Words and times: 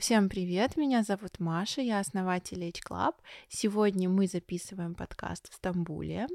Всем 0.00 0.30
привет, 0.30 0.78
меня 0.78 1.02
зовут 1.02 1.40
Маша, 1.40 1.82
я 1.82 1.98
основатель 2.00 2.64
H 2.64 2.80
Club. 2.88 3.16
Сегодня 3.48 4.08
мы 4.08 4.26
записываем 4.26 4.94
подкаст 4.94 5.52
в 5.52 5.54
Стамбуле, 5.54 6.26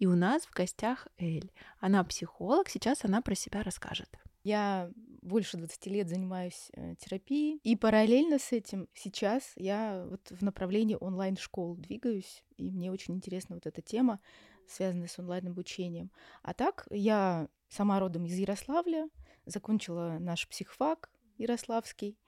и 0.00 0.06
у 0.06 0.16
нас 0.16 0.42
в 0.42 0.52
гостях 0.52 1.06
Эль. 1.18 1.52
Она 1.78 2.02
психолог, 2.02 2.68
сейчас 2.68 3.04
она 3.04 3.22
про 3.22 3.36
себя 3.36 3.62
расскажет. 3.62 4.08
Я 4.42 4.90
больше 5.22 5.56
20 5.56 5.86
лет 5.86 6.08
занимаюсь 6.08 6.72
э, 6.72 6.96
терапией, 6.96 7.60
и 7.62 7.76
параллельно 7.76 8.40
с 8.40 8.50
этим 8.50 8.88
сейчас 8.92 9.52
я 9.54 10.04
вот 10.10 10.28
в 10.28 10.42
направлении 10.42 10.96
онлайн-школ 11.00 11.76
двигаюсь, 11.76 12.42
и 12.56 12.72
мне 12.72 12.90
очень 12.90 13.14
интересна 13.14 13.54
вот 13.54 13.68
эта 13.68 13.82
тема, 13.82 14.18
связанная 14.66 15.06
с 15.06 15.16
онлайн-обучением. 15.20 16.10
А 16.42 16.54
так, 16.54 16.88
я 16.90 17.46
сама 17.68 18.00
родом 18.00 18.26
из 18.26 18.36
Ярославля, 18.36 19.08
закончила 19.46 20.16
наш 20.18 20.48
психфак 20.48 21.08
Ярославский, 21.38 22.18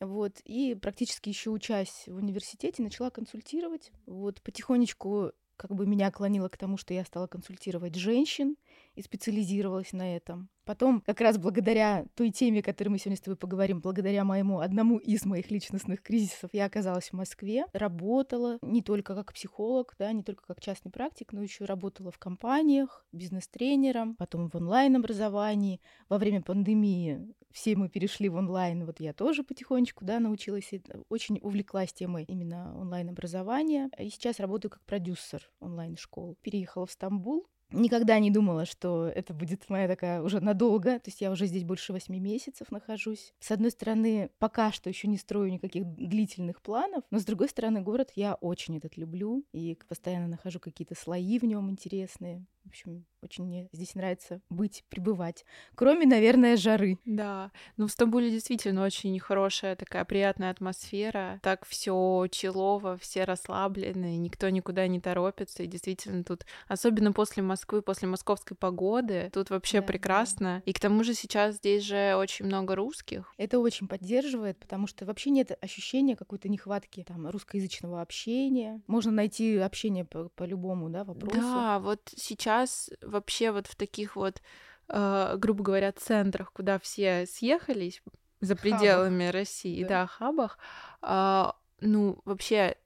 вот, 0.00 0.40
и 0.44 0.74
практически 0.74 1.28
еще 1.28 1.50
учась 1.50 2.04
в 2.06 2.16
университете, 2.16 2.82
начала 2.82 3.10
консультировать. 3.10 3.92
Вот, 4.06 4.40
потихонечку 4.42 5.32
как 5.60 5.74
бы 5.74 5.86
меня 5.86 6.10
клонило 6.10 6.48
к 6.48 6.56
тому, 6.56 6.78
что 6.78 6.94
я 6.94 7.04
стала 7.04 7.26
консультировать 7.26 7.94
женщин 7.94 8.56
и 8.94 9.02
специализировалась 9.02 9.92
на 9.92 10.16
этом. 10.16 10.48
Потом, 10.64 11.02
как 11.02 11.20
раз 11.20 11.36
благодаря 11.36 12.06
той 12.14 12.30
теме, 12.30 12.60
о 12.60 12.62
которой 12.62 12.88
мы 12.88 12.98
сегодня 12.98 13.18
с 13.18 13.20
тобой 13.20 13.36
поговорим, 13.36 13.82
благодаря 13.82 14.24
моему 14.24 14.60
одному 14.60 14.96
из 14.96 15.26
моих 15.26 15.50
личностных 15.50 16.00
кризисов, 16.00 16.48
я 16.54 16.64
оказалась 16.64 17.10
в 17.10 17.12
Москве, 17.12 17.66
работала 17.74 18.58
не 18.62 18.80
только 18.80 19.14
как 19.14 19.34
психолог, 19.34 19.94
да, 19.98 20.10
не 20.12 20.22
только 20.22 20.46
как 20.46 20.62
частный 20.62 20.90
практик, 20.90 21.34
но 21.34 21.42
еще 21.42 21.66
работала 21.66 22.10
в 22.10 22.18
компаниях, 22.18 23.04
бизнес-тренером, 23.12 24.14
потом 24.14 24.48
в 24.48 24.54
онлайн-образовании. 24.54 25.82
Во 26.08 26.16
время 26.16 26.40
пандемии 26.40 27.34
все 27.52 27.76
мы 27.76 27.88
перешли 27.88 28.28
в 28.28 28.36
онлайн, 28.36 28.84
вот 28.84 29.00
я 29.00 29.12
тоже 29.12 29.42
потихонечку, 29.42 30.04
да, 30.04 30.20
научилась, 30.20 30.70
очень 31.08 31.38
увлеклась 31.42 31.92
темой 31.92 32.24
именно 32.24 32.78
онлайн-образования. 32.78 33.90
И 33.98 34.10
сейчас 34.10 34.40
работаю 34.40 34.70
как 34.70 34.82
продюсер 34.84 35.50
онлайн-школ. 35.60 36.36
Переехала 36.42 36.86
в 36.86 36.92
Стамбул, 36.92 37.46
Никогда 37.72 38.18
не 38.18 38.30
думала, 38.30 38.66
что 38.66 39.06
это 39.06 39.32
будет 39.32 39.68
моя 39.68 39.86
такая 39.86 40.22
уже 40.22 40.40
надолго, 40.40 40.98
то 40.98 41.08
есть 41.08 41.20
я 41.20 41.30
уже 41.30 41.46
здесь 41.46 41.62
больше 41.62 41.92
восьми 41.92 42.18
месяцев 42.18 42.70
нахожусь. 42.72 43.32
С 43.38 43.50
одной 43.52 43.70
стороны, 43.70 44.30
пока 44.38 44.72
что 44.72 44.88
еще 44.88 45.06
не 45.06 45.16
строю 45.16 45.52
никаких 45.52 45.84
длительных 45.86 46.62
планов, 46.62 47.04
но 47.10 47.20
с 47.20 47.24
другой 47.24 47.48
стороны, 47.48 47.80
город 47.80 48.10
я 48.16 48.34
очень 48.34 48.76
этот 48.78 48.96
люблю 48.96 49.44
и 49.52 49.78
постоянно 49.88 50.26
нахожу 50.26 50.58
какие-то 50.58 50.96
слои 50.96 51.38
в 51.38 51.44
нем 51.44 51.70
интересные. 51.70 52.44
В 52.64 52.68
общем, 52.68 53.04
очень 53.22 53.44
мне 53.44 53.68
здесь 53.72 53.94
нравится 53.94 54.40
быть, 54.50 54.84
пребывать. 54.88 55.44
Кроме, 55.74 56.06
наверное, 56.06 56.56
жары. 56.56 56.98
Да, 57.04 57.52
ну 57.76 57.86
в 57.86 57.90
Стамбуле 57.90 58.30
действительно 58.30 58.84
очень 58.84 59.18
хорошая 59.18 59.76
такая 59.76 60.04
приятная 60.04 60.50
атмосфера. 60.50 61.40
Так 61.42 61.66
все 61.66 62.26
челово, 62.30 62.96
все 62.98 63.24
расслаблены, 63.24 64.16
никто 64.16 64.48
никуда 64.50 64.86
не 64.86 65.00
торопится. 65.00 65.62
И 65.62 65.66
действительно 65.66 66.22
тут, 66.22 66.44
особенно 66.68 67.12
после 67.12 67.42
Москвы, 67.42 67.82
после 67.82 68.08
московской 68.08 68.56
погоды, 68.56 69.30
тут 69.32 69.50
вообще 69.50 69.80
да, 69.80 69.86
прекрасно. 69.86 70.62
Да. 70.64 70.70
И 70.70 70.72
к 70.72 70.80
тому 70.80 71.02
же 71.02 71.14
сейчас 71.14 71.56
здесь 71.56 71.82
же 71.82 72.14
очень 72.16 72.46
много 72.46 72.74
русских. 72.76 73.32
Это 73.38 73.58
очень 73.58 73.88
поддерживает, 73.88 74.58
потому 74.58 74.86
что 74.86 75.06
вообще 75.06 75.30
нет 75.30 75.58
ощущения 75.62 76.14
какой-то 76.14 76.48
нехватки 76.48 77.04
там 77.06 77.26
русскоязычного 77.28 78.02
общения. 78.02 78.82
Можно 78.86 79.12
найти 79.12 79.56
общение 79.56 80.04
по, 80.04 80.28
по 80.28 80.44
любому, 80.44 80.90
да, 80.90 81.04
вопросу. 81.04 81.40
Да, 81.40 81.78
вот 81.80 82.00
сейчас 82.16 82.49
сейчас 82.50 82.90
вообще 83.02 83.52
вот 83.52 83.66
в 83.66 83.76
таких 83.76 84.16
вот, 84.16 84.42
э, 84.88 85.36
грубо 85.38 85.62
говоря, 85.62 85.92
центрах, 85.92 86.52
куда 86.52 86.78
все 86.78 87.26
съехались 87.26 88.02
за 88.40 88.56
пределами 88.56 89.26
хабах. 89.26 89.34
России, 89.34 89.82
да, 89.82 89.88
да 89.88 90.06
хабах, 90.06 90.58
э, 91.02 91.44
ну, 91.80 92.20
вообще 92.24 92.76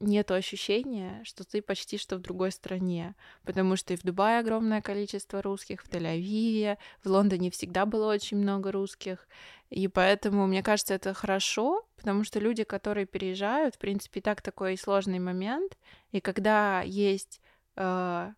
нет 0.00 0.30
ощущения, 0.30 1.20
что 1.24 1.44
ты 1.44 1.60
почти 1.60 1.98
что 1.98 2.16
в 2.16 2.20
другой 2.22 2.52
стране, 2.52 3.14
потому 3.44 3.76
что 3.76 3.92
и 3.92 3.96
в 3.96 4.02
Дубае 4.02 4.38
огромное 4.38 4.80
количество 4.80 5.42
русских, 5.42 5.82
в 5.82 5.90
Тель-Авиве, 5.90 6.78
в 7.04 7.08
Лондоне 7.10 7.50
всегда 7.50 7.84
было 7.84 8.10
очень 8.10 8.38
много 8.38 8.72
русских, 8.72 9.28
и 9.68 9.88
поэтому, 9.88 10.46
мне 10.46 10.62
кажется, 10.62 10.94
это 10.94 11.12
хорошо, 11.12 11.86
потому 11.96 12.24
что 12.24 12.38
люди, 12.40 12.64
которые 12.64 13.04
переезжают, 13.04 13.74
в 13.74 13.78
принципе, 13.78 14.20
и 14.20 14.22
так 14.22 14.40
такой 14.40 14.78
сложный 14.78 15.18
момент, 15.18 15.76
и 16.12 16.20
когда 16.20 16.80
есть 16.80 17.42
э, 17.76 18.32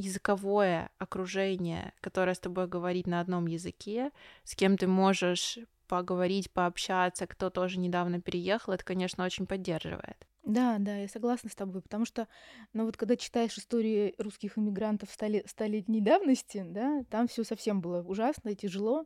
языковое 0.00 0.90
окружение, 0.98 1.94
которое 2.00 2.34
с 2.34 2.40
тобой 2.40 2.66
говорит 2.68 3.06
на 3.06 3.20
одном 3.20 3.46
языке, 3.46 4.10
с 4.44 4.54
кем 4.56 4.76
ты 4.76 4.86
можешь 4.86 5.58
поговорить, 5.88 6.52
пообщаться, 6.52 7.26
кто 7.26 7.50
тоже 7.50 7.78
недавно 7.78 8.20
переехал, 8.20 8.72
это, 8.72 8.84
конечно, 8.84 9.24
очень 9.24 9.46
поддерживает. 9.46 10.26
Да, 10.42 10.78
да, 10.78 10.96
я 10.96 11.08
согласна 11.08 11.50
с 11.50 11.54
тобой, 11.54 11.82
потому 11.82 12.06
что, 12.06 12.26
ну 12.72 12.86
вот 12.86 12.96
когда 12.96 13.14
читаешь 13.16 13.58
истории 13.58 14.14
русских 14.18 14.56
иммигрантов 14.56 15.10
столетней 15.12 16.00
давности, 16.00 16.64
да, 16.66 17.04
там 17.10 17.28
все 17.28 17.44
совсем 17.44 17.82
было 17.82 18.02
ужасно 18.02 18.48
и 18.48 18.56
тяжело, 18.56 19.04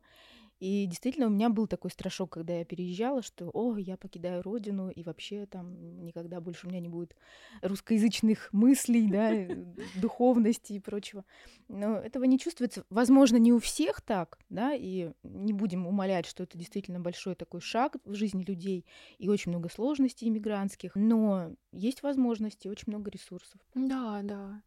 и 0.59 0.85
действительно 0.85 1.27
у 1.27 1.29
меня 1.29 1.49
был 1.49 1.67
такой 1.67 1.91
страшок, 1.91 2.31
когда 2.31 2.53
я 2.57 2.65
переезжала, 2.65 3.21
что, 3.21 3.49
о, 3.53 3.77
я 3.77 3.97
покидаю 3.97 4.41
родину, 4.41 4.89
и 4.89 5.03
вообще 5.03 5.45
там 5.45 6.03
никогда 6.03 6.39
больше 6.39 6.67
у 6.67 6.69
меня 6.69 6.79
не 6.79 6.87
будет 6.87 7.15
русскоязычных 7.61 8.49
мыслей, 8.53 9.07
да, 9.09 9.83
духовности 9.95 10.73
и 10.73 10.79
прочего. 10.79 11.25
Но 11.67 11.97
этого 11.97 12.23
не 12.23 12.39
чувствуется. 12.39 12.85
Возможно, 12.89 13.37
не 13.37 13.51
у 13.51 13.59
всех 13.59 14.01
так, 14.01 14.39
да, 14.49 14.73
и 14.73 15.11
не 15.23 15.53
будем 15.53 15.87
умолять, 15.87 16.25
что 16.25 16.43
это 16.43 16.57
действительно 16.57 16.99
большой 16.99 17.35
такой 17.35 17.61
шаг 17.61 17.97
в 18.05 18.13
жизни 18.13 18.43
людей, 18.43 18.85
и 19.17 19.27
очень 19.27 19.51
много 19.51 19.69
сложностей 19.69 20.27
иммигрантских, 20.27 20.95
но 20.95 21.51
есть 21.71 22.01
возможности, 22.01 22.67
очень 22.67 22.85
много 22.87 23.11
ресурсов. 23.11 23.59
Да, 23.73 24.21
да. 24.23 24.61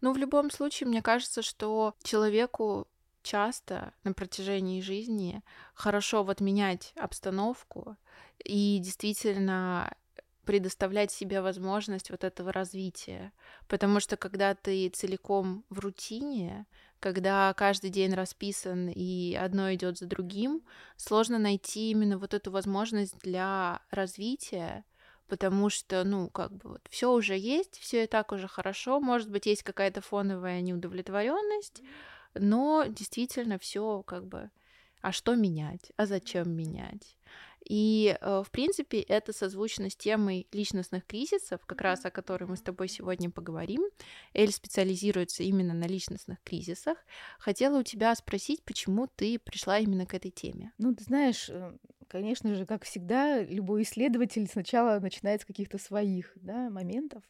Но 0.00 0.12
в 0.12 0.16
любом 0.16 0.50
случае, 0.50 0.88
мне 0.88 1.02
кажется, 1.02 1.42
что 1.42 1.94
человеку 2.02 2.88
часто 3.26 3.92
на 4.04 4.12
протяжении 4.12 4.80
жизни 4.80 5.42
хорошо 5.74 6.22
вот 6.22 6.40
менять 6.40 6.92
обстановку 6.96 7.96
и 8.44 8.78
действительно 8.78 9.92
предоставлять 10.44 11.10
себе 11.10 11.42
возможность 11.42 12.10
вот 12.10 12.22
этого 12.22 12.52
развития. 12.52 13.32
Потому 13.66 13.98
что 13.98 14.16
когда 14.16 14.54
ты 14.54 14.88
целиком 14.90 15.64
в 15.68 15.80
рутине, 15.80 16.66
когда 17.00 17.52
каждый 17.54 17.90
день 17.90 18.14
расписан 18.14 18.88
и 18.88 19.34
одно 19.34 19.74
идет 19.74 19.98
за 19.98 20.06
другим, 20.06 20.62
сложно 20.96 21.38
найти 21.38 21.90
именно 21.90 22.16
вот 22.16 22.32
эту 22.32 22.52
возможность 22.52 23.18
для 23.18 23.82
развития, 23.90 24.84
потому 25.26 25.68
что, 25.68 26.04
ну, 26.04 26.30
как 26.30 26.52
бы 26.52 26.70
вот 26.70 26.82
все 26.90 27.12
уже 27.12 27.36
есть, 27.36 27.78
все 27.78 28.04
и 28.04 28.06
так 28.06 28.30
уже 28.30 28.46
хорошо, 28.46 29.00
может 29.00 29.28
быть, 29.28 29.46
есть 29.46 29.64
какая-то 29.64 30.00
фоновая 30.00 30.60
неудовлетворенность, 30.60 31.82
но 32.38 32.84
действительно 32.88 33.58
все 33.58 34.02
как 34.02 34.26
бы, 34.26 34.50
а 35.00 35.12
что 35.12 35.34
менять, 35.34 35.92
а 35.96 36.06
зачем 36.06 36.50
менять? 36.50 37.16
И, 37.68 38.16
э, 38.20 38.42
в 38.46 38.50
принципе, 38.52 39.00
это 39.00 39.32
созвучно 39.32 39.90
с 39.90 39.96
темой 39.96 40.46
личностных 40.52 41.04
кризисов, 41.04 41.66
как 41.66 41.80
раз 41.80 42.04
о 42.04 42.10
которой 42.10 42.44
мы 42.44 42.56
с 42.56 42.62
тобой 42.62 42.86
сегодня 42.86 43.28
поговорим. 43.28 43.82
Эль 44.34 44.52
специализируется 44.52 45.42
именно 45.42 45.74
на 45.74 45.86
личностных 45.86 46.40
кризисах. 46.44 46.96
Хотела 47.40 47.80
у 47.80 47.82
тебя 47.82 48.14
спросить, 48.14 48.62
почему 48.62 49.08
ты 49.08 49.40
пришла 49.40 49.80
именно 49.80 50.06
к 50.06 50.14
этой 50.14 50.30
теме? 50.30 50.72
Ну, 50.78 50.94
ты 50.94 51.02
знаешь, 51.02 51.48
э, 51.50 51.76
конечно 52.06 52.54
же, 52.54 52.66
как 52.66 52.84
всегда, 52.84 53.42
любой 53.42 53.82
исследователь 53.82 54.46
сначала 54.46 55.00
начинает 55.00 55.42
с 55.42 55.44
каких-то 55.44 55.78
своих 55.78 56.32
да, 56.36 56.70
моментов. 56.70 57.24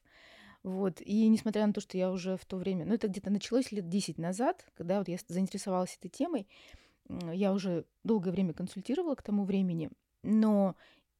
Вот. 0.67 1.01
И 1.01 1.29
несмотря 1.29 1.65
на 1.65 1.73
то, 1.73 1.81
что 1.81 1.97
я 1.97 2.11
уже 2.11 2.37
в 2.37 2.45
то 2.45 2.57
время, 2.57 2.85
ну 2.87 2.95
это 2.95 3.07
где-то 3.07 3.31
началось 3.31 3.71
лет 3.71 3.89
10 3.89 4.19
назад, 4.19 4.67
когда 4.75 4.99
вот 4.99 5.07
я 5.07 5.17
заинтересовалась 5.29 5.97
этой 5.97 6.09
темой, 6.09 6.49
я 7.09 7.53
уже 7.53 7.85
долгое 8.03 8.33
время 8.33 8.53
консультировала 8.53 9.15
к 9.15 9.23
тому 9.23 9.45
времени, 9.45 9.91
но 10.25 10.75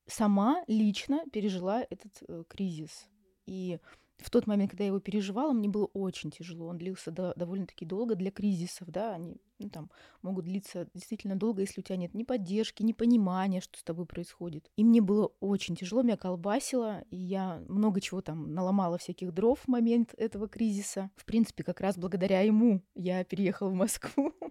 сама 0.09 0.65
лично 0.67 1.23
пережила 1.33 1.81
этот 1.89 2.25
э, 2.27 2.43
кризис. 2.49 3.07
И 3.47 3.79
в 4.19 4.31
тот 4.31 4.47
момент, 4.47 4.71
когда 4.71 4.85
я 4.85 4.89
его 4.89 5.01
переживала, 5.01 5.53
мне 5.53 5.69
было 5.69 5.87
очень 5.87 6.31
тяжело. 6.31 6.67
Он 6.67 6.79
длился 6.79 7.11
до, 7.11 7.35
довольно-таки 7.37 7.85
долго 7.85 8.15
для 8.15 8.31
кризисов, 8.31 8.89
да, 8.89 9.15
они 9.15 9.37
ну, 9.59 9.69
там, 9.69 9.91
могут 10.23 10.45
длиться 10.45 10.89
действительно 10.95 11.37
долго, 11.37 11.63
если 11.63 11.81
у 11.81 11.85
тебя 11.85 11.97
нет 11.97 12.15
ни 12.15 12.25
поддержки, 12.25 12.83
ни 12.83 12.93
понимания, 12.93 13.61
что 13.61 13.79
с 13.79 13.83
тобой 13.83 14.07
происходит. 14.07 14.71
И 14.77 14.85
мне 14.85 15.01
было 15.01 15.33
очень 15.41 15.77
тяжело, 15.77 16.03
меня 16.03 16.17
колбасило, 16.17 17.03
и 17.11 17.17
я 17.17 17.63
много 17.69 18.01
чего 18.01 18.21
там 18.21 18.53
наломала 18.53 18.99
всяких 18.99 19.33
дров 19.33 19.61
в 19.61 19.69
момент 19.69 20.15
этого 20.17 20.49
кризиса. 20.49 21.11
В 21.17 21.25
принципе, 21.25 21.65
как 21.65 21.81
раз 21.81 21.97
благодаря 21.97 22.41
ему 22.41 22.83
я 22.95 23.25
переехала 23.25 23.71
в 23.71 23.75
Москву. 23.75 24.33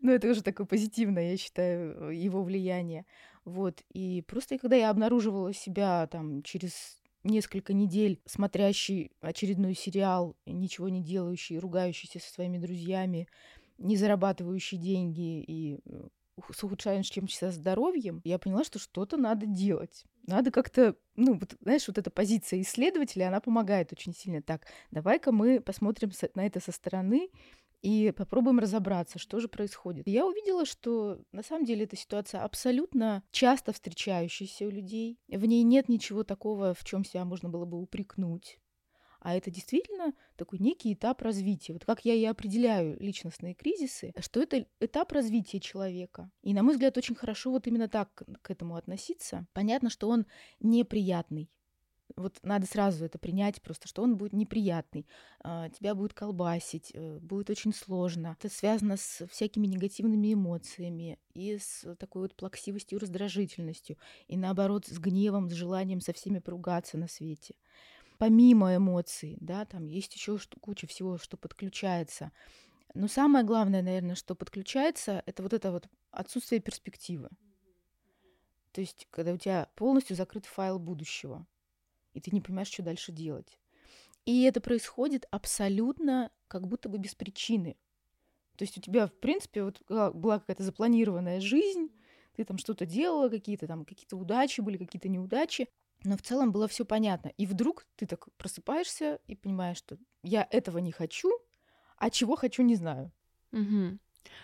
Ну, 0.00 0.12
это 0.12 0.30
уже 0.30 0.44
такое 0.44 0.64
позитивное, 0.64 1.32
я 1.32 1.36
считаю, 1.36 2.16
его 2.16 2.44
влияние. 2.44 3.04
Вот. 3.44 3.82
И 3.92 4.22
просто 4.22 4.58
когда 4.58 4.76
я 4.76 4.90
обнаруживала 4.90 5.52
себя 5.52 6.06
там 6.06 6.44
через 6.44 6.99
несколько 7.24 7.72
недель 7.72 8.20
смотрящий 8.26 9.12
очередной 9.20 9.74
сериал, 9.74 10.36
ничего 10.46 10.88
не 10.88 11.02
делающий, 11.02 11.58
ругающийся 11.58 12.18
со 12.18 12.32
своими 12.32 12.58
друзьями, 12.58 13.28
не 13.78 13.96
зарабатывающий 13.96 14.78
деньги 14.78 15.42
и 15.42 15.78
э, 15.84 16.08
с 16.52 16.64
ухудшающимся 16.64 17.50
здоровьем, 17.50 18.20
я 18.24 18.38
поняла, 18.38 18.64
что 18.64 18.78
что-то 18.78 19.16
надо 19.16 19.46
делать. 19.46 20.04
Надо 20.26 20.50
как-то, 20.50 20.96
ну, 21.16 21.34
вот, 21.38 21.56
знаешь, 21.60 21.86
вот 21.88 21.98
эта 21.98 22.10
позиция 22.10 22.60
исследователя, 22.60 23.28
она 23.28 23.40
помогает 23.40 23.92
очень 23.92 24.14
сильно. 24.14 24.42
Так, 24.42 24.66
давай-ка 24.90 25.32
мы 25.32 25.60
посмотрим 25.60 26.10
на 26.34 26.46
это 26.46 26.60
со 26.60 26.72
стороны 26.72 27.30
и 27.82 28.12
попробуем 28.12 28.58
разобраться, 28.58 29.18
что 29.18 29.40
же 29.40 29.48
происходит. 29.48 30.06
я 30.06 30.26
увидела, 30.26 30.64
что 30.64 31.20
на 31.32 31.42
самом 31.42 31.64
деле 31.64 31.84
эта 31.84 31.96
ситуация 31.96 32.42
абсолютно 32.42 33.22
часто 33.30 33.72
встречающаяся 33.72 34.66
у 34.66 34.70
людей. 34.70 35.18
В 35.28 35.44
ней 35.46 35.62
нет 35.62 35.88
ничего 35.88 36.24
такого, 36.24 36.74
в 36.74 36.84
чем 36.84 37.04
себя 37.04 37.24
можно 37.24 37.48
было 37.48 37.64
бы 37.64 37.80
упрекнуть. 37.80 38.58
А 39.20 39.34
это 39.34 39.50
действительно 39.50 40.14
такой 40.36 40.58
некий 40.58 40.94
этап 40.94 41.20
развития. 41.20 41.74
Вот 41.74 41.84
как 41.84 42.04
я 42.04 42.14
и 42.14 42.24
определяю 42.24 42.98
личностные 42.98 43.54
кризисы, 43.54 44.12
что 44.18 44.42
это 44.42 44.66
этап 44.80 45.12
развития 45.12 45.60
человека. 45.60 46.30
И, 46.42 46.54
на 46.54 46.62
мой 46.62 46.72
взгляд, 46.72 46.96
очень 46.96 47.14
хорошо 47.14 47.50
вот 47.50 47.66
именно 47.66 47.88
так 47.88 48.22
к 48.40 48.50
этому 48.50 48.76
относиться. 48.76 49.46
Понятно, 49.52 49.90
что 49.90 50.08
он 50.08 50.26
неприятный. 50.58 51.50
Вот 52.20 52.38
надо 52.42 52.66
сразу 52.66 53.04
это 53.04 53.18
принять, 53.18 53.62
просто 53.62 53.88
что 53.88 54.02
он 54.02 54.16
будет 54.16 54.34
неприятный, 54.34 55.06
а, 55.42 55.70
тебя 55.70 55.94
будет 55.94 56.12
колбасить, 56.12 56.90
э, 56.92 57.18
будет 57.18 57.48
очень 57.48 57.72
сложно. 57.72 58.36
Это 58.38 58.52
связано 58.52 58.98
с 58.98 59.26
всякими 59.26 59.66
негативными 59.66 60.34
эмоциями 60.34 61.18
и 61.32 61.56
с 61.58 61.94
такой 61.96 62.22
вот 62.22 62.34
плаксивостью, 62.34 62.98
раздражительностью, 62.98 63.96
и 64.28 64.36
наоборот 64.36 64.86
с 64.86 64.98
гневом, 64.98 65.48
с 65.48 65.54
желанием 65.54 66.00
со 66.02 66.12
всеми 66.12 66.40
поругаться 66.40 66.98
на 66.98 67.08
свете. 67.08 67.54
Помимо 68.18 68.76
эмоций, 68.76 69.38
да, 69.40 69.64
там 69.64 69.86
есть 69.86 70.14
еще 70.14 70.38
куча 70.60 70.86
всего, 70.86 71.16
что 71.16 71.38
подключается. 71.38 72.32
Но 72.92 73.08
самое 73.08 73.46
главное, 73.46 73.80
наверное, 73.80 74.14
что 74.14 74.34
подключается, 74.34 75.22
это 75.24 75.42
вот 75.42 75.54
это 75.54 75.72
вот 75.72 75.88
отсутствие 76.10 76.60
перспективы. 76.60 77.30
То 78.72 78.82
есть, 78.82 79.08
когда 79.10 79.32
у 79.32 79.38
тебя 79.38 79.70
полностью 79.74 80.16
закрыт 80.16 80.44
файл 80.44 80.78
будущего 80.78 81.46
и 82.14 82.20
ты 82.20 82.30
не 82.30 82.40
понимаешь, 82.40 82.68
что 82.68 82.82
дальше 82.82 83.12
делать. 83.12 83.58
И 84.26 84.42
это 84.42 84.60
происходит 84.60 85.26
абсолютно 85.30 86.30
как 86.48 86.66
будто 86.66 86.88
бы 86.88 86.98
без 86.98 87.14
причины. 87.14 87.76
То 88.56 88.64
есть 88.64 88.76
у 88.76 88.80
тебя, 88.80 89.06
в 89.06 89.12
принципе, 89.12 89.64
вот 89.64 89.82
была 89.88 90.38
какая-то 90.38 90.62
запланированная 90.62 91.40
жизнь, 91.40 91.88
ты 92.36 92.44
там 92.44 92.58
что-то 92.58 92.86
делала, 92.86 93.28
какие-то 93.28 93.66
там 93.66 93.84
какие-то 93.84 94.16
удачи 94.16 94.60
были, 94.60 94.76
какие-то 94.76 95.08
неудачи, 95.08 95.68
но 96.04 96.16
в 96.16 96.22
целом 96.22 96.52
было 96.52 96.68
все 96.68 96.84
понятно. 96.84 97.28
И 97.36 97.46
вдруг 97.46 97.86
ты 97.96 98.06
так 98.06 98.28
просыпаешься 98.36 99.20
и 99.26 99.34
понимаешь, 99.34 99.78
что 99.78 99.98
я 100.22 100.46
этого 100.50 100.78
не 100.78 100.92
хочу, 100.92 101.30
а 101.96 102.10
чего 102.10 102.36
хочу, 102.36 102.62
не 102.62 102.76
знаю. 102.76 103.12
Угу. 103.52 103.98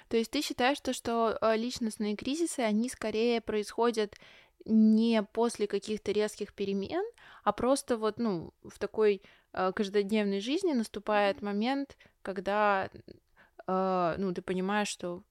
То 0.08 0.16
есть 0.16 0.30
ты 0.30 0.42
считаешь, 0.42 0.78
что, 0.78 0.92
что 0.92 1.38
э, 1.40 1.56
личностные 1.56 2.16
кризисы, 2.16 2.60
они 2.60 2.88
скорее 2.88 3.40
происходят 3.40 4.14
не 4.66 5.22
после 5.22 5.66
каких-то 5.66 6.12
резких 6.12 6.52
перемен, 6.52 7.04
а 7.44 7.52
просто 7.52 7.96
вот, 7.96 8.18
ну, 8.18 8.52
в 8.62 8.78
такой 8.78 9.22
э, 9.52 9.72
каждодневной 9.72 10.40
жизни 10.40 10.72
наступает 10.72 11.42
момент, 11.42 11.96
когда, 12.22 12.90
э, 13.66 14.14
ну, 14.18 14.34
ты 14.34 14.42
понимаешь, 14.42 14.88
что 14.88 15.22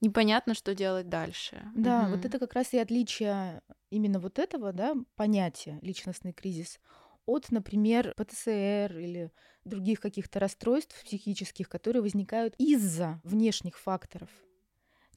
непонятно, 0.00 0.54
что 0.54 0.74
делать 0.74 1.08
дальше. 1.08 1.62
Да, 1.74 2.02
угу. 2.02 2.16
вот 2.16 2.24
это 2.24 2.38
как 2.38 2.54
раз 2.54 2.72
и 2.72 2.78
отличие 2.78 3.62
именно 3.90 4.18
вот 4.18 4.38
этого, 4.38 4.72
да, 4.72 4.94
понятия 5.16 5.78
личностный 5.82 6.32
кризис 6.32 6.80
от, 7.26 7.50
например, 7.50 8.14
ПТСР 8.16 8.98
или 8.98 9.30
других 9.64 10.00
каких-то 10.00 10.40
расстройств 10.40 11.00
психических, 11.04 11.68
которые 11.68 12.02
возникают 12.02 12.54
из-за 12.58 13.20
внешних 13.24 13.78
факторов. 13.78 14.30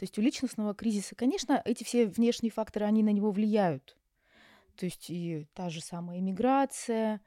То 0.04 0.06
есть 0.06 0.18
у 0.18 0.22
личностного 0.22 0.76
кризиса, 0.76 1.16
конечно, 1.16 1.62
эти 1.64 1.86
все 1.86 2.06
внешние 2.06 2.52
факторы, 2.52 2.86
они 2.86 3.04
на 3.04 3.14
него 3.14 3.32
влияют. 3.32 3.96
То 4.76 4.86
есть 4.86 5.10
и 5.10 5.48
та 5.54 5.70
же 5.70 5.80
самая 5.80 6.20
иммиграция, 6.20 7.22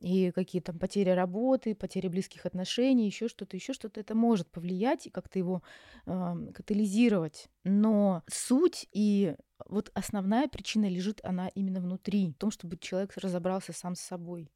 и 0.00 0.30
какие 0.32 0.60
там 0.60 0.78
потери 0.78 1.08
работы, 1.08 1.74
потери 1.74 2.08
близких 2.08 2.44
отношений, 2.44 3.06
еще 3.06 3.28
что-то, 3.28 3.56
еще 3.56 3.72
что-то, 3.72 4.00
это 4.00 4.14
может 4.14 4.50
повлиять 4.50 5.06
и 5.06 5.10
как-то 5.10 5.38
его 5.38 5.62
э, 6.04 6.34
катализировать. 6.52 7.48
Но 7.64 8.22
суть 8.26 8.86
и 8.92 9.34
вот 9.66 9.90
основная 9.94 10.48
причина 10.48 10.86
лежит 10.86 11.20
она 11.24 11.48
именно 11.54 11.80
внутри, 11.80 12.28
в 12.28 12.34
том, 12.34 12.50
чтобы 12.50 12.76
человек 12.76 13.16
разобрался 13.16 13.72
сам 13.72 13.94
с 13.94 14.00
собой. 14.00 14.52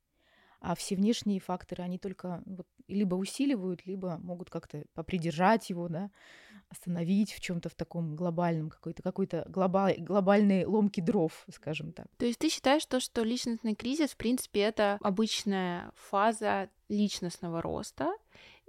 А 0.61 0.75
все 0.75 0.95
внешние 0.95 1.41
факторы, 1.41 1.83
они 1.83 1.97
только 1.97 2.43
вот, 2.45 2.67
либо 2.87 3.15
усиливают, 3.15 3.87
либо 3.87 4.19
могут 4.19 4.51
как-то 4.51 4.85
попридержать 4.93 5.71
его, 5.71 5.89
да, 5.89 6.11
остановить 6.73 7.33
в 7.33 7.41
чем-то 7.41 7.69
в 7.69 7.75
таком 7.75 8.17
глобальном, 8.17 8.71
какой-то 8.71 9.03
какой-то 9.03 9.45
глобаль, 9.49 9.97
глобальной 9.99 10.65
ломки 10.65 11.01
дров, 11.01 11.47
скажем 11.53 11.93
так. 11.93 12.07
То 12.17 12.25
есть 12.25 12.39
ты 12.39 12.49
считаешь 12.49 12.85
то, 12.87 12.99
что 12.99 13.23
личностный 13.23 13.75
кризис, 13.75 14.11
в 14.11 14.17
принципе, 14.17 14.61
это 14.61 14.99
обычная 15.03 15.93
фаза 15.95 16.71
личностного 16.89 17.61
роста, 17.63 18.13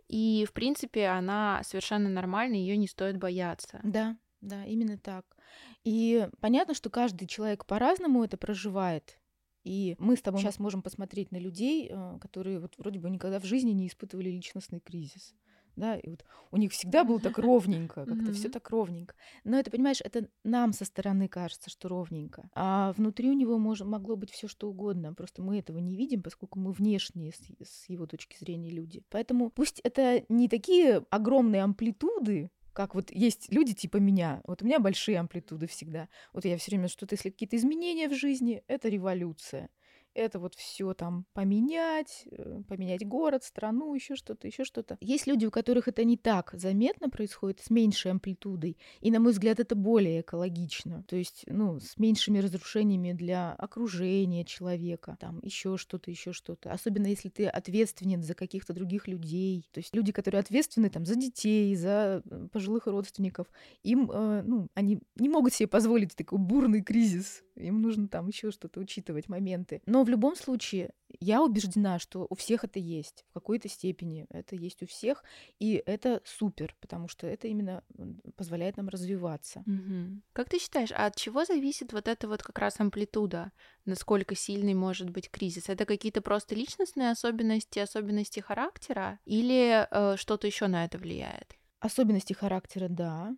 и, 0.10 0.46
в 0.48 0.54
принципе, 0.54 1.08
она 1.08 1.62
совершенно 1.64 2.10
нормальна, 2.10 2.56
ее 2.56 2.78
не 2.78 2.88
стоит 2.88 3.18
бояться. 3.18 3.80
Да, 3.84 4.18
да, 4.42 4.66
именно 4.66 4.98
так. 4.98 5.26
И 5.86 6.28
понятно, 6.42 6.74
что 6.74 6.90
каждый 6.90 7.28
человек 7.28 7.66
по-разному 7.66 8.24
это 8.24 8.38
проживает. 8.38 9.18
И 9.64 9.96
мы 9.98 10.18
с 10.18 10.22
тобой 10.22 10.42
сейчас 10.42 10.60
можем 10.60 10.82
посмотреть 10.82 11.32
на 11.32 11.38
людей, 11.38 11.90
э, 11.90 12.18
которые 12.20 12.60
вот 12.60 12.78
вроде 12.78 13.00
бы 13.00 13.10
никогда 13.10 13.40
в 13.40 13.46
жизни 13.46 13.72
не 13.72 13.88
испытывали 13.88 14.30
личностный 14.30 14.82
кризис 14.82 15.34
да, 15.76 15.96
и 15.98 16.10
вот 16.10 16.24
у 16.52 16.58
них 16.58 16.72
всегда 16.72 17.04
было 17.04 17.20
так 17.20 17.38
ровненько, 17.38 18.06
как-то 18.06 18.34
все 18.34 18.50
так 18.50 18.70
ровненько. 18.70 19.16
Но 19.44 19.58
это, 19.58 19.72
понимаешь, 19.72 20.02
это 20.04 20.28
нам 20.44 20.74
со 20.74 20.86
стороны 20.86 21.28
кажется, 21.28 21.70
что 21.70 21.88
ровненько, 21.88 22.50
а 22.54 22.94
внутри 22.94 23.30
у 23.30 23.34
него 23.34 23.58
мож, 23.58 23.82
могло 23.82 24.16
быть 24.16 24.32
все 24.32 24.48
что 24.48 24.70
угодно, 24.70 25.14
просто 25.14 25.42
мы 25.42 25.60
этого 25.60 25.78
не 25.80 25.96
видим, 25.96 26.22
поскольку 26.22 26.60
мы 26.60 26.72
внешние 26.72 27.32
с, 27.32 27.40
с 27.68 27.90
его 27.90 28.06
точки 28.06 28.38
зрения 28.40 28.70
люди. 28.70 29.04
Поэтому 29.10 29.50
пусть 29.50 29.80
это 29.82 30.24
не 30.30 30.48
такие 30.48 31.06
огромные 31.10 31.64
амплитуды, 31.64 32.50
как 32.74 32.96
вот 32.96 33.12
есть 33.12 33.52
люди 33.52 33.74
типа 33.74 33.98
меня. 33.98 34.42
Вот 34.46 34.62
у 34.62 34.66
меня 34.66 34.80
большие 34.80 35.20
амплитуды 35.20 35.68
всегда. 35.68 36.10
Вот 36.34 36.44
я 36.46 36.58
все 36.58 36.72
время 36.72 36.88
что-то, 36.88 37.14
если 37.14 37.30
какие-то 37.30 37.56
изменения 37.56 38.10
в 38.10 38.16
жизни, 38.16 38.64
это 38.68 38.90
революция 38.90 39.70
это 40.14 40.40
вот 40.40 40.56
все 40.56 40.94
там 40.94 41.26
поменять, 41.34 42.26
э, 42.32 42.62
поменять 42.68 43.06
город, 43.06 43.44
страну, 43.44 43.94
еще 43.94 44.16
что-то, 44.16 44.48
еще 44.48 44.64
что-то. 44.64 44.98
Есть 45.02 45.28
люди, 45.28 45.46
у 45.46 45.52
которых 45.52 45.88
это 45.88 46.04
не 46.04 46.18
так 46.18 46.52
заметно 46.54 47.10
происходит, 47.10 47.60
с 47.62 47.70
меньшей 47.70 48.12
амплитудой, 48.12 48.78
и, 49.02 49.12
на 49.12 49.20
мой 49.20 49.32
взгляд, 49.32 49.60
это 49.60 49.76
более 49.76 50.22
экологично, 50.22 51.04
то 51.04 51.16
есть, 51.16 51.46
ну, 51.48 51.80
с 51.80 51.98
меньшими 51.98 52.40
разрушениями 52.40 53.14
для 53.14 53.54
окружения 53.54 54.46
человека, 54.46 55.18
там, 55.20 55.40
еще 55.42 55.78
что-то, 55.78 56.12
еще 56.12 56.34
что-то. 56.34 56.72
Особенно 56.72 57.08
если 57.08 57.30
ты 57.30 57.48
ответственен 57.48 58.24
за 58.24 58.34
каких-то 58.34 58.74
других 58.74 59.08
людей, 59.08 59.68
то 59.72 59.80
есть 59.80 59.96
люди, 59.96 60.12
которые 60.12 60.40
ответственны 60.40 60.90
там 60.90 61.06
за 61.06 61.16
детей, 61.16 61.76
за 61.76 62.22
э, 62.26 62.48
пожилых 62.52 62.88
родственников, 62.88 63.48
им, 63.84 64.10
э, 64.12 64.42
ну, 64.44 64.68
они 64.74 65.00
не 65.16 65.30
могут 65.30 65.54
себе 65.54 65.68
позволить 65.68 66.16
такой 66.16 66.40
бурный 66.40 66.82
кризис, 66.82 67.44
им 67.56 67.82
нужно 67.82 68.08
там 68.08 68.28
еще 68.28 68.52
что-то 68.52 68.80
учитывать, 68.80 69.30
моменты. 69.30 69.82
Но 69.86 70.04
в 70.04 70.10
любом 70.10 70.36
случае, 70.36 70.94
я 71.20 71.42
убеждена, 71.42 72.00
что 72.00 72.28
у 72.30 72.36
всех 72.36 72.64
это 72.64 72.80
есть, 72.80 73.26
в 73.30 73.34
какой-то 73.34 73.70
степени 73.70 74.26
это 74.30 74.56
есть 74.56 74.82
у 74.84 74.88
всех, 74.88 75.24
и 75.60 75.82
это 75.86 76.22
супер, 76.26 76.76
потому 76.80 77.08
что 77.08 77.28
это 77.28 77.48
именно 77.48 77.84
позволяет 78.36 78.78
нам 78.78 78.90
развиваться. 78.90 79.64
Угу. 79.66 80.22
Как 80.34 80.50
ты 80.50 80.60
считаешь, 80.60 80.92
а 80.92 81.06
от 81.06 81.16
чего 81.16 81.46
зависит 81.46 81.94
вот 81.94 82.08
эта 82.08 82.28
вот 82.28 82.44
как 82.44 82.60
раз 82.60 82.80
амплитуда, 82.80 83.52
насколько 83.86 84.36
сильный 84.36 84.74
может 84.74 85.10
быть 85.10 85.30
кризис? 85.30 85.70
Это 85.70 85.86
какие-то 85.86 86.22
просто 86.22 86.56
личностные 86.56 87.12
особенности, 87.12 87.80
особенности 87.80 88.40
характера, 88.40 89.20
или 89.26 89.88
э, 89.90 90.18
что-то 90.18 90.48
еще 90.48 90.68
на 90.68 90.86
это 90.86 90.98
влияет? 90.98 91.56
Особенности 91.80 92.34
характера, 92.34 92.88
да 92.90 93.36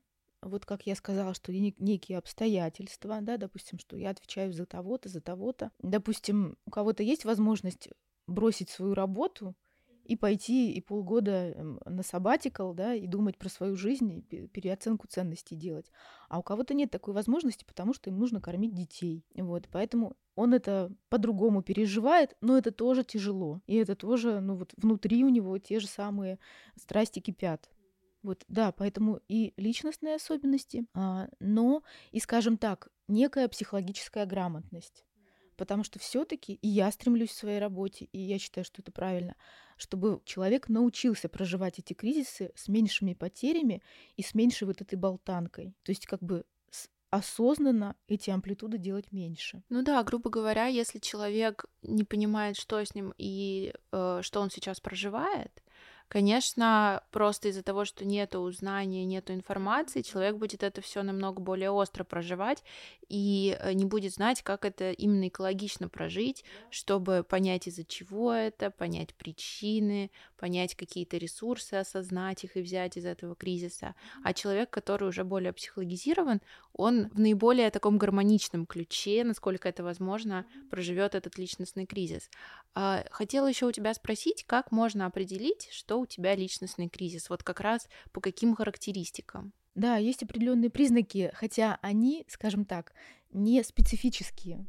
вот 0.50 0.66
как 0.66 0.86
я 0.86 0.96
сказала, 0.96 1.34
что 1.34 1.52
некие 1.54 2.18
обстоятельства, 2.18 3.20
да, 3.22 3.38
допустим, 3.38 3.80
что 3.80 3.98
я 3.98 4.12
отвечаю 4.12 4.54
за 4.54 4.66
того-то, 4.66 5.10
за 5.10 5.22
того-то. 5.22 5.72
Допустим, 5.80 6.58
у 6.66 6.72
кого-то 6.72 7.04
есть 7.04 7.26
возможность 7.26 7.90
бросить 8.28 8.70
свою 8.70 8.94
работу 8.94 9.56
и 10.06 10.16
пойти 10.16 10.72
и 10.72 10.82
полгода 10.82 11.32
эм, 11.32 11.80
на 11.86 12.04
сабатикал, 12.04 12.74
да, 12.74 12.94
и 12.94 13.08
думать 13.08 13.38
про 13.38 13.50
свою 13.50 13.76
жизнь, 13.76 14.14
и 14.14 14.48
переоценку 14.48 15.08
ценностей 15.08 15.56
делать. 15.56 15.92
А 16.30 16.40
у 16.40 16.44
кого-то 16.44 16.74
нет 16.74 16.92
такой 16.92 17.14
возможности, 17.14 17.66
потому 17.66 17.94
что 17.94 18.10
им 18.10 18.20
нужно 18.20 18.40
кормить 18.40 18.76
детей. 18.76 19.26
Вот, 19.36 19.68
поэтому 19.72 20.16
он 20.36 20.54
это 20.54 20.92
по-другому 21.10 21.64
переживает, 21.64 22.36
но 22.42 22.58
это 22.58 22.72
тоже 22.72 23.04
тяжело. 23.04 23.62
И 23.66 23.76
это 23.76 23.96
тоже, 23.96 24.42
ну 24.42 24.56
вот 24.56 24.74
внутри 24.78 25.24
у 25.24 25.30
него 25.30 25.58
те 25.58 25.80
же 25.80 25.88
самые 25.88 26.40
страсти 26.76 27.20
кипят. 27.20 27.70
Вот, 28.26 28.44
да, 28.48 28.72
поэтому 28.72 29.20
и 29.28 29.54
личностные 29.56 30.16
особенности, 30.16 30.88
а, 30.96 31.28
но 31.40 31.84
и, 32.12 32.20
скажем 32.20 32.58
так, 32.58 32.88
некая 33.08 33.48
психологическая 33.48 34.26
грамотность. 34.26 35.06
Потому 35.58 35.84
что 35.84 36.00
все-таки 36.00 36.56
и 36.56 36.68
я 36.68 36.92
стремлюсь 36.92 37.30
в 37.30 37.38
своей 37.38 37.60
работе, 37.60 38.06
и 38.06 38.18
я 38.18 38.40
считаю, 38.40 38.66
что 38.66 38.82
это 38.82 38.92
правильно, 38.92 39.36
чтобы 39.78 40.22
человек 40.26 40.70
научился 40.70 41.30
проживать 41.30 41.78
эти 41.78 41.94
кризисы 41.94 42.52
с 42.56 42.68
меньшими 42.68 43.14
потерями 43.14 43.84
и 44.18 44.24
с 44.24 44.34
меньшей 44.34 44.66
вот 44.66 44.82
этой 44.82 44.96
болтанкой. 44.96 45.76
То 45.84 45.92
есть 45.92 46.08
как 46.08 46.24
бы 46.24 46.46
осознанно 47.12 47.96
эти 48.08 48.32
амплитуды 48.32 48.80
делать 48.80 49.12
меньше. 49.12 49.62
Ну 49.70 49.84
да, 49.84 50.04
грубо 50.04 50.32
говоря, 50.32 50.66
если 50.66 50.98
человек 50.98 51.66
не 51.84 52.04
понимает, 52.04 52.58
что 52.58 52.84
с 52.84 52.96
ним 52.96 53.14
и 53.20 53.72
э, 53.92 54.20
что 54.24 54.42
он 54.42 54.50
сейчас 54.50 54.82
проживает, 54.82 55.62
Конечно, 56.08 57.02
просто 57.12 57.50
из-за 57.50 57.64
того, 57.64 57.84
что 57.84 58.06
нет 58.06 58.36
узнания, 58.36 59.06
нет 59.06 59.32
информации, 59.32 60.02
человек 60.02 60.36
будет 60.36 60.62
это 60.62 60.82
все 60.82 61.02
намного 61.02 61.42
более 61.42 61.72
остро 61.72 62.04
проживать 62.04 62.64
и 63.10 63.58
э, 63.60 63.74
не 63.74 63.86
будет 63.86 64.14
знать, 64.14 64.42
как 64.44 64.66
это 64.66 64.92
именно 64.92 65.28
экологично 65.28 65.90
прожить, 65.90 66.44
чтобы 66.70 67.26
понять, 67.28 67.68
из-за 67.68 67.84
чего 67.84 68.32
это, 68.32 68.72
понять 68.72 69.16
причины, 69.16 70.12
понять 70.38 70.76
какие-то 70.76 71.18
ресурсы, 71.18 71.74
осознать 71.76 72.44
их 72.44 72.56
и 72.58 72.62
взять 72.62 72.98
из 72.98 73.06
этого 73.06 73.36
кризиса. 73.36 73.96
А 74.24 74.34
человек, 74.34 74.70
который 74.70 75.10
уже 75.10 75.24
более 75.24 75.54
психологизирован, 75.54 76.42
он 76.74 77.10
в 77.10 77.20
наиболее 77.20 77.72
таком 77.72 77.98
гармоничном 77.98 78.66
ключе, 78.66 79.24
насколько 79.24 79.70
это 79.70 79.84
возможно, 79.84 80.46
проживет 80.70 81.16
этот 81.16 81.38
личностный 81.38 81.86
кризис. 81.86 82.30
А, 82.74 83.06
хотела 83.12 83.48
еще 83.48 83.66
у 83.68 83.72
тебя 83.72 83.94
спросить, 83.94 84.44
как 84.46 84.72
можно 84.72 85.06
определить, 85.06 85.70
что 85.72 85.95
у 85.96 86.06
тебя 86.06 86.36
личностный 86.36 86.90
кризис? 86.90 87.30
Вот 87.30 87.44
как 87.44 87.60
раз 87.60 87.88
по 88.12 88.22
каким 88.22 88.56
характеристикам? 88.56 89.54
Да, 89.76 89.98
есть 89.98 90.24
определенные 90.24 90.70
признаки, 90.70 91.32
хотя 91.34 91.78
они, 91.82 92.26
скажем 92.30 92.66
так, 92.66 92.94
не 93.32 93.62
специфические. 93.64 94.66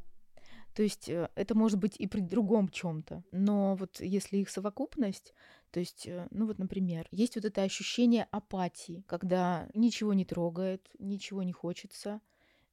То 0.75 0.83
есть 0.83 1.09
э, 1.09 1.31
это 1.37 1.55
может 1.55 1.79
быть 1.79 1.97
и 1.99 2.07
при 2.07 2.21
другом 2.21 2.69
чем-то. 2.69 3.25
Но 3.33 3.77
вот 3.77 4.01
если 4.01 4.37
их 4.37 4.51
совокупность, 4.51 5.33
то 5.71 5.81
есть, 5.81 6.07
э, 6.07 6.27
ну 6.31 6.47
вот, 6.47 6.59
например, 6.59 7.09
есть 7.11 7.37
вот 7.37 7.47
это 7.47 7.63
ощущение 7.63 8.29
апатии, 8.31 9.03
когда 9.07 9.69
ничего 9.73 10.13
не 10.13 10.27
трогает, 10.27 10.87
ничего 10.99 11.43
не 11.43 11.53
хочется, 11.53 12.21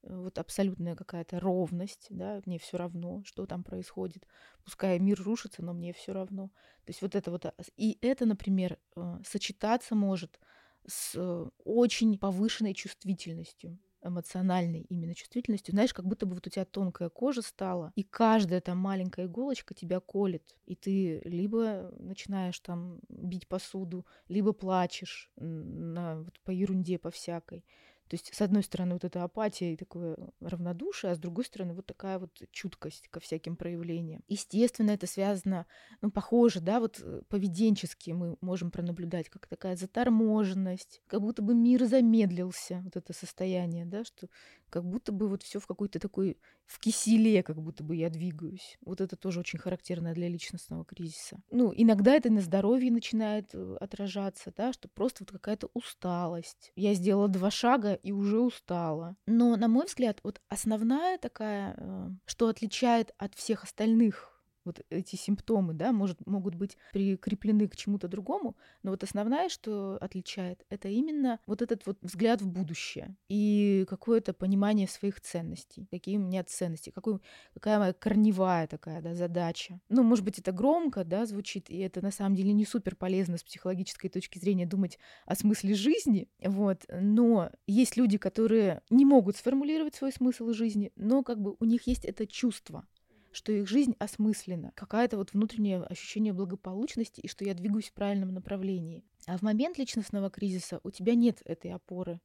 вот 0.04 0.38
абсолютная 0.38 0.96
какая-то 0.96 1.40
ровность, 1.40 2.08
да, 2.10 2.42
мне 2.46 2.60
все 2.60 2.78
равно, 2.78 3.24
что 3.26 3.46
там 3.46 3.64
происходит. 3.64 4.28
Пускай 4.64 5.00
мир 5.00 5.22
рушится, 5.22 5.64
но 5.64 5.74
мне 5.74 5.94
все 5.94 6.14
равно. 6.14 6.48
То 6.86 6.90
есть 6.90 7.02
вот 7.02 7.16
это 7.16 7.32
вот. 7.32 7.46
А, 7.46 7.54
и 7.78 7.98
это, 8.02 8.26
например, 8.26 8.78
сочетаться 9.26 9.96
может 9.96 10.40
с 10.86 11.18
очень 11.64 12.18
повышенной 12.18 12.74
чувствительностью 12.74 13.80
эмоциональной 14.06 14.82
именно 14.90 15.16
чувствительностью, 15.16 15.72
знаешь, 15.72 15.94
как 15.94 16.06
будто 16.06 16.26
бы 16.26 16.36
вот 16.36 16.46
у 16.46 16.50
тебя 16.50 16.66
тонкая 16.66 17.08
кожа 17.10 17.42
стала, 17.42 17.94
и 17.96 18.04
каждая 18.04 18.60
там 18.60 18.78
маленькая 18.78 19.28
иголочка 19.28 19.74
тебя 19.74 20.00
колет, 20.02 20.58
и 20.66 20.76
ты 20.76 21.22
либо 21.24 21.94
начинаешь 22.00 22.60
там 22.60 23.00
бить 23.08 23.48
посуду, 23.48 24.06
либо 24.28 24.52
плачешь 24.52 25.32
на, 25.38 26.20
вот, 26.20 26.40
по 26.42 26.52
ерунде, 26.52 27.00
по 27.00 27.12
всякой. 27.12 27.64
То 28.10 28.16
есть, 28.16 28.34
с 28.34 28.42
одной 28.42 28.64
стороны, 28.64 28.94
вот 28.94 29.04
эта 29.04 29.24
апатия 29.24 29.74
и 29.74 29.78
такое 29.78 30.18
равнодушие, 30.42 31.12
а 31.12 31.16
с 31.16 31.20
другой 31.20 31.46
стороны, 31.46 31.74
вот 31.74 31.86
такая 31.86 32.20
вот 32.20 32.32
чуткость 32.52 33.08
ко 33.10 33.20
всяким 33.20 33.56
проявлениям. 33.56 34.24
Естественно, 34.28 34.92
это 34.92 35.08
связано, 35.08 35.66
ну, 36.02 36.12
похоже, 36.12 36.60
да, 36.60 36.80
вот 36.80 37.00
э, 37.02 37.22
поведенчески 37.30 38.12
мы 38.12 38.38
можем 38.42 38.72
пронаблюдать, 38.72 39.30
как 39.30 39.48
такая 39.48 39.76
заторможенность, 39.76 41.02
как 41.08 41.22
будто 41.22 41.42
бы 41.42 41.56
мир 41.56 41.86
замедлился, 41.86 42.82
вот 42.84 42.96
это 42.96 43.14
состояние, 43.14 43.86
да, 43.86 44.04
что 44.04 44.28
как 44.74 44.86
будто 44.86 45.12
бы 45.12 45.30
вот 45.30 45.44
все 45.44 45.60
в 45.60 45.68
какой-то 45.68 46.00
такой, 46.00 46.40
в 46.66 46.80
киселе, 46.80 47.44
как 47.44 47.62
будто 47.62 47.84
бы 47.84 47.96
я 47.96 48.10
двигаюсь. 48.10 48.80
Вот 48.84 49.02
это 49.02 49.16
тоже 49.16 49.40
очень 49.40 49.60
характерно 49.60 50.16
для 50.16 50.28
личностного 50.28 50.84
кризиса. 50.84 51.38
Ну, 51.52 51.72
иногда 51.76 52.16
это 52.16 52.32
на 52.32 52.42
здоровье 52.42 52.92
начинает 52.92 53.54
э, 53.54 53.78
отражаться, 53.80 54.52
да, 54.58 54.74
что 54.74 54.88
просто 54.88 55.24
вот 55.24 55.32
какая-то 55.32 55.70
усталость. 55.76 56.72
Я 56.76 56.96
сделала 56.96 57.28
два 57.28 57.52
шага 57.52 57.94
и 57.94 58.12
уже 58.12 58.40
устала. 58.40 59.16
Но, 59.28 59.56
на 59.58 59.68
мой 59.68 59.86
взгляд, 59.86 60.20
вот 60.24 60.42
основная 60.50 61.20
такая, 61.20 61.76
э, 61.78 62.10
что 62.26 62.48
отличает 62.48 63.14
от 63.20 63.36
всех 63.36 63.66
остальных 63.66 64.33
вот 64.66 64.82
эти 64.90 65.16
симптомы, 65.16 65.74
да, 65.74 65.92
может, 65.92 66.26
могут 66.26 66.56
быть 66.56 66.78
прикреплены 66.92 67.68
к 67.68 67.76
чему-то 67.76 68.08
другому, 68.08 68.56
но 68.84 68.92
вот 68.92 69.04
основное, 69.04 69.50
что 69.50 69.98
отличает, 70.02 70.66
это 70.70 70.88
именно 70.88 71.40
вот 71.46 71.62
этот 71.62 71.86
вот 71.86 71.98
взгляд 72.02 72.42
в 72.42 72.48
будущее 72.48 73.16
и 73.30 73.86
какое-то 73.90 74.34
понимание 74.34 74.88
своих 74.88 75.22
ценностей, 75.22 75.88
какие 75.92 76.18
у 76.18 76.22
меня 76.22 76.44
ценности, 76.44 76.90
какой, 76.90 77.20
какая 77.54 77.80
моя 77.80 77.94
корневая 77.94 78.68
такая 78.68 79.02
да, 79.02 79.16
задача. 79.16 79.80
Ну, 79.90 80.04
может 80.04 80.24
быть, 80.26 80.40
это 80.40 80.52
громко, 80.52 81.04
да, 81.04 81.26
звучит, 81.26 81.70
и 81.70 81.78
это 81.80 82.02
на 82.02 82.12
самом 82.12 82.36
деле 82.36 82.54
не 82.54 82.66
супер 82.66 82.96
полезно 82.96 83.38
с 83.38 83.44
психологической 83.44 84.10
точки 84.10 84.40
зрения 84.40 84.66
думать 84.66 85.00
о 85.26 85.36
смысле 85.36 85.74
жизни, 85.74 86.30
вот, 86.44 86.86
но 86.90 87.52
есть 87.68 87.98
люди, 87.98 88.18
которые 88.18 88.82
не 88.90 89.06
могут 89.06 89.38
сформулировать 89.38 89.96
свой 89.96 90.12
смысл 90.12 90.52
жизни, 90.52 90.92
но 90.96 91.24
как 91.24 91.42
бы 91.42 91.56
у 91.60 91.66
них 91.66 91.88
есть 91.88 92.06
это 92.06 92.26
чувство, 92.28 92.86
что 93.34 93.52
их 93.52 93.68
жизнь 93.68 93.96
осмыслена, 94.00 94.72
какое-то 94.76 95.18
вот 95.18 95.34
внутреннее 95.34 95.84
ощущение 95.84 96.34
благополучности 96.34 97.20
и 97.20 97.28
что 97.28 97.44
я 97.44 97.54
двигаюсь 97.54 97.90
в 97.90 97.94
правильном 97.94 98.34
направлении. 98.34 99.04
А 99.26 99.38
в 99.38 99.42
момент 99.42 99.78
личностного 99.78 100.30
кризиса 100.30 100.80
у 100.84 100.92
тебя 100.92 101.16
нет 101.16 101.42
этой 101.46 101.72
опоры. 101.72 102.22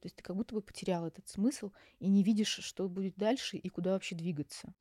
То 0.00 0.06
есть 0.06 0.16
ты 0.16 0.22
как 0.22 0.36
будто 0.36 0.54
бы 0.54 0.62
потерял 0.62 1.06
этот 1.06 1.28
смысл 1.28 1.72
и 1.98 2.08
не 2.08 2.22
видишь, 2.22 2.60
что 2.62 2.88
будет 2.88 3.16
дальше 3.16 3.56
и 3.56 3.68
куда 3.68 3.92
вообще 3.92 4.14
двигаться. 4.14 4.72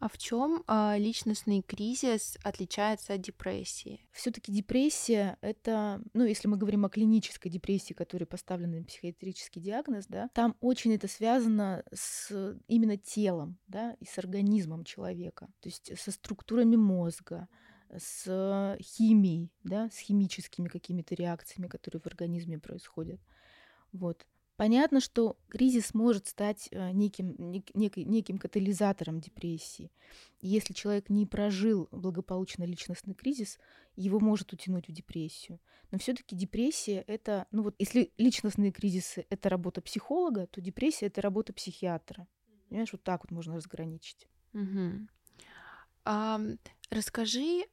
А 0.00 0.08
в 0.08 0.18
чем 0.18 0.64
а, 0.66 0.96
личностный 0.98 1.62
кризис 1.62 2.36
отличается 2.42 3.14
от 3.14 3.22
депрессии? 3.22 4.00
Все-таки 4.12 4.52
депрессия 4.52 5.38
это, 5.40 6.02
ну, 6.12 6.24
если 6.24 6.48
мы 6.48 6.56
говорим 6.56 6.84
о 6.84 6.90
клинической 6.90 7.50
депрессии, 7.50 7.94
которой 7.94 8.24
поставлен 8.24 8.72
на 8.72 8.84
психиатрический 8.84 9.62
диагноз, 9.62 10.06
да, 10.08 10.28
там 10.34 10.56
очень 10.60 10.94
это 10.94 11.08
связано 11.08 11.84
с 11.92 12.56
именно 12.68 12.96
телом, 12.96 13.58
да, 13.66 13.96
и 14.00 14.04
с 14.04 14.18
организмом 14.18 14.84
человека, 14.84 15.48
то 15.60 15.68
есть 15.68 15.98
со 15.98 16.10
структурами 16.10 16.76
мозга, 16.76 17.48
с 17.96 18.76
химией, 18.82 19.52
да, 19.62 19.88
с 19.90 19.98
химическими 19.98 20.68
какими-то 20.68 21.14
реакциями, 21.14 21.68
которые 21.68 22.00
в 22.00 22.06
организме 22.06 22.58
происходят. 22.58 23.20
Вот. 23.92 24.26
Понятно, 24.56 25.00
что 25.00 25.36
кризис 25.48 25.94
может 25.94 26.28
стать 26.28 26.68
э, 26.70 26.92
неким, 26.92 27.34
нек, 27.38 27.96
неким 27.96 28.38
катализатором 28.38 29.20
депрессии. 29.20 29.90
если 30.40 30.74
человек 30.74 31.10
не 31.10 31.26
прожил 31.26 31.88
благополучно 31.90 32.64
личностный 32.64 33.14
кризис, 33.14 33.58
его 33.96 34.20
может 34.20 34.52
утянуть 34.52 34.86
в 34.88 34.92
депрессию. 34.92 35.58
Но 35.90 35.98
все-таки 35.98 36.36
депрессия 36.36 37.02
это, 37.06 37.46
ну 37.50 37.62
вот, 37.64 37.74
если 37.78 38.12
личностные 38.16 38.70
кризисы 38.70 39.26
это 39.28 39.48
работа 39.48 39.80
психолога, 39.80 40.46
то 40.46 40.60
депрессия 40.60 41.06
это 41.06 41.20
работа 41.20 41.52
психиатра. 41.52 42.28
Понимаешь, 42.68 42.92
вот 42.92 43.02
так 43.02 43.24
вот 43.24 43.32
можно 43.32 43.56
разграничить. 43.56 44.28
Угу. 44.52 45.08
А, 46.04 46.40
расскажи 46.90 47.64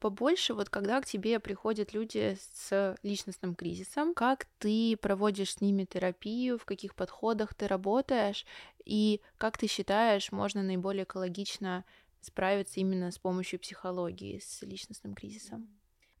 побольше, 0.00 0.54
вот 0.54 0.70
когда 0.70 1.00
к 1.00 1.06
тебе 1.06 1.40
приходят 1.40 1.92
люди 1.92 2.38
с 2.40 2.96
личностным 3.02 3.54
кризисом, 3.54 4.14
как 4.14 4.46
ты 4.58 4.96
проводишь 4.96 5.54
с 5.54 5.60
ними 5.60 5.84
терапию, 5.84 6.58
в 6.58 6.64
каких 6.64 6.94
подходах 6.94 7.54
ты 7.54 7.66
работаешь, 7.66 8.46
и 8.84 9.20
как 9.36 9.58
ты 9.58 9.66
считаешь, 9.66 10.32
можно 10.32 10.62
наиболее 10.62 11.04
экологично 11.04 11.84
справиться 12.20 12.80
именно 12.80 13.10
с 13.10 13.18
помощью 13.18 13.60
психологии 13.60 14.38
с 14.38 14.62
личностным 14.62 15.14
кризисом? 15.14 15.68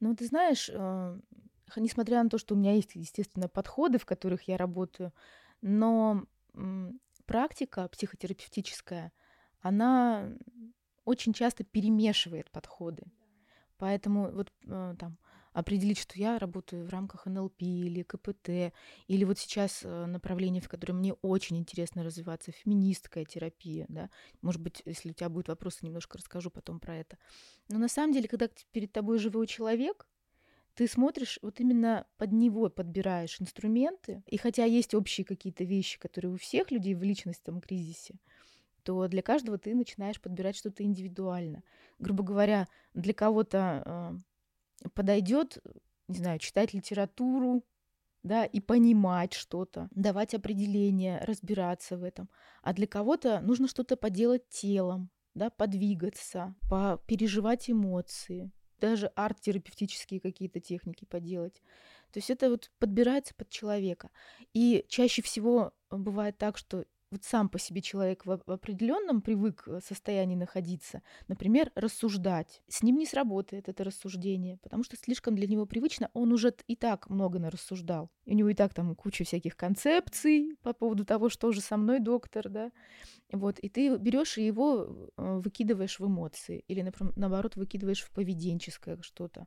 Ну, 0.00 0.14
ты 0.14 0.26
знаешь, 0.26 0.70
э, 0.72 1.20
несмотря 1.76 2.22
на 2.22 2.30
то, 2.30 2.38
что 2.38 2.54
у 2.54 2.58
меня 2.58 2.74
есть, 2.74 2.94
естественно, 2.94 3.48
подходы, 3.48 3.98
в 3.98 4.06
которых 4.06 4.42
я 4.42 4.56
работаю, 4.56 5.12
но 5.60 6.24
практика 7.26 7.88
психотерапевтическая, 7.88 9.12
она 9.60 10.30
очень 11.04 11.32
часто 11.32 11.64
перемешивает 11.64 12.50
подходы. 12.50 13.04
Поэтому 13.78 14.30
вот 14.30 14.52
э, 14.66 14.94
там 14.98 15.18
определить, 15.52 15.98
что 15.98 16.18
я 16.18 16.38
работаю 16.38 16.86
в 16.86 16.90
рамках 16.90 17.26
НЛП 17.26 17.62
или 17.62 18.02
КПТ, 18.02 18.72
или 19.08 19.24
вот 19.24 19.38
сейчас 19.38 19.80
э, 19.82 20.06
направление, 20.06 20.62
в 20.62 20.68
котором 20.68 20.98
мне 20.98 21.14
очень 21.14 21.56
интересно 21.56 22.04
развиваться, 22.04 22.52
феминистская 22.52 23.24
терапия, 23.24 23.86
да, 23.88 24.10
может 24.40 24.60
быть, 24.60 24.82
если 24.84 25.10
у 25.10 25.14
тебя 25.14 25.28
будут 25.28 25.48
вопросы, 25.48 25.78
немножко 25.82 26.18
расскажу 26.18 26.50
потом 26.50 26.78
про 26.80 26.96
это. 26.96 27.18
Но 27.68 27.78
на 27.78 27.88
самом 27.88 28.12
деле, 28.12 28.28
когда 28.28 28.48
перед 28.72 28.92
тобой 28.92 29.18
живой 29.18 29.46
человек, 29.46 30.06
ты 30.74 30.86
смотришь, 30.86 31.40
вот 31.42 31.58
именно 31.58 32.06
под 32.18 32.30
него 32.30 32.68
подбираешь 32.70 33.40
инструменты, 33.40 34.22
и 34.26 34.36
хотя 34.36 34.64
есть 34.64 34.94
общие 34.94 35.24
какие-то 35.24 35.64
вещи, 35.64 35.98
которые 35.98 36.32
у 36.32 36.36
всех 36.36 36.70
людей 36.70 36.94
в 36.94 37.02
личностном 37.02 37.60
кризисе, 37.60 38.20
то 38.88 39.06
для 39.06 39.20
каждого 39.20 39.58
ты 39.58 39.74
начинаешь 39.74 40.18
подбирать 40.18 40.56
что-то 40.56 40.82
индивидуально. 40.82 41.62
Грубо 41.98 42.24
говоря, 42.24 42.68
для 42.94 43.12
кого-то 43.12 43.82
э, 44.82 44.88
подойдет, 44.94 45.58
не 46.08 46.16
знаю, 46.16 46.38
читать 46.38 46.72
литературу, 46.72 47.62
да, 48.22 48.46
и 48.46 48.60
понимать 48.60 49.34
что-то, 49.34 49.90
давать 49.90 50.32
определения, 50.32 51.22
разбираться 51.22 51.98
в 51.98 52.02
этом. 52.02 52.30
А 52.62 52.72
для 52.72 52.86
кого-то 52.86 53.42
нужно 53.42 53.68
что-то 53.68 53.98
поделать 53.98 54.48
телом, 54.48 55.10
да, 55.34 55.50
подвигаться, 55.50 56.54
переживать 57.06 57.68
эмоции, 57.68 58.50
даже 58.80 59.08
арт-терапевтические 59.16 60.18
какие-то 60.18 60.60
техники 60.60 61.04
поделать. 61.04 61.60
То 62.10 62.20
есть 62.20 62.30
это 62.30 62.48
вот 62.48 62.70
подбирается 62.78 63.34
под 63.34 63.50
человека. 63.50 64.08
И 64.54 64.86
чаще 64.88 65.20
всего 65.20 65.74
бывает 65.90 66.38
так, 66.38 66.56
что 66.56 66.86
вот 67.10 67.24
сам 67.24 67.48
по 67.48 67.58
себе 67.58 67.80
человек 67.80 68.26
в 68.26 68.30
определенном 68.30 69.22
привык 69.22 69.64
э, 69.66 69.80
состоянии 69.84 70.36
находиться, 70.36 71.02
например, 71.26 71.72
рассуждать. 71.74 72.62
С 72.68 72.82
ним 72.82 72.96
не 72.98 73.06
сработает 73.06 73.68
это 73.68 73.84
рассуждение, 73.84 74.58
потому 74.58 74.82
что 74.82 74.96
слишком 74.96 75.34
для 75.34 75.46
него 75.46 75.66
привычно, 75.66 76.10
он 76.12 76.32
уже 76.32 76.54
и 76.66 76.76
так 76.76 77.08
много 77.08 77.38
нарассуждал. 77.38 78.10
И 78.24 78.32
у 78.32 78.34
него 78.34 78.48
и 78.50 78.54
так 78.54 78.74
там 78.74 78.94
куча 78.94 79.24
всяких 79.24 79.56
концепций 79.56 80.56
по 80.62 80.72
поводу 80.72 81.04
того, 81.04 81.28
что 81.28 81.52
же 81.52 81.60
со 81.60 81.76
мной 81.76 82.00
доктор, 82.00 82.48
да. 82.48 82.70
Вот, 83.32 83.58
и 83.58 83.68
ты 83.68 83.96
берешь 83.96 84.38
и 84.38 84.46
его 84.46 85.10
э, 85.16 85.38
выкидываешь 85.38 85.98
в 85.98 86.06
эмоции, 86.06 86.64
или, 86.68 86.82
например, 86.82 87.12
наоборот, 87.16 87.56
выкидываешь 87.56 88.02
в 88.02 88.10
поведенческое 88.10 88.98
что-то, 89.02 89.46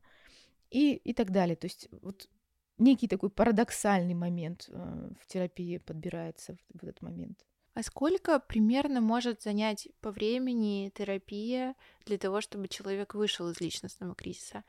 и, 0.70 0.96
и 0.96 1.13
так 1.13 1.32
далее. 1.32 1.56
То 1.56 1.65
есть 1.65 1.89
вот 2.01 2.27
некий 2.82 3.08
такой 3.08 3.30
парадоксальный 3.30 4.13
момент 4.13 4.68
э, 4.70 5.10
в 5.20 5.27
терапии 5.27 5.77
подбирается 5.77 6.58
в, 6.74 6.84
этот 6.84 7.01
момент. 7.01 7.46
А 7.73 7.83
сколько 7.83 8.39
примерно 8.39 8.99
может 8.99 9.41
занять 9.41 9.87
по 10.01 10.11
времени 10.11 10.91
терапия 10.93 11.75
для 12.05 12.17
того, 12.17 12.41
чтобы 12.41 12.67
человек 12.67 13.13
вышел 13.13 13.49
из 13.49 13.61
личностного 13.61 14.13
кризиса? 14.13 14.63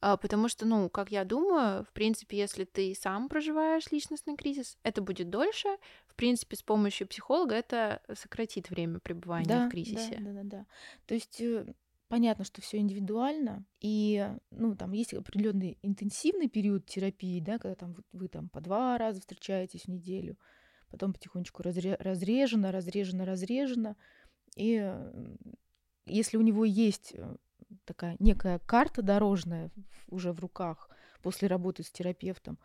А, 0.00 0.16
потому 0.16 0.48
что, 0.48 0.66
ну, 0.66 0.90
как 0.90 1.12
я 1.12 1.24
думаю, 1.24 1.84
в 1.84 1.92
принципе, 1.92 2.36
если 2.36 2.64
ты 2.64 2.92
сам 2.94 3.28
проживаешь 3.28 3.90
личностный 3.92 4.36
кризис, 4.36 4.76
это 4.82 5.00
будет 5.00 5.30
дольше. 5.30 5.68
В 6.08 6.16
принципе, 6.16 6.56
с 6.56 6.62
помощью 6.62 7.06
психолога 7.06 7.54
это 7.54 8.02
сократит 8.12 8.68
время 8.68 8.98
пребывания 8.98 9.46
да, 9.46 9.66
в 9.66 9.70
кризисе. 9.70 10.18
Да, 10.18 10.32
да, 10.32 10.42
да, 10.42 10.42
да. 10.42 10.66
То 11.06 11.14
есть 11.14 11.40
э, 11.40 11.72
понятно, 12.08 12.44
что 12.44 12.60
все 12.60 12.78
индивидуально, 12.78 13.64
и 13.80 14.28
ну 14.50 14.76
там 14.76 14.92
есть 14.92 15.14
определенный 15.14 15.78
интенсивный 15.82 16.48
период 16.48 16.84
терапии, 16.84 17.40
да, 17.40 17.58
когда 17.58 17.76
там 17.76 17.96
вы 18.12 18.26
там 18.28 18.48
по 18.48 18.60
два 18.60 18.98
раза 18.98 19.20
встречаетесь 19.20 19.84
в 19.84 19.88
неделю, 19.88 20.36
потом 20.92 21.12
потихонечку 21.12 21.62
разре- 21.62 21.96
разрежено, 21.98 22.70
разрежено, 22.70 23.24
разрежено. 23.24 23.96
И 24.54 24.94
если 26.06 26.36
у 26.36 26.42
него 26.42 26.64
есть 26.64 27.12
э, 27.14 27.36
такая 27.84 28.16
некая 28.18 28.58
карта 28.60 29.02
дорожная 29.02 29.70
уже 30.08 30.32
в 30.32 30.40
руках 30.40 30.90
после 31.22 31.48
работы 31.48 31.82
с 31.82 31.90
терапевтом, 31.90 32.58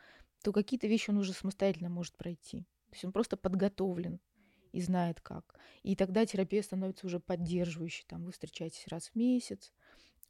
то 0.44 0.52
какие-то 0.52 0.88
вещи 0.88 1.10
он 1.10 1.18
уже 1.18 1.34
самостоятельно 1.34 1.90
может 1.90 2.18
пройти. 2.18 2.62
То 2.90 2.94
есть 2.94 3.06
он 3.06 3.12
просто 3.12 3.38
подготовлен 3.38 4.20
и 4.72 4.82
знает 4.82 5.22
как. 5.22 5.56
И 5.84 5.96
тогда 5.96 6.26
терапия 6.26 6.62
становится 6.62 7.08
уже 7.08 7.20
поддерживающей. 7.20 8.06
Там 8.08 8.26
вы 8.26 8.32
встречаетесь 8.32 8.88
раз 8.88 9.10
в 9.10 9.16
месяц, 9.16 9.72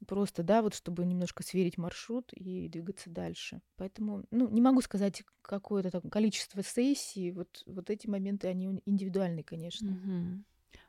Просто, 0.06 0.42
да, 0.42 0.62
вот 0.62 0.74
чтобы 0.74 1.04
немножко 1.04 1.42
сверить 1.42 1.76
маршрут 1.76 2.32
и 2.32 2.68
двигаться 2.68 3.10
дальше. 3.10 3.60
Поэтому, 3.76 4.24
ну, 4.30 4.48
не 4.48 4.60
могу 4.60 4.80
сказать 4.80 5.24
какое-то 5.42 5.90
там 5.90 6.02
количество 6.02 6.62
сессий. 6.62 7.32
Вот, 7.32 7.62
вот 7.66 7.90
эти 7.90 8.06
моменты, 8.06 8.46
они 8.48 8.80
индивидуальные, 8.86 9.42
конечно. 9.42 9.90
Угу. 9.90 10.44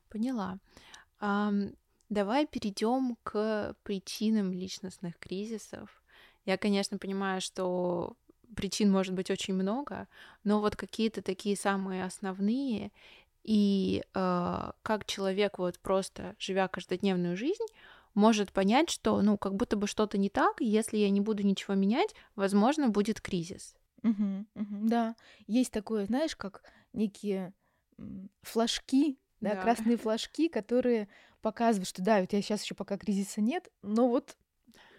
Поняла. 0.10 0.60
А, 1.20 1.52
давай 2.10 2.46
перейдем 2.46 3.18
к 3.24 3.76
причинам 3.84 4.54
личностных 4.54 5.18
кризисов. 5.18 6.04
Я, 6.46 6.58
конечно, 6.58 6.98
понимаю, 6.98 7.42
что 7.42 8.16
причин 8.56 8.92
может 8.92 9.14
быть 9.14 9.32
очень 9.32 9.54
много, 9.54 10.08
но 10.44 10.60
вот 10.60 10.76
какие-то 10.76 11.22
такие 11.22 11.56
самые 11.56 12.04
основные 12.04 12.92
и 13.44 14.04
э, 14.14 14.72
как 14.82 15.06
человек 15.06 15.60
вот 15.60 15.80
просто 15.80 16.36
живя 16.40 16.68
каждодневную 16.68 17.38
жизнь 17.38 17.66
может 18.20 18.52
понять, 18.52 18.90
что, 18.90 19.22
ну, 19.22 19.38
как 19.38 19.56
будто 19.56 19.78
бы 19.78 19.88
что-то 19.88 20.18
не 20.18 20.30
так, 20.30 20.62
и 20.62 20.66
если 20.66 20.98
я 20.98 21.10
не 21.10 21.22
буду 21.22 21.44
ничего 21.44 21.74
менять, 21.74 22.14
возможно, 22.36 22.90
будет 22.90 23.22
кризис. 23.22 23.76
Угу, 24.04 24.46
угу, 24.56 24.88
да, 24.88 25.16
есть 25.48 25.72
такое, 25.72 26.06
знаешь, 26.06 26.36
как 26.36 26.64
некие 26.94 27.54
флажки, 28.42 29.20
да, 29.42 29.56
да, 29.56 29.62
красные 29.62 29.98
флажки, 29.98 30.50
которые 30.50 31.08
показывают, 31.42 31.88
что 31.88 32.02
да, 32.02 32.20
у 32.20 32.26
тебя 32.26 32.42
сейчас 32.42 32.64
еще 32.64 32.76
пока 32.76 32.98
кризиса 32.98 33.42
нет, 33.42 33.70
но 33.82 34.08
вот 34.08 34.38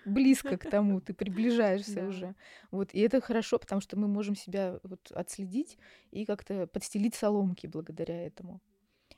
близко 0.05 0.57
к 0.57 0.69
тому, 0.69 1.01
ты 1.01 1.13
приближаешься 1.15 1.97
да. 1.97 2.07
уже. 2.07 2.35
Вот, 2.71 2.95
и 2.95 3.01
это 3.01 3.21
хорошо, 3.21 3.59
потому 3.59 3.81
что 3.81 3.99
мы 3.99 4.09
можем 4.09 4.35
себя 4.35 4.81
вот 4.83 5.13
отследить 5.13 5.79
и 6.11 6.25
как-то 6.25 6.67
подстелить 6.67 7.15
соломки 7.15 7.67
благодаря 7.67 8.27
этому. 8.27 8.61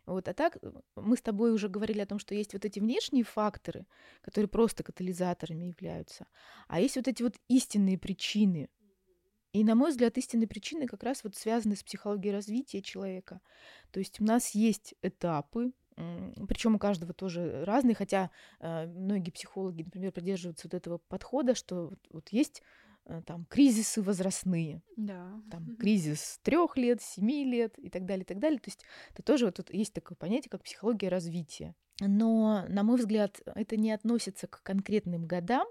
Вот. 0.07 0.29
А 0.29 0.35
так 0.35 0.59
э, 0.63 0.73
мы 0.97 1.17
с 1.17 1.23
тобой 1.23 1.53
уже 1.53 1.69
говорили 1.69 2.01
о 2.01 2.07
том, 2.07 2.19
что 2.19 2.35
есть 2.35 2.53
вот 2.53 2.65
эти 2.65 2.81
внешние 2.81 3.25
факторы, 3.25 3.87
которые 4.21 4.49
просто 4.49 4.83
катализаторами 4.83 5.67
являются, 5.67 6.27
а 6.69 6.81
есть 6.81 6.97
вот 6.97 7.09
эти 7.09 7.23
вот 7.23 7.35
истинные 7.49 7.99
причины. 7.99 8.69
И, 9.53 9.65
на 9.65 9.75
мой 9.75 9.91
взгляд, 9.91 10.17
истинные 10.17 10.49
причины 10.49 10.87
как 10.87 11.03
раз 11.03 11.25
вот 11.25 11.37
связаны 11.37 11.77
с 11.77 11.85
психологией 11.85 12.35
развития 12.35 12.81
человека. 12.81 13.41
То 13.91 14.01
есть 14.01 14.19
у 14.19 14.25
нас 14.25 14.55
есть 14.55 14.95
этапы, 15.03 15.73
причем 16.49 16.75
у 16.75 16.79
каждого 16.79 17.13
тоже 17.13 17.65
разные, 17.65 17.95
хотя 17.95 18.31
э, 18.61 18.87
многие 18.87 19.31
психологи, 19.31 19.83
например, 19.83 20.11
придерживаются 20.13 20.67
вот 20.67 20.75
этого 20.75 20.99
подхода, 20.99 21.55
что 21.55 21.89
вот, 21.89 21.99
вот 22.11 22.29
есть 22.31 22.63
там 23.27 23.47
кризисы 23.47 24.03
возрастные, 24.03 24.83
да. 24.97 25.41
там 25.51 25.77
кризис 25.77 26.39
трех 26.43 26.77
лет, 26.77 27.03
семи 27.03 27.45
лет 27.45 27.79
и 27.79 27.91
так 27.91 28.07
далее, 28.07 28.23
и 28.23 28.27
так 28.27 28.39
далее. 28.39 28.59
То 28.59 28.69
есть 28.69 28.85
это 29.13 29.23
тоже 29.23 29.47
вот 29.47 29.57
тут 29.57 29.73
есть 29.73 29.93
такое 29.93 30.17
понятие, 30.17 30.51
как 30.51 30.63
психология 30.63 31.09
развития. 31.09 31.75
Но, 32.01 32.65
на 32.69 32.83
мой 32.83 32.97
взгляд, 32.99 33.41
это 33.45 33.77
не 33.77 33.93
относится 33.93 34.47
к 34.47 34.63
конкретным 34.63 35.27
годам, 35.27 35.67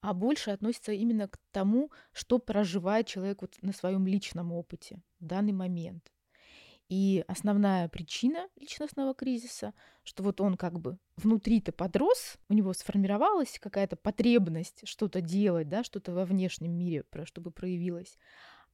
а 0.00 0.14
больше 0.14 0.50
относится 0.50 0.92
именно 0.92 1.28
к 1.28 1.38
тому, 1.50 1.90
что 2.12 2.38
проживает 2.38 3.06
человек 3.06 3.42
вот 3.42 3.56
на 3.62 3.72
своем 3.72 4.06
личном 4.06 4.52
опыте 4.52 5.02
в 5.18 5.26
данный 5.26 5.52
момент. 5.52 6.10
И 6.90 7.24
основная 7.28 7.88
причина 7.88 8.48
личностного 8.56 9.14
кризиса, 9.14 9.74
что 10.02 10.24
вот 10.24 10.40
он 10.40 10.56
как 10.56 10.80
бы 10.80 10.98
внутри-то 11.16 11.70
подрос, 11.70 12.36
у 12.48 12.52
него 12.52 12.72
сформировалась 12.72 13.60
какая-то 13.60 13.94
потребность 13.94 14.80
что-то 14.88 15.20
делать, 15.20 15.68
да, 15.68 15.84
что-то 15.84 16.10
во 16.12 16.24
внешнем 16.24 16.72
мире, 16.76 17.04
чтобы 17.26 17.52
проявилось. 17.52 18.18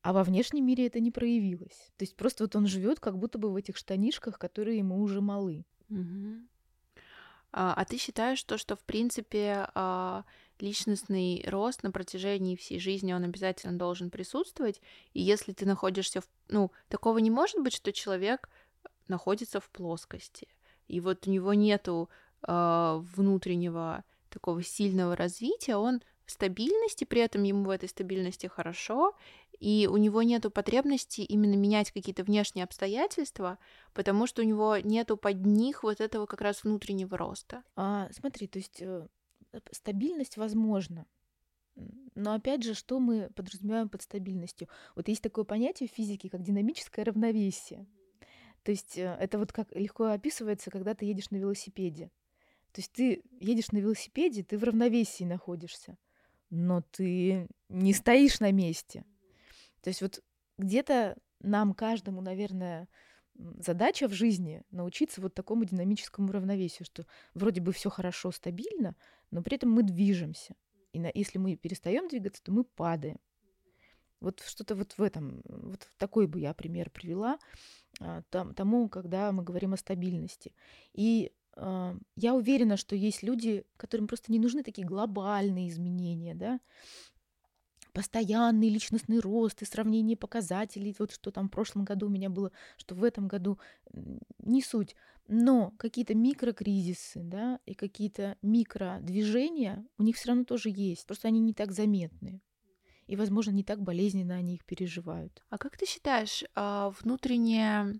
А 0.00 0.14
во 0.14 0.24
внешнем 0.24 0.64
мире 0.64 0.86
это 0.86 0.98
не 0.98 1.10
проявилось. 1.10 1.92
То 1.98 2.04
есть 2.04 2.16
просто 2.16 2.44
вот 2.44 2.56
он 2.56 2.66
живет 2.66 3.00
как 3.00 3.18
будто 3.18 3.36
бы 3.36 3.52
в 3.52 3.56
этих 3.56 3.76
штанишках, 3.76 4.38
которые 4.38 4.78
ему 4.78 4.98
уже 4.98 5.20
малы. 5.20 5.66
Угу. 5.90 6.46
А, 7.52 7.74
а 7.74 7.84
ты 7.84 7.98
считаешь 7.98 8.42
то, 8.44 8.56
что 8.56 8.76
в 8.76 8.84
принципе 8.84 9.68
а, 9.74 10.24
личностный 10.60 11.44
рост 11.46 11.82
на 11.82 11.90
протяжении 11.90 12.56
всей 12.56 12.78
жизни, 12.78 13.12
он 13.12 13.24
обязательно 13.24 13.78
должен 13.78 14.10
присутствовать. 14.10 14.80
И 15.12 15.22
если 15.22 15.52
ты 15.52 15.66
находишься 15.66 16.20
в... 16.20 16.28
Ну, 16.48 16.70
такого 16.88 17.18
не 17.18 17.30
может 17.30 17.60
быть, 17.62 17.74
что 17.74 17.92
человек 17.92 18.48
находится 19.08 19.60
в 19.60 19.68
плоскости. 19.70 20.48
И 20.88 21.00
вот 21.00 21.26
у 21.26 21.30
него 21.30 21.54
нету 21.54 22.08
э, 22.46 23.02
внутреннего 23.16 24.04
такого 24.30 24.62
сильного 24.62 25.16
развития, 25.16 25.76
он 25.76 26.02
в 26.26 26.32
стабильности, 26.32 27.04
при 27.04 27.20
этом 27.20 27.44
ему 27.44 27.64
в 27.64 27.70
этой 27.70 27.88
стабильности 27.88 28.48
хорошо, 28.48 29.14
и 29.60 29.88
у 29.90 29.96
него 29.96 30.22
нет 30.22 30.52
потребности 30.52 31.20
именно 31.20 31.54
менять 31.54 31.92
какие-то 31.92 32.24
внешние 32.24 32.64
обстоятельства, 32.64 33.58
потому 33.94 34.26
что 34.26 34.42
у 34.42 34.44
него 34.44 34.76
нету 34.76 35.16
под 35.16 35.46
них 35.46 35.82
вот 35.82 36.00
этого 36.00 36.26
как 36.26 36.40
раз 36.40 36.64
внутреннего 36.64 37.16
роста. 37.16 37.62
А, 37.76 38.08
смотри, 38.12 38.48
то 38.48 38.58
есть 38.58 38.78
э, 38.80 39.06
Э, 39.06 39.06
стабильность 39.72 40.36
возможна. 40.36 41.06
Но 42.14 42.32
опять 42.32 42.62
же, 42.62 42.74
что 42.74 42.98
мы 42.98 43.28
подразумеваем 43.34 43.88
под 43.88 44.02
стабильностью? 44.02 44.68
Вот 44.94 45.08
есть 45.08 45.22
такое 45.22 45.44
понятие 45.44 45.88
в 45.88 45.92
физике, 45.92 46.30
как 46.30 46.42
динамическое 46.42 47.04
равновесие. 47.04 47.86
То 48.62 48.70
есть 48.72 48.96
э, 48.96 49.16
это 49.20 49.38
вот 49.38 49.52
как 49.52 49.74
легко 49.76 50.06
описывается, 50.06 50.70
когда 50.70 50.94
ты 50.94 51.04
едешь 51.04 51.30
на 51.30 51.36
велосипеде. 51.36 52.10
То 52.72 52.80
есть 52.80 52.92
ты 52.92 53.22
едешь 53.40 53.70
на 53.72 53.78
велосипеде, 53.78 54.42
ты 54.42 54.58
в 54.58 54.64
равновесии 54.64 55.24
находишься, 55.24 55.98
но 56.50 56.82
ты 56.82 57.48
не 57.68 57.92
стоишь 57.92 58.40
на 58.40 58.50
месте. 58.52 59.04
То 59.82 59.88
есть 59.88 60.02
вот 60.02 60.22
где-то 60.58 61.16
нам 61.40 61.74
каждому, 61.74 62.20
наверное, 62.20 62.88
задача 63.58 64.08
в 64.08 64.12
жизни 64.12 64.62
научиться 64.70 65.20
вот 65.20 65.34
такому 65.34 65.64
динамическому 65.64 66.32
равновесию, 66.32 66.86
что 66.86 67.06
вроде 67.34 67.60
бы 67.60 67.72
все 67.72 67.90
хорошо, 67.90 68.30
стабильно, 68.32 68.96
но 69.30 69.42
при 69.42 69.56
этом 69.56 69.70
мы 69.70 69.82
движемся. 69.82 70.54
И 70.92 71.00
на, 71.00 71.10
если 71.12 71.38
мы 71.38 71.56
перестаем 71.56 72.08
двигаться, 72.08 72.42
то 72.42 72.52
мы 72.52 72.64
падаем. 72.64 73.18
Вот 74.20 74.40
что-то 74.40 74.74
вот 74.74 74.94
в 74.96 75.02
этом, 75.02 75.42
вот 75.44 75.90
такой 75.98 76.26
бы 76.26 76.40
я 76.40 76.54
пример 76.54 76.90
привела 76.90 77.38
а, 78.00 78.22
там, 78.30 78.54
тому, 78.54 78.88
когда 78.88 79.30
мы 79.32 79.42
говорим 79.42 79.74
о 79.74 79.76
стабильности. 79.76 80.54
И 80.94 81.32
э, 81.56 81.94
я 82.16 82.34
уверена, 82.34 82.78
что 82.78 82.96
есть 82.96 83.22
люди, 83.22 83.64
которым 83.76 84.06
просто 84.06 84.32
не 84.32 84.38
нужны 84.38 84.62
такие 84.62 84.86
глобальные 84.86 85.68
изменения, 85.68 86.34
да, 86.34 86.60
постоянный 87.96 88.68
личностный 88.68 89.20
рост 89.20 89.62
и 89.62 89.64
сравнение 89.64 90.18
показателей, 90.18 90.94
вот 90.98 91.12
что 91.12 91.30
там 91.30 91.48
в 91.48 91.50
прошлом 91.50 91.86
году 91.86 92.08
у 92.08 92.10
меня 92.10 92.28
было, 92.28 92.52
что 92.76 92.94
в 92.94 93.02
этом 93.02 93.26
году, 93.26 93.58
не 94.38 94.60
суть. 94.60 94.94
Но 95.28 95.70
какие-то 95.78 96.14
микрокризисы, 96.14 97.22
да, 97.22 97.58
и 97.64 97.72
какие-то 97.72 98.36
микродвижения 98.42 99.86
у 99.96 100.02
них 100.02 100.16
все 100.16 100.28
равно 100.28 100.44
тоже 100.44 100.68
есть, 100.68 101.06
просто 101.06 101.28
они 101.28 101.40
не 101.40 101.54
так 101.54 101.72
заметны. 101.72 102.42
И, 103.06 103.16
возможно, 103.16 103.52
не 103.52 103.64
так 103.64 103.80
болезненно 103.80 104.34
они 104.34 104.56
их 104.56 104.66
переживают. 104.66 105.42
А 105.48 105.56
как 105.56 105.78
ты 105.78 105.86
считаешь, 105.86 106.44
а, 106.54 106.92
внутренняя 107.00 107.98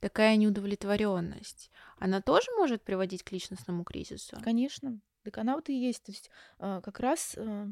такая 0.00 0.36
неудовлетворенность, 0.36 1.70
она 1.98 2.20
тоже 2.20 2.52
может 2.58 2.82
приводить 2.82 3.22
к 3.22 3.32
личностному 3.32 3.84
кризису? 3.84 4.36
Конечно. 4.42 5.00
Так 5.22 5.38
она 5.38 5.54
вот 5.54 5.70
и 5.70 5.80
есть. 5.80 6.02
То 6.02 6.12
есть 6.12 6.30
а, 6.58 6.82
как 6.82 7.00
раз 7.00 7.36
а, 7.38 7.68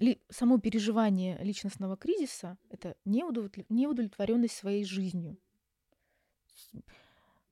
ли, 0.00 0.20
само 0.30 0.58
переживание 0.58 1.38
личностного 1.38 1.96
кризиса— 1.96 2.56
это 2.70 2.96
неудовлетворенность 3.04 4.56
своей 4.56 4.84
жизнью. 4.84 5.36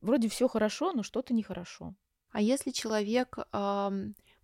Вроде 0.01 0.29
все 0.29 0.49
хорошо, 0.49 0.93
но 0.93 1.03
что-то 1.03 1.35
нехорошо. 1.35 1.95
А 2.31 2.41
если 2.41 2.71
человек 2.71 3.39
э, 3.39 3.91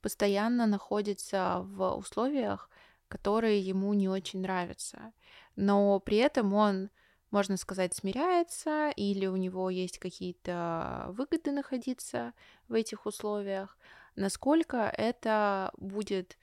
постоянно 0.00 0.66
находится 0.66 1.60
в 1.62 1.96
условиях, 1.96 2.70
которые 3.08 3.60
ему 3.60 3.94
не 3.94 4.08
очень 4.08 4.40
нравятся, 4.40 5.12
но 5.56 6.00
при 6.00 6.16
этом 6.18 6.52
он, 6.54 6.90
можно 7.30 7.56
сказать, 7.56 7.94
смиряется, 7.94 8.90
или 8.96 9.26
у 9.26 9.36
него 9.36 9.70
есть 9.70 9.98
какие-то 9.98 11.06
выгоды 11.10 11.52
находиться 11.52 12.32
в 12.68 12.74
этих 12.74 13.06
условиях, 13.06 13.78
насколько 14.16 14.92
это 14.96 15.72
будет 15.76 16.36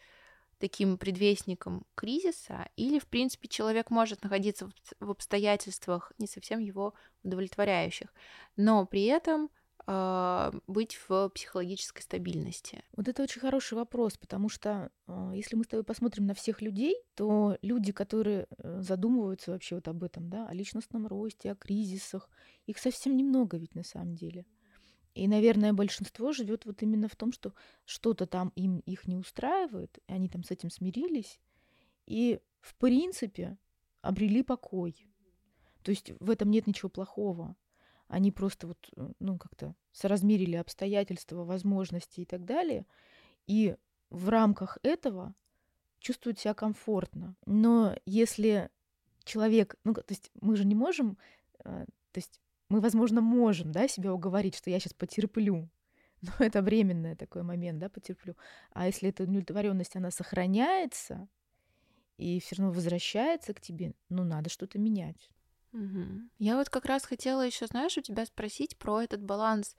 таким 0.62 0.98
предвестником 0.98 1.86
кризиса, 1.96 2.70
или, 2.78 3.00
в 3.00 3.08
принципе, 3.08 3.48
человек 3.48 3.90
может 3.90 4.24
находиться 4.24 4.70
в 5.00 5.10
обстоятельствах 5.10 6.14
не 6.20 6.28
совсем 6.28 6.60
его 6.60 6.94
удовлетворяющих, 7.24 8.14
но 8.56 8.86
при 8.86 9.06
этом 9.06 9.50
э, 9.88 10.52
быть 10.68 10.98
в 11.08 11.30
психологической 11.30 12.04
стабильности? 12.04 12.84
Вот 12.96 13.08
это 13.08 13.24
очень 13.24 13.42
хороший 13.42 13.74
вопрос, 13.74 14.18
потому 14.18 14.50
что 14.50 14.92
э, 15.08 15.32
если 15.34 15.56
мы 15.56 15.64
с 15.64 15.68
тобой 15.68 15.84
посмотрим 15.84 16.28
на 16.28 16.36
всех 16.36 16.62
людей, 16.62 16.96
то 17.16 17.58
люди, 17.62 17.92
которые 17.92 18.46
э, 18.58 18.82
задумываются 18.82 19.52
вообще 19.52 19.76
вот 19.76 19.88
об 19.88 20.04
этом, 20.04 20.30
да, 20.30 20.48
о 20.48 20.54
личностном 20.54 21.08
росте, 21.08 21.52
о 21.52 21.56
кризисах, 21.56 22.30
их 22.68 22.78
совсем 22.78 23.18
немного 23.18 23.58
ведь 23.58 23.76
на 23.76 23.84
самом 23.84 24.16
деле. 24.16 24.46
И, 25.14 25.28
наверное, 25.28 25.74
большинство 25.74 26.32
живет 26.32 26.66
вот 26.66 26.82
именно 26.82 27.08
в 27.08 27.16
том, 27.16 27.34
что 27.34 27.54
что-то 27.86 28.26
там 28.26 28.52
им 28.56 28.80
их 28.80 29.08
не 29.08 29.18
устраивает, 29.18 30.00
и 30.08 30.14
они 30.14 30.30
там 30.30 30.44
с 30.44 30.52
этим 30.52 30.70
смирились, 30.70 31.40
и, 32.08 32.40
в 32.62 32.76
принципе, 32.76 33.58
обрели 34.02 34.42
покой. 34.42 35.06
То 35.84 35.92
есть 35.92 36.12
в 36.20 36.30
этом 36.30 36.50
нет 36.50 36.68
ничего 36.68 36.90
плохого. 36.90 37.56
Они 38.08 38.32
просто 38.32 38.68
вот, 38.68 38.90
э, 38.96 39.12
ну, 39.20 39.38
как-то 39.38 39.76
соразмерили 39.92 40.56
обстоятельства, 40.56 41.44
возможности 41.44 42.22
и 42.22 42.26
так 42.26 42.46
далее, 42.46 42.86
и 43.48 43.76
в 44.10 44.30
рамках 44.30 44.78
этого 44.84 45.34
чувствуют 46.00 46.40
себя 46.40 46.54
комфортно. 46.54 47.36
Но 47.46 47.96
если 48.06 48.70
человек, 49.24 49.76
ну, 49.84 49.94
то 49.94 50.04
есть 50.10 50.32
мы 50.42 50.56
же 50.56 50.66
не 50.66 50.76
можем, 50.76 51.18
э, 51.60 51.86
то 52.12 52.18
есть 52.18 52.42
мы, 52.72 52.80
возможно, 52.80 53.22
можем, 53.22 53.72
да, 53.72 53.88
себя 53.88 54.14
уговорить, 54.14 54.56
что 54.56 54.70
я 54.70 54.80
сейчас 54.80 54.94
потерплю. 54.94 55.70
Но 56.22 56.32
это 56.40 56.62
временный 56.62 57.16
такой 57.16 57.44
момент, 57.44 57.80
да, 57.80 57.90
потерплю. 57.90 58.36
А 58.72 58.88
если 58.88 59.10
эта 59.10 59.24
удовлетворенность, 59.24 59.96
она 59.96 60.10
сохраняется 60.10 61.28
и 62.18 62.40
все 62.40 62.56
равно 62.56 62.72
возвращается 62.72 63.54
к 63.54 63.62
тебе, 63.62 63.94
ну, 64.10 64.24
надо 64.24 64.50
что-то 64.50 64.80
менять. 64.80 65.30
Угу. 65.74 66.30
Я 66.40 66.56
вот 66.56 66.70
как 66.70 66.86
раз 66.86 67.04
хотела 67.04 67.46
еще, 67.46 67.66
знаешь, 67.68 67.98
у 67.98 68.02
тебя 68.02 68.26
спросить 68.26 68.78
про 68.78 69.02
этот 69.02 69.22
баланс 69.22 69.76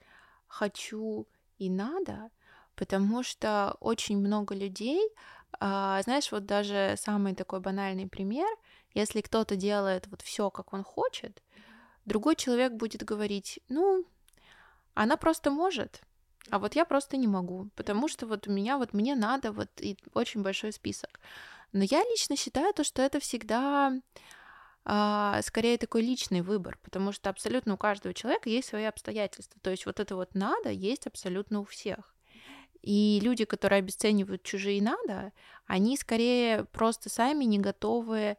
хочу 0.47 1.27
и 1.57 1.69
надо, 1.69 2.29
потому 2.75 3.23
что 3.23 3.75
очень 3.79 4.17
много 4.17 4.53
людей, 4.53 5.01
а, 5.59 6.01
знаешь, 6.03 6.31
вот 6.31 6.45
даже 6.45 6.95
самый 6.97 7.33
такой 7.33 7.59
банальный 7.59 8.07
пример, 8.07 8.49
если 8.93 9.21
кто-то 9.21 9.55
делает 9.55 10.07
вот 10.07 10.21
все, 10.21 10.49
как 10.49 10.73
он 10.73 10.83
хочет, 10.83 11.41
Другой 12.05 12.35
человек 12.35 12.73
будет 12.73 13.03
говорить, 13.03 13.59
ну, 13.69 14.05
она 14.93 15.17
просто 15.17 15.51
может, 15.51 16.01
а 16.49 16.59
вот 16.59 16.75
я 16.75 16.85
просто 16.85 17.17
не 17.17 17.27
могу, 17.27 17.69
потому 17.75 18.07
что 18.07 18.27
вот 18.27 18.47
у 18.47 18.51
меня 18.51 18.77
вот 18.77 18.93
мне 18.93 19.15
надо 19.15 19.51
вот 19.51 19.69
и 19.79 19.97
очень 20.13 20.41
большой 20.41 20.73
список. 20.73 21.19
Но 21.71 21.83
я 21.83 22.03
лично 22.03 22.35
считаю 22.35 22.73
то, 22.73 22.83
что 22.83 23.01
это 23.01 23.19
всегда 23.19 23.93
а, 24.85 25.41
скорее 25.41 25.77
такой 25.77 26.01
личный 26.01 26.41
выбор, 26.41 26.77
потому 26.83 27.11
что 27.13 27.29
абсолютно 27.29 27.75
у 27.75 27.77
каждого 27.77 28.13
человека 28.13 28.49
есть 28.49 28.67
свои 28.67 28.83
обстоятельства. 28.83 29.59
То 29.61 29.71
есть 29.71 29.85
вот 29.85 29.99
это 29.99 30.15
вот 30.15 30.35
надо 30.35 30.69
есть 30.69 31.07
абсолютно 31.07 31.61
у 31.61 31.65
всех. 31.65 32.13
И 32.81 33.21
люди, 33.23 33.45
которые 33.45 33.79
обесценивают 33.79 34.43
чужие 34.43 34.81
надо, 34.81 35.31
они 35.65 35.95
скорее 35.95 36.65
просто 36.65 37.09
сами 37.09 37.45
не 37.45 37.57
готовы 37.57 38.35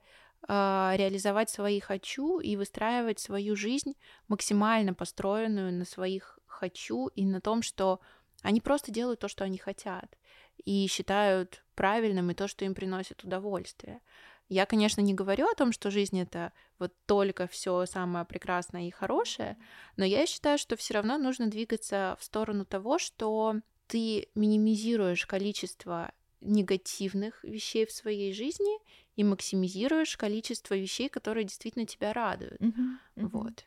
реализовать 0.49 1.51
свои 1.51 1.81
хочу 1.81 2.39
и 2.41 2.57
выстраивать 2.57 3.19
свою 3.19 3.57
жизнь 3.57 3.95
максимально 4.29 4.95
построенную 4.95 5.73
на 5.73 5.85
своих 5.85 6.39
хочу 6.47 7.09
и 7.09 7.25
на 7.25 7.41
том, 7.41 7.63
что 7.63 8.01
они 8.43 8.61
просто 8.61 8.93
делают 8.93 9.21
то, 9.21 9.29
что 9.29 9.45
они 9.45 9.59
хотят 9.59 10.19
и 10.65 10.87
считают 10.87 11.65
правильным 11.75 12.31
и 12.31 12.35
то, 12.35 12.47
что 12.49 12.65
им 12.65 12.75
приносит 12.75 13.25
удовольствие. 13.25 14.01
Я, 14.49 14.67
конечно, 14.67 15.01
не 15.01 15.15
говорю 15.15 15.51
о 15.51 15.55
том, 15.55 15.73
что 15.73 15.91
жизнь 15.91 16.21
это 16.21 16.53
вот 16.79 16.93
только 17.07 17.47
все 17.47 17.87
самое 17.87 18.27
прекрасное 18.27 18.89
и 18.89 18.91
хорошее, 18.91 19.57
но 19.97 20.05
я 20.05 20.27
считаю, 20.27 20.59
что 20.59 20.77
все 20.77 20.95
равно 20.95 21.17
нужно 21.17 21.47
двигаться 21.47 22.17
в 22.21 22.25
сторону 22.25 22.67
того, 22.67 22.99
что 22.99 23.57
ты 23.87 24.29
минимизируешь 24.35 25.27
количество 25.27 26.13
негативных 26.45 27.43
вещей 27.45 27.87
в 27.87 27.93
своей 27.93 28.33
жизни 28.33 28.79
и 29.17 29.25
максимизируешь 29.25 30.17
количество 30.17 30.75
вещей, 30.75 31.09
которые 31.09 31.45
действительно 31.45 31.87
тебя 31.87 32.13
радуют. 32.13 32.61
Uh-huh, 32.61 32.97
uh-huh. 33.17 33.29
Вот. 33.29 33.65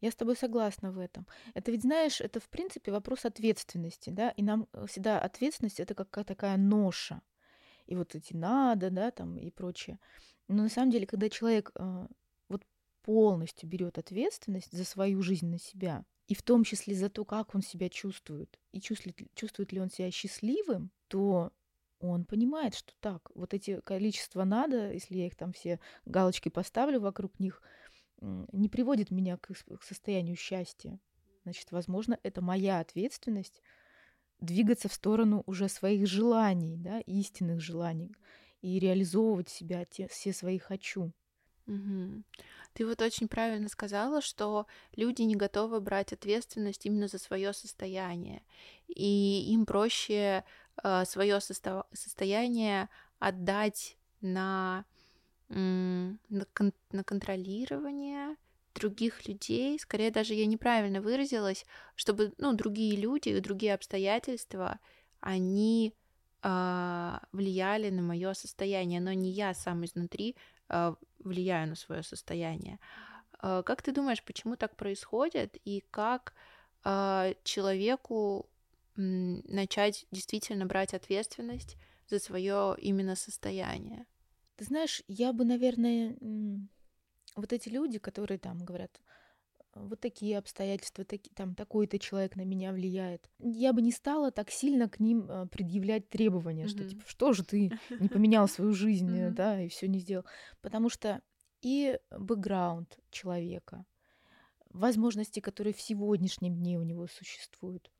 Я 0.00 0.10
с 0.10 0.14
тобой 0.14 0.36
согласна 0.36 0.92
в 0.92 0.98
этом. 0.98 1.26
Это 1.54 1.70
ведь, 1.70 1.82
знаешь, 1.82 2.20
это 2.20 2.40
в 2.40 2.48
принципе 2.48 2.92
вопрос 2.92 3.24
ответственности, 3.24 4.10
да, 4.10 4.30
и 4.30 4.42
нам 4.42 4.68
э, 4.72 4.86
всегда 4.88 5.20
ответственность 5.20 5.80
это 5.80 5.94
как 5.94 6.24
такая 6.24 6.56
ноша. 6.56 7.22
И 7.86 7.94
вот 7.94 8.14
эти 8.14 8.34
надо, 8.34 8.90
да, 8.90 9.10
там 9.10 9.36
и 9.36 9.50
прочее. 9.50 9.98
Но 10.48 10.64
на 10.64 10.68
самом 10.68 10.90
деле, 10.90 11.06
когда 11.06 11.28
человек 11.28 11.70
э, 11.74 12.06
вот 12.48 12.62
полностью 13.02 13.68
берет 13.68 13.98
ответственность 13.98 14.72
за 14.72 14.84
свою 14.84 15.22
жизнь 15.22 15.46
на 15.46 15.58
себя, 15.58 16.04
и 16.26 16.34
в 16.34 16.42
том 16.42 16.64
числе 16.64 16.94
за 16.94 17.08
то, 17.08 17.24
как 17.24 17.54
он 17.54 17.62
себя 17.62 17.88
чувствует, 17.88 18.58
и 18.72 18.80
чувствует, 18.80 19.16
чувствует 19.34 19.72
ли 19.72 19.80
он 19.80 19.90
себя 19.90 20.10
счастливым, 20.10 20.90
то 21.08 21.52
он 22.00 22.24
понимает, 22.24 22.74
что 22.74 22.92
так, 23.00 23.30
вот 23.34 23.54
эти 23.54 23.80
количества 23.80 24.44
надо, 24.44 24.92
если 24.92 25.16
я 25.16 25.26
их 25.26 25.36
там 25.36 25.52
все 25.52 25.80
галочки 26.04 26.48
поставлю 26.48 27.00
вокруг 27.00 27.38
них, 27.40 27.62
не 28.20 28.68
приводит 28.68 29.10
меня 29.10 29.36
к, 29.36 29.48
к 29.52 29.82
состоянию 29.82 30.36
счастья. 30.36 30.98
Значит, 31.44 31.70
возможно, 31.70 32.18
это 32.22 32.42
моя 32.42 32.80
ответственность 32.80 33.62
двигаться 34.40 34.88
в 34.88 34.94
сторону 34.94 35.42
уже 35.46 35.68
своих 35.68 36.06
желаний, 36.06 36.76
да, 36.76 37.00
истинных 37.00 37.60
желаний, 37.60 38.14
и 38.62 38.78
реализовывать 38.78 39.48
себя, 39.48 39.84
те, 39.84 40.08
все 40.08 40.32
свои 40.32 40.58
хочу. 40.58 41.12
Угу. 41.66 42.22
Ты 42.74 42.86
вот 42.86 43.00
очень 43.02 43.28
правильно 43.28 43.68
сказала, 43.68 44.20
что 44.20 44.66
люди 44.94 45.22
не 45.22 45.34
готовы 45.34 45.80
брать 45.80 46.12
ответственность 46.12 46.86
именно 46.86 47.08
за 47.08 47.18
свое 47.18 47.52
состояние, 47.52 48.42
и 48.86 49.52
им 49.52 49.66
проще 49.66 50.44
свое 50.82 51.36
состо- 51.38 51.86
состояние 51.92 52.88
отдать 53.18 53.96
на, 54.20 54.84
на, 55.48 56.16
на 56.28 57.04
контролирование 57.04 58.36
других 58.76 59.26
людей, 59.26 59.78
скорее 59.78 60.10
даже 60.10 60.34
я 60.34 60.46
неправильно 60.46 61.00
выразилась, 61.00 61.64
чтобы 61.94 62.32
ну, 62.38 62.52
другие 62.52 62.96
люди 62.96 63.30
и 63.30 63.40
другие 63.40 63.74
обстоятельства, 63.74 64.78
они 65.20 65.94
э, 66.42 67.18
влияли 67.32 67.90
на 67.90 68.02
мое 68.02 68.34
состояние, 68.34 69.00
но 69.00 69.12
не 69.12 69.30
я 69.30 69.54
сам 69.54 69.84
изнутри 69.84 70.36
э, 70.68 70.94
влияю 71.18 71.68
на 71.68 71.74
свое 71.74 72.02
состояние. 72.02 72.78
Э, 73.42 73.62
как 73.64 73.82
ты 73.82 73.92
думаешь, 73.92 74.22
почему 74.22 74.56
так 74.56 74.76
происходит 74.76 75.56
и 75.64 75.82
как 75.90 76.34
э, 76.84 77.34
человеку 77.44 78.48
начать 78.96 80.06
действительно 80.10 80.66
брать 80.66 80.94
ответственность 80.94 81.76
за 82.08 82.18
свое 82.18 82.74
именно 82.78 83.16
состояние. 83.16 84.06
Ты 84.56 84.64
знаешь, 84.64 85.02
я 85.06 85.32
бы, 85.32 85.44
наверное, 85.44 86.16
вот 87.34 87.52
эти 87.52 87.68
люди, 87.68 87.98
которые 87.98 88.38
там 88.38 88.58
говорят, 88.58 89.00
вот 89.76 90.00
такие 90.00 90.38
обстоятельства, 90.38 91.04
таки, 91.04 91.30
там 91.34 91.54
такой-то 91.54 91.98
человек 91.98 92.36
на 92.36 92.42
меня 92.44 92.72
влияет. 92.72 93.30
Я 93.38 93.72
бы 93.72 93.82
не 93.82 93.92
стала 93.92 94.30
так 94.30 94.50
сильно 94.50 94.88
к 94.88 95.00
ним 95.00 95.30
э, 95.30 95.46
предъявлять 95.48 96.08
требования, 96.08 96.64
mm-hmm. 96.64 96.68
что 96.68 96.88
типа, 96.88 97.02
что 97.06 97.32
же 97.32 97.44
ты 97.44 97.70
не 98.00 98.08
поменял 98.08 98.48
свою 98.48 98.72
жизнь, 98.72 99.10
mm-hmm. 99.10 99.30
да, 99.30 99.60
и 99.60 99.68
все 99.68 99.86
не 99.86 99.98
сделал. 99.98 100.24
Потому 100.62 100.88
что 100.88 101.20
и 101.60 101.98
бэкграунд 102.10 102.98
человека, 103.10 103.84
возможности, 104.70 105.40
которые 105.40 105.74
в 105.74 105.80
сегодняшнем 105.80 106.54
дне 106.54 106.78
у 106.78 106.82
него 106.82 107.06
существуют, 107.06 107.90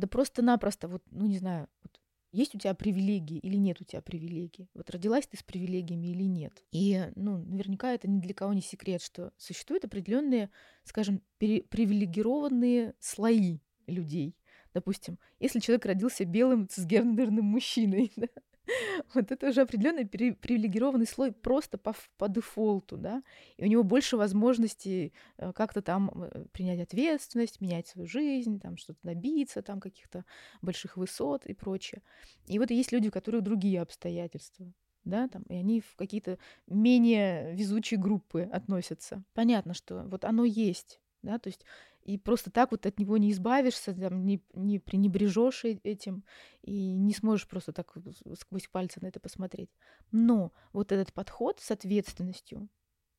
да 0.00 0.06
просто-напросто, 0.06 0.88
вот, 0.88 1.02
ну 1.10 1.26
не 1.26 1.38
знаю, 1.38 1.68
вот 1.82 2.00
есть 2.32 2.54
у 2.54 2.58
тебя 2.58 2.74
привилегии 2.74 3.38
или 3.38 3.56
нет 3.56 3.80
у 3.80 3.84
тебя 3.84 4.02
привилегий. 4.02 4.70
Вот 4.74 4.88
родилась 4.90 5.26
ты 5.26 5.36
с 5.36 5.42
привилегиями 5.42 6.08
или 6.08 6.22
нет. 6.22 6.52
И, 6.70 7.10
ну, 7.16 7.38
наверняка 7.38 7.92
это 7.92 8.08
ни 8.08 8.20
для 8.20 8.34
кого 8.34 8.52
не 8.52 8.60
секрет, 8.60 9.02
что 9.02 9.32
существуют 9.36 9.84
определенные, 9.84 10.50
скажем, 10.84 11.22
привилегированные 11.38 12.94
слои 13.00 13.58
людей. 13.86 14.36
Допустим, 14.72 15.18
если 15.40 15.58
человек 15.58 15.84
родился 15.86 16.24
белым 16.24 16.68
цисгендерным 16.68 17.44
мужчиной, 17.44 18.12
вот 19.14 19.30
это 19.30 19.48
уже 19.48 19.62
определенный 19.62 20.06
привилегированный 20.06 21.06
слой 21.06 21.32
просто 21.32 21.78
по, 21.78 21.94
по 22.18 22.28
дефолту, 22.28 22.96
да, 22.96 23.22
и 23.56 23.64
у 23.64 23.66
него 23.66 23.82
больше 23.82 24.16
возможностей 24.16 25.12
э, 25.38 25.52
как-то 25.52 25.82
там 25.82 26.10
э, 26.14 26.44
принять 26.52 26.80
ответственность, 26.80 27.60
менять 27.60 27.88
свою 27.88 28.06
жизнь, 28.06 28.60
там 28.60 28.76
что-то 28.76 28.98
добиться, 29.02 29.62
там 29.62 29.80
каких-то 29.80 30.24
больших 30.62 30.96
высот 30.96 31.46
и 31.46 31.54
прочее. 31.54 32.02
И 32.46 32.58
вот 32.58 32.70
есть 32.70 32.92
люди, 32.92 33.08
у 33.08 33.12
которых 33.12 33.42
другие 33.42 33.80
обстоятельства, 33.80 34.72
да, 35.04 35.28
там, 35.28 35.42
и 35.44 35.54
они 35.54 35.80
в 35.80 35.96
какие-то 35.96 36.38
менее 36.66 37.54
везучие 37.54 37.98
группы 37.98 38.42
относятся. 38.52 39.24
Понятно, 39.34 39.74
что 39.74 40.04
вот 40.04 40.24
оно 40.24 40.44
есть, 40.44 41.00
да, 41.22 41.38
то 41.38 41.48
есть 41.48 41.64
и 42.02 42.18
просто 42.18 42.50
так 42.50 42.70
вот 42.70 42.86
от 42.86 42.98
него 42.98 43.18
не 43.18 43.30
избавишься, 43.30 43.94
там, 43.94 44.24
не, 44.24 44.42
не 44.54 44.78
пренебрежешь 44.78 45.64
этим 45.64 46.24
и 46.62 46.92
не 46.94 47.12
сможешь 47.12 47.46
просто 47.46 47.72
так 47.72 47.94
сквозь 48.38 48.68
пальцы 48.68 49.00
на 49.02 49.06
это 49.06 49.20
посмотреть. 49.20 49.70
Но 50.10 50.52
вот 50.72 50.92
этот 50.92 51.12
подход 51.12 51.60
с 51.60 51.70
ответственностью, 51.70 52.68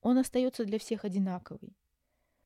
он 0.02 0.18
остается 0.18 0.66
для 0.66 0.80
всех 0.80 1.06
одинаковый. 1.06 1.78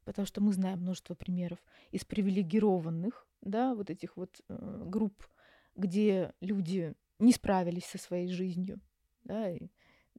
Потому 0.03 0.25
что 0.27 0.41
мы 0.41 0.53
знаем 0.53 0.79
множество 0.79 1.15
примеров 1.15 1.59
из 1.91 2.05
привилегированных, 2.05 3.27
да, 3.41 3.73
вот 3.73 3.89
этих 3.89 4.17
вот 4.17 4.41
э, 4.49 4.83
групп, 4.85 5.27
где 5.75 6.33
люди 6.41 6.93
не 7.17 7.31
справились 7.31 7.85
со 7.85 7.97
своей 7.97 8.27
жизнью, 8.27 8.79
да, 9.23 9.49
и 9.49 9.69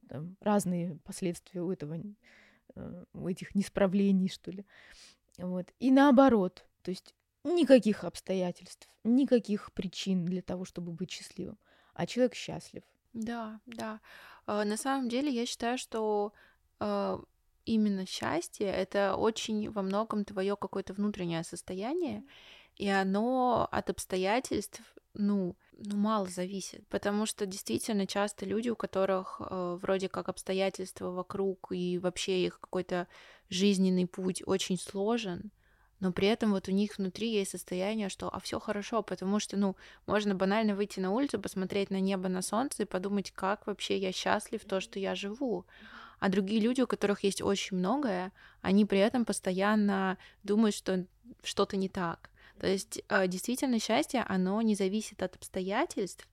там, 0.09 0.35
разные 0.41 0.97
последствия 1.03 1.61
у 1.61 1.71
этого, 1.71 1.97
э, 2.75 3.05
у 3.13 3.27
этих 3.27 3.55
несправлений, 3.55 4.27
что 4.27 4.51
ли. 4.51 4.65
Вот. 5.37 5.73
И 5.79 5.91
наоборот, 5.91 6.65
то 6.81 6.91
есть 6.91 7.13
никаких 7.43 8.03
обстоятельств, 8.03 8.89
никаких 9.03 9.71
причин 9.73 10.25
для 10.25 10.41
того, 10.41 10.65
чтобы 10.65 10.91
быть 10.91 11.11
счастливым, 11.11 11.57
а 11.93 12.05
человек 12.05 12.35
счастлив. 12.35 12.83
Да, 13.13 13.59
да. 13.65 13.99
А, 14.45 14.63
на 14.63 14.77
самом 14.77 15.09
деле 15.09 15.31
я 15.31 15.45
считаю, 15.45 15.77
что 15.77 16.33
а, 16.79 17.19
именно 17.65 18.05
счастье 18.05 18.67
это 18.67 19.15
очень 19.15 19.69
во 19.71 19.81
многом 19.81 20.25
твое 20.25 20.55
какое-то 20.55 20.93
внутреннее 20.93 21.43
состояние, 21.43 22.23
и 22.75 22.87
оно 22.89 23.67
от 23.71 23.89
обстоятельств, 23.89 24.81
ну, 25.17 25.55
ну, 25.77 25.97
мало 25.97 26.27
зависит, 26.27 26.87
потому 26.87 27.25
что 27.25 27.45
действительно 27.45 28.07
часто 28.07 28.45
люди, 28.45 28.69
у 28.69 28.75
которых 28.75 29.39
э, 29.39 29.77
вроде 29.81 30.09
как 30.09 30.29
обстоятельства 30.29 31.11
вокруг 31.11 31.71
и 31.71 31.97
вообще 31.99 32.45
их 32.45 32.59
какой-то 32.59 33.07
жизненный 33.49 34.07
путь 34.07 34.41
очень 34.45 34.77
сложен, 34.77 35.51
но 35.99 36.11
при 36.11 36.27
этом 36.27 36.51
вот 36.51 36.67
у 36.67 36.71
них 36.71 36.97
внутри 36.97 37.31
есть 37.31 37.51
состояние, 37.51 38.09
что 38.09 38.29
а 38.29 38.39
все 38.39 38.59
хорошо, 38.59 39.01
потому 39.01 39.39
что, 39.39 39.57
ну, 39.57 39.75
можно 40.05 40.35
банально 40.35 40.75
выйти 40.75 40.99
на 40.99 41.11
улицу, 41.11 41.39
посмотреть 41.39 41.89
на 41.89 41.99
небо, 41.99 42.29
на 42.29 42.41
солнце 42.41 42.83
и 42.83 42.85
подумать, 42.85 43.31
как 43.31 43.65
вообще 43.65 43.97
я 43.97 44.11
счастлив 44.11 44.63
то, 44.65 44.79
что 44.79 44.99
я 44.99 45.15
живу. 45.15 45.65
А 46.19 46.29
другие 46.29 46.61
люди, 46.61 46.81
у 46.81 46.87
которых 46.87 47.23
есть 47.23 47.41
очень 47.41 47.77
многое, 47.77 48.31
они 48.61 48.85
при 48.85 48.99
этом 48.99 49.25
постоянно 49.25 50.17
думают, 50.43 50.75
что 50.75 51.05
что-то 51.43 51.77
не 51.77 51.89
так. 51.89 52.29
То 52.59 52.67
есть 52.67 53.01
э, 53.07 53.27
действительно 53.27 53.79
счастье, 53.79 54.23
оно 54.27 54.61
не 54.61 54.75
зависит 54.75 55.21
от 55.23 55.35
обстоятельств. 55.35 56.27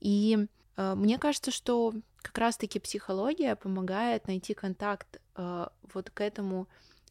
И 0.00 0.46
э, 0.76 0.94
мне 0.94 1.18
кажется, 1.18 1.50
что 1.50 1.92
как 2.22 2.38
раз-таки 2.38 2.78
психология 2.78 3.56
помогает 3.56 4.26
найти 4.26 4.54
контакт 4.54 5.20
э, 5.36 5.66
вот 5.92 6.10
к 6.10 6.20
этому 6.20 6.68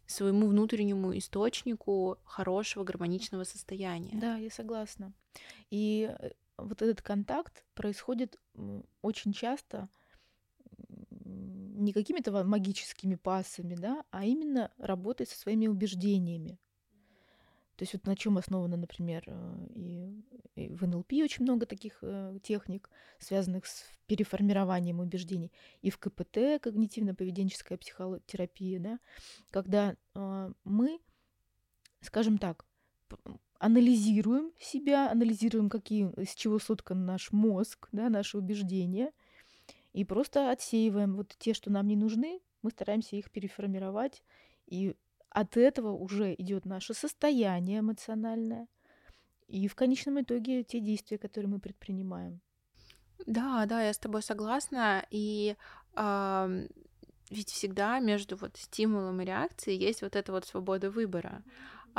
своему 0.07 0.47
внутреннему 0.47 1.15
источнику 1.17 2.17
хорошего 2.25 2.83
гармоничного 2.83 3.43
состояния. 3.43 4.11
Да, 4.13 4.37
я 4.37 4.49
согласна. 4.49 5.13
И 5.69 6.11
вот 6.57 6.81
этот 6.81 7.01
контакт 7.01 7.63
происходит 7.75 8.39
очень 9.01 9.33
часто 9.33 9.87
не 11.79 11.93
какими-то 11.93 12.43
магическими 12.43 13.15
пассами, 13.15 13.75
да, 13.75 14.03
а 14.11 14.25
именно 14.25 14.71
работой 14.77 15.27
со 15.27 15.37
своими 15.37 15.67
убеждениями. 15.67 16.57
То 17.79 17.83
есть 17.83 17.93
вот 17.93 18.05
на 18.07 18.15
чем 18.17 18.37
основано, 18.37 18.75
например, 18.75 19.23
э, 19.25 19.67
и, 19.73 20.21
и 20.55 20.67
в 20.67 20.85
НЛП 20.85 21.13
очень 21.13 21.43
много 21.43 21.65
таких 21.65 21.99
э, 22.01 22.37
техник, 22.43 22.89
связанных 23.19 23.65
с 23.65 23.85
переформированием 24.05 24.99
убеждений, 24.99 25.49
и 25.81 25.89
в 25.89 25.97
КПТ, 25.97 26.59
когнитивно-поведенческая 26.61 27.77
психотерапия, 27.77 28.81
да, 28.81 28.99
когда 29.49 29.95
э, 30.13 30.51
мы, 30.65 30.99
скажем 32.01 32.37
так, 32.37 32.65
анализируем 33.59 34.51
себя, 34.59 35.09
анализируем, 35.09 35.69
какие, 35.69 36.11
из 36.21 36.35
чего 36.35 36.59
соткан 36.59 37.05
наш 37.05 37.31
мозг, 37.31 37.87
да, 37.93 38.09
наши 38.09 38.37
убеждения, 38.37 39.13
и 39.93 40.03
просто 40.03 40.51
отсеиваем 40.51 41.15
вот 41.15 41.33
те, 41.39 41.53
что 41.53 41.71
нам 41.71 41.87
не 41.87 41.95
нужны, 41.95 42.41
мы 42.61 42.71
стараемся 42.71 43.15
их 43.15 43.31
переформировать 43.31 44.21
и 44.67 44.97
от 45.29 45.57
этого 45.57 45.91
уже 45.91 46.33
идет 46.35 46.65
наше 46.65 46.93
состояние 46.93 47.79
эмоциональное 47.79 48.67
и 49.47 49.67
в 49.67 49.75
конечном 49.75 50.21
итоге 50.21 50.63
те 50.63 50.79
действия, 50.79 51.17
которые 51.17 51.49
мы 51.49 51.59
предпринимаем. 51.59 52.39
Да, 53.25 53.65
да, 53.65 53.81
я 53.83 53.93
с 53.93 53.97
тобой 53.97 54.21
согласна. 54.21 55.05
И 55.09 55.55
э, 55.95 56.67
ведь 57.29 57.49
всегда 57.49 57.99
между 57.99 58.37
вот 58.37 58.57
стимулом 58.57 59.21
и 59.21 59.25
реакцией 59.25 59.77
есть 59.77 60.01
вот 60.01 60.15
эта 60.15 60.31
вот 60.31 60.45
свобода 60.45 60.89
выбора. 60.91 61.43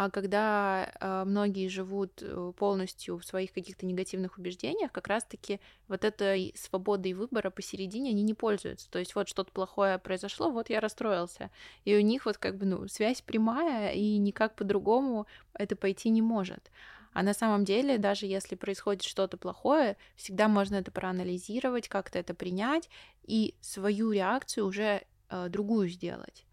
А 0.00 0.08
когда 0.08 0.94
э, 0.98 1.24
многие 1.26 1.68
живут 1.68 2.22
э, 2.22 2.52
полностью 2.56 3.18
в 3.18 3.22
своих 3.22 3.52
каких-то 3.52 3.84
негативных 3.84 4.38
убеждениях, 4.38 4.92
как 4.92 5.08
раз-таки 5.08 5.60
вот 5.88 6.06
этой 6.06 6.54
свободой 6.56 7.12
выбора 7.12 7.50
посередине 7.50 8.08
они 8.08 8.22
не 8.22 8.32
пользуются. 8.32 8.90
То 8.90 8.98
есть 8.98 9.14
вот 9.14 9.28
что-то 9.28 9.52
плохое 9.52 9.98
произошло, 9.98 10.50
вот 10.50 10.70
я 10.70 10.80
расстроился. 10.80 11.50
И 11.84 11.94
у 11.94 12.00
них 12.00 12.24
вот 12.24 12.38
как 12.38 12.56
бы, 12.56 12.64
ну, 12.64 12.88
связь 12.88 13.20
прямая, 13.20 13.92
и 13.92 14.16
никак 14.16 14.54
по-другому 14.54 15.26
это 15.52 15.76
пойти 15.76 16.08
не 16.08 16.22
может. 16.22 16.70
А 17.12 17.22
на 17.22 17.34
самом 17.34 17.66
деле, 17.66 17.98
даже 17.98 18.24
если 18.24 18.54
происходит 18.54 19.02
что-то 19.02 19.36
плохое, 19.36 19.98
всегда 20.16 20.48
можно 20.48 20.76
это 20.76 20.90
проанализировать, 20.90 21.90
как-то 21.90 22.18
это 22.18 22.32
принять 22.32 22.88
и 23.24 23.54
свою 23.60 24.12
реакцию 24.12 24.64
уже 24.64 25.02
э, 25.28 25.48
другую 25.50 25.90
сделать. 25.90 26.46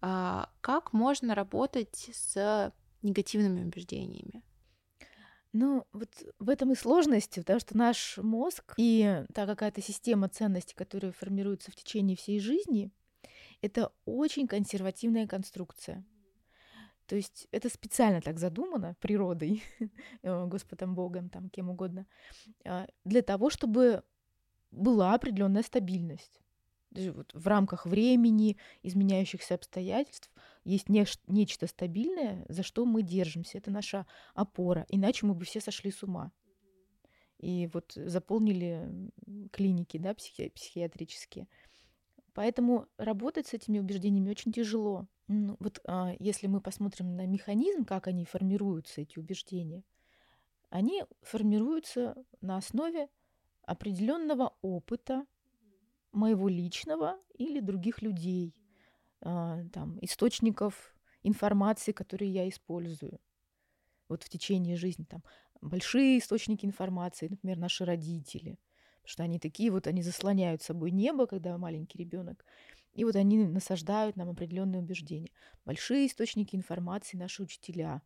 А, 0.00 0.48
как 0.60 0.92
можно 0.92 1.34
работать 1.34 2.10
с 2.12 2.72
негативными 3.04 3.64
убеждениями? 3.64 4.42
Ну, 5.52 5.86
вот 5.92 6.08
в 6.40 6.48
этом 6.48 6.72
и 6.72 6.74
сложность, 6.74 7.36
потому 7.36 7.60
что 7.60 7.76
наш 7.76 8.18
мозг 8.18 8.74
и 8.76 9.24
та 9.32 9.46
какая-то 9.46 9.80
система 9.80 10.28
ценностей, 10.28 10.74
которая 10.74 11.12
формируется 11.12 11.70
в 11.70 11.76
течение 11.76 12.16
всей 12.16 12.40
жизни, 12.40 12.90
это 13.62 13.92
очень 14.04 14.48
консервативная 14.48 15.28
конструкция. 15.28 16.04
То 17.06 17.14
есть 17.14 17.46
это 17.52 17.68
специально 17.68 18.20
так 18.20 18.40
задумано 18.40 18.96
природой, 18.98 19.62
э, 20.22 20.46
Господом 20.46 20.96
Богом, 20.96 21.28
там 21.28 21.48
кем 21.50 21.70
угодно, 21.70 22.06
а, 22.64 22.88
для 23.04 23.22
того, 23.22 23.48
чтобы 23.50 24.02
была 24.72 25.14
определенная 25.14 25.62
стабильность 25.62 26.40
вот 26.94 27.32
в 27.34 27.46
рамках 27.46 27.86
времени, 27.86 28.56
изменяющихся 28.82 29.54
обстоятельств, 29.54 30.30
есть 30.64 30.88
неш- 30.88 31.20
нечто 31.26 31.66
стабильное, 31.66 32.44
за 32.48 32.62
что 32.62 32.84
мы 32.84 33.02
держимся. 33.02 33.58
Это 33.58 33.70
наша 33.70 34.06
опора. 34.34 34.86
Иначе 34.88 35.26
мы 35.26 35.34
бы 35.34 35.44
все 35.44 35.60
сошли 35.60 35.90
с 35.90 36.02
ума. 36.02 36.32
И 37.38 37.68
вот 37.72 37.92
заполнили 37.94 39.10
клиники 39.52 39.98
да, 39.98 40.14
психи- 40.14 40.50
психиатрические. 40.50 41.48
Поэтому 42.32 42.88
работать 42.96 43.46
с 43.46 43.54
этими 43.54 43.78
убеждениями 43.78 44.30
очень 44.30 44.52
тяжело. 44.52 45.06
Ну, 45.28 45.56
вот 45.60 45.80
а, 45.86 46.14
если 46.18 46.46
мы 46.46 46.60
посмотрим 46.60 47.14
на 47.16 47.26
механизм, 47.26 47.84
как 47.84 48.08
они 48.08 48.24
формируются, 48.24 49.02
эти 49.02 49.18
убеждения, 49.18 49.84
они 50.70 51.04
формируются 51.22 52.16
на 52.40 52.56
основе 52.56 53.08
определенного 53.62 54.56
опыта, 54.62 55.26
моего 56.12 56.48
личного 56.48 57.18
или 57.34 57.60
других 57.60 58.02
людей, 58.02 58.54
там, 59.24 59.98
источников 60.02 60.94
информации, 61.22 61.92
которые 61.92 62.30
я 62.32 62.48
использую 62.48 63.18
вот 64.08 64.22
в 64.22 64.28
течение 64.28 64.76
жизни. 64.76 65.04
Там 65.04 65.24
большие 65.60 66.18
источники 66.18 66.66
информации, 66.66 67.28
например, 67.28 67.58
наши 67.58 67.84
родители, 67.84 68.58
что 69.04 69.22
они 69.22 69.38
такие 69.38 69.70
вот, 69.70 69.86
они 69.86 70.02
заслоняют 70.02 70.62
собой 70.62 70.90
небо, 70.90 71.26
когда 71.26 71.56
маленький 71.58 71.98
ребенок, 71.98 72.44
и 72.92 73.04
вот 73.04 73.16
они 73.16 73.44
насаждают 73.46 74.16
нам 74.16 74.30
определенные 74.30 74.80
убеждения. 74.80 75.30
Большие 75.64 76.06
источники 76.06 76.54
информации 76.54 77.16
наши 77.16 77.42
учителя. 77.42 78.02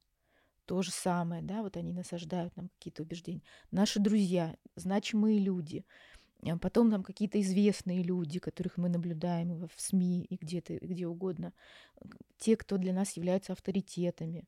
То 0.64 0.83
же 0.83 0.90
самое, 0.90 1.42
да, 1.42 1.62
вот 1.62 1.76
они 1.76 1.92
насаждают 1.92 2.54
нам 2.57 2.68
какие-то 2.68 3.02
убеждения. 3.02 3.42
Наши 3.70 4.00
друзья, 4.00 4.57
значимые 4.76 5.38
люди. 5.38 5.85
А 6.46 6.57
потом 6.57 6.90
там 6.90 7.03
какие-то 7.03 7.40
известные 7.40 8.03
люди, 8.03 8.38
которых 8.38 8.77
мы 8.77 8.88
наблюдаем 8.88 9.66
в 9.66 9.81
СМИ 9.81 10.24
и 10.24 10.37
где-то, 10.37 10.79
где 10.79 11.07
угодно. 11.07 11.53
Те, 12.38 12.57
кто 12.57 12.77
для 12.77 12.92
нас 12.92 13.16
являются 13.16 13.53
авторитетами. 13.53 14.46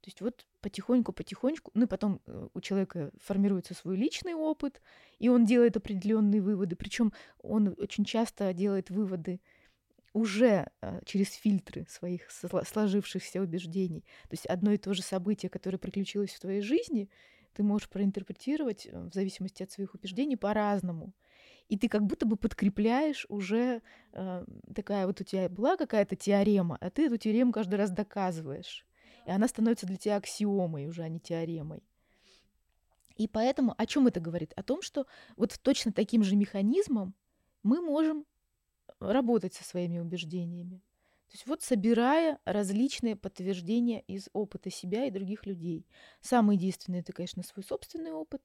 То 0.00 0.08
есть 0.08 0.20
вот 0.22 0.46
потихоньку-потихонечку, 0.62 1.70
ну 1.74 1.84
и 1.84 1.88
потом 1.88 2.20
э, 2.26 2.48
у 2.54 2.60
человека 2.62 3.10
формируется 3.22 3.74
свой 3.74 3.96
личный 3.96 4.34
опыт, 4.34 4.80
и 5.18 5.28
он 5.28 5.44
делает 5.44 5.76
определенные 5.76 6.40
выводы. 6.40 6.74
Причем 6.74 7.12
он 7.38 7.74
очень 7.76 8.06
часто 8.06 8.52
делает 8.54 8.88
выводы 8.88 9.40
уже 10.14 10.70
э, 10.80 11.00
через 11.04 11.32
фильтры 11.34 11.86
своих 11.88 12.30
сложившихся 12.30 13.42
убеждений. 13.42 14.04
То 14.22 14.32
есть 14.32 14.46
одно 14.46 14.72
и 14.72 14.78
то 14.78 14.94
же 14.94 15.02
событие, 15.02 15.50
которое 15.50 15.78
приключилось 15.78 16.32
в 16.32 16.40
твоей 16.40 16.62
жизни, 16.62 17.10
ты 17.54 17.62
можешь 17.62 17.88
проинтерпретировать 17.88 18.86
э, 18.86 19.08
в 19.08 19.12
зависимости 19.12 19.62
от 19.62 19.70
своих 19.70 19.94
убеждений 19.94 20.36
по-разному. 20.36 21.12
И 21.68 21.78
ты 21.78 21.88
как 21.88 22.04
будто 22.04 22.26
бы 22.26 22.36
подкрепляешь 22.36 23.26
уже 23.28 23.82
э, 24.12 24.44
такая 24.74 25.06
вот 25.06 25.20
у 25.20 25.24
тебя 25.24 25.48
была 25.48 25.76
какая-то 25.76 26.16
теорема, 26.16 26.76
а 26.80 26.90
ты 26.90 27.06
эту 27.06 27.16
теорему 27.16 27.52
каждый 27.52 27.76
раз 27.76 27.90
доказываешь. 27.90 28.86
И 29.26 29.30
она 29.30 29.46
становится 29.46 29.86
для 29.86 29.96
тебя 29.96 30.16
аксиомой 30.16 30.86
уже, 30.86 31.02
а 31.02 31.08
не 31.08 31.20
теоремой. 31.20 31.84
И 33.16 33.28
поэтому 33.28 33.74
о 33.76 33.86
чем 33.86 34.06
это 34.06 34.18
говорит? 34.18 34.52
О 34.56 34.62
том, 34.62 34.82
что 34.82 35.06
вот 35.36 35.58
точно 35.62 35.92
таким 35.92 36.24
же 36.24 36.36
механизмом 36.36 37.14
мы 37.62 37.82
можем 37.82 38.24
работать 38.98 39.54
со 39.54 39.62
своими 39.62 39.98
убеждениями. 39.98 40.82
То 41.30 41.36
есть 41.36 41.46
вот 41.46 41.62
собирая 41.62 42.40
различные 42.44 43.14
подтверждения 43.14 44.00
из 44.00 44.28
опыта 44.32 44.68
себя 44.68 45.04
и 45.04 45.12
других 45.12 45.46
людей. 45.46 45.86
Самый 46.20 46.56
действенный 46.56 47.00
это, 47.00 47.12
конечно, 47.12 47.44
свой 47.44 47.62
собственный 47.62 48.10
опыт. 48.10 48.42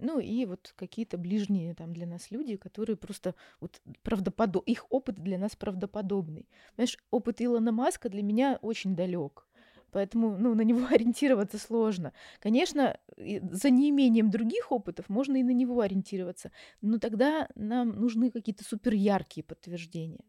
Ну 0.00 0.18
и 0.18 0.44
вот 0.44 0.72
какие-то 0.74 1.18
ближние 1.18 1.74
там 1.74 1.92
для 1.92 2.06
нас 2.06 2.32
люди, 2.32 2.56
которые 2.56 2.96
просто 2.96 3.36
вот 3.60 3.80
правдоподоб... 4.02 4.64
их 4.66 4.86
опыт 4.90 5.16
для 5.16 5.38
нас 5.38 5.54
правдоподобный. 5.54 6.48
Знаешь, 6.74 6.98
опыт 7.12 7.40
Илона 7.40 7.70
Маска 7.70 8.08
для 8.08 8.24
меня 8.24 8.58
очень 8.60 8.96
далек. 8.96 9.46
Поэтому 9.92 10.36
ну, 10.36 10.56
на 10.56 10.62
него 10.62 10.84
ориентироваться 10.90 11.58
сложно. 11.58 12.12
Конечно, 12.40 12.98
за 13.16 13.70
неимением 13.70 14.30
других 14.30 14.72
опытов 14.72 15.08
можно 15.08 15.36
и 15.36 15.44
на 15.44 15.52
него 15.52 15.80
ориентироваться, 15.80 16.50
но 16.80 16.98
тогда 16.98 17.48
нам 17.54 17.90
нужны 17.90 18.32
какие-то 18.32 18.64
супер 18.64 18.94
яркие 18.94 19.44
подтверждения. 19.44 20.24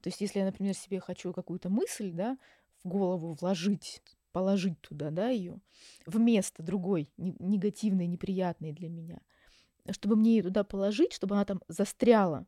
То 0.00 0.08
есть, 0.08 0.20
если 0.20 0.38
я, 0.38 0.44
например, 0.44 0.74
себе 0.74 1.00
хочу 1.00 1.32
какую-то 1.32 1.68
мысль, 1.68 2.10
да, 2.12 2.38
в 2.82 2.88
голову 2.88 3.36
вложить, 3.40 4.02
положить 4.32 4.80
туда, 4.80 5.10
да, 5.10 5.28
ее 5.28 5.60
вместо 6.06 6.62
другой 6.62 7.10
негативной, 7.16 8.06
неприятной 8.06 8.72
для 8.72 8.88
меня, 8.88 9.20
чтобы 9.90 10.16
мне 10.16 10.36
ее 10.36 10.42
туда 10.42 10.64
положить, 10.64 11.12
чтобы 11.12 11.34
она 11.34 11.44
там 11.44 11.60
застряла, 11.68 12.46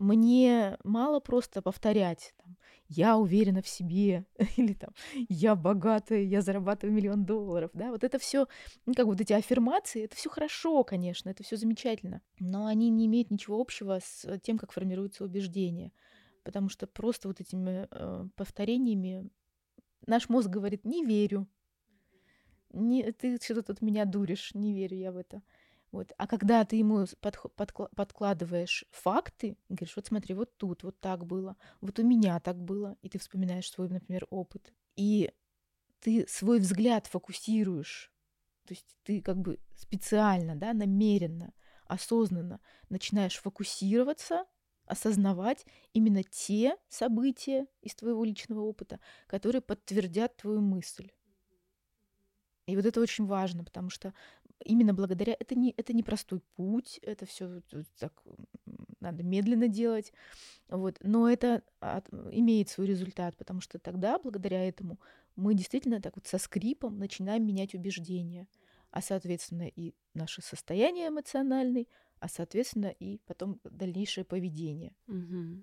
мне 0.00 0.78
мало 0.82 1.20
просто 1.20 1.60
повторять 1.60 2.32
там, 2.38 2.56
я 2.88 3.18
уверена 3.18 3.60
в 3.60 3.68
себе 3.68 4.24
или 4.56 4.72
там 4.72 4.90
я 5.28 5.54
богатая, 5.54 6.22
я 6.22 6.40
зарабатываю 6.40 6.94
миллион 6.94 7.24
долларов, 7.26 7.70
да, 7.74 7.90
вот 7.90 8.02
это 8.02 8.18
все, 8.18 8.46
ну, 8.86 8.94
как 8.94 9.06
вот 9.06 9.20
эти 9.20 9.34
аффирмации, 9.34 10.04
это 10.04 10.16
все 10.16 10.30
хорошо, 10.30 10.84
конечно, 10.84 11.28
это 11.28 11.44
все 11.44 11.56
замечательно, 11.56 12.22
но 12.38 12.66
они 12.66 12.88
не 12.88 13.06
имеют 13.06 13.30
ничего 13.30 13.60
общего 13.60 14.00
с 14.02 14.38
тем, 14.40 14.56
как 14.56 14.72
формируются 14.72 15.24
убеждения, 15.24 15.92
потому 16.42 16.68
что 16.68 16.86
просто 16.86 17.28
вот 17.28 17.40
этими 17.40 17.86
э, 17.90 18.28
повторениями 18.36 19.30
наш 20.06 20.28
мозг 20.28 20.48
говорит 20.48 20.84
не 20.84 21.04
верю, 21.04 21.48
не, 22.72 23.10
ты 23.12 23.38
что-то 23.42 23.62
тут 23.62 23.82
меня 23.82 24.04
дуришь, 24.04 24.54
не 24.54 24.72
верю 24.72 24.96
я 24.96 25.12
в 25.12 25.16
это. 25.16 25.42
Вот. 25.92 26.12
А 26.18 26.26
когда 26.28 26.64
ты 26.64 26.76
ему 26.76 27.04
под, 27.20 27.36
подкладываешь 27.96 28.84
факты, 28.90 29.56
говоришь, 29.68 29.96
вот 29.96 30.06
смотри, 30.06 30.34
вот 30.34 30.56
тут 30.56 30.84
вот 30.84 31.00
так 31.00 31.26
было, 31.26 31.56
вот 31.80 31.98
у 31.98 32.06
меня 32.06 32.38
так 32.38 32.62
было, 32.62 32.96
и 33.02 33.08
ты 33.08 33.18
вспоминаешь 33.18 33.68
свой, 33.68 33.88
например, 33.88 34.26
опыт, 34.30 34.72
и 34.94 35.32
ты 35.98 36.26
свой 36.28 36.60
взгляд 36.60 37.08
фокусируешь, 37.08 38.12
то 38.66 38.74
есть 38.74 38.96
ты 39.02 39.20
как 39.20 39.38
бы 39.38 39.58
специально, 39.74 40.54
да, 40.54 40.72
намеренно, 40.72 41.52
осознанно 41.86 42.60
начинаешь 42.88 43.36
фокусироваться, 43.36 44.44
осознавать 44.90 45.64
именно 45.92 46.24
те 46.24 46.76
события 46.88 47.66
из 47.80 47.94
твоего 47.94 48.24
личного 48.24 48.60
опыта, 48.60 48.98
которые 49.26 49.62
подтвердят 49.62 50.36
твою 50.36 50.60
мысль. 50.60 51.10
И 52.66 52.76
вот 52.76 52.84
это 52.84 53.00
очень 53.00 53.26
важно, 53.26 53.64
потому 53.64 53.88
что 53.88 54.12
именно 54.64 54.92
благодаря 54.92 55.36
это 55.38 55.54
не 55.54 55.74
это 55.76 55.92
не 55.92 56.02
простой 56.02 56.40
путь, 56.56 56.98
это 57.02 57.24
все 57.24 57.62
так 57.98 58.12
надо 59.00 59.22
медленно 59.22 59.68
делать, 59.68 60.12
вот, 60.68 60.98
но 61.02 61.30
это 61.30 61.62
от, 61.80 62.08
имеет 62.32 62.68
свой 62.68 62.86
результат, 62.86 63.36
потому 63.36 63.60
что 63.60 63.78
тогда 63.78 64.18
благодаря 64.18 64.68
этому 64.68 65.00
мы 65.36 65.54
действительно 65.54 66.02
так 66.02 66.16
вот 66.16 66.26
со 66.26 66.38
скрипом 66.38 66.98
начинаем 66.98 67.46
менять 67.46 67.74
убеждения, 67.74 68.46
а 68.90 69.00
соответственно 69.00 69.68
и 69.68 69.94
наше 70.14 70.42
состояние 70.42 71.08
эмоциональное, 71.08 71.86
а 72.20 72.28
соответственно 72.28 72.94
и 73.00 73.18
потом 73.26 73.60
дальнейшее 73.64 74.24
поведение. 74.24 74.94
Угу. 75.08 75.62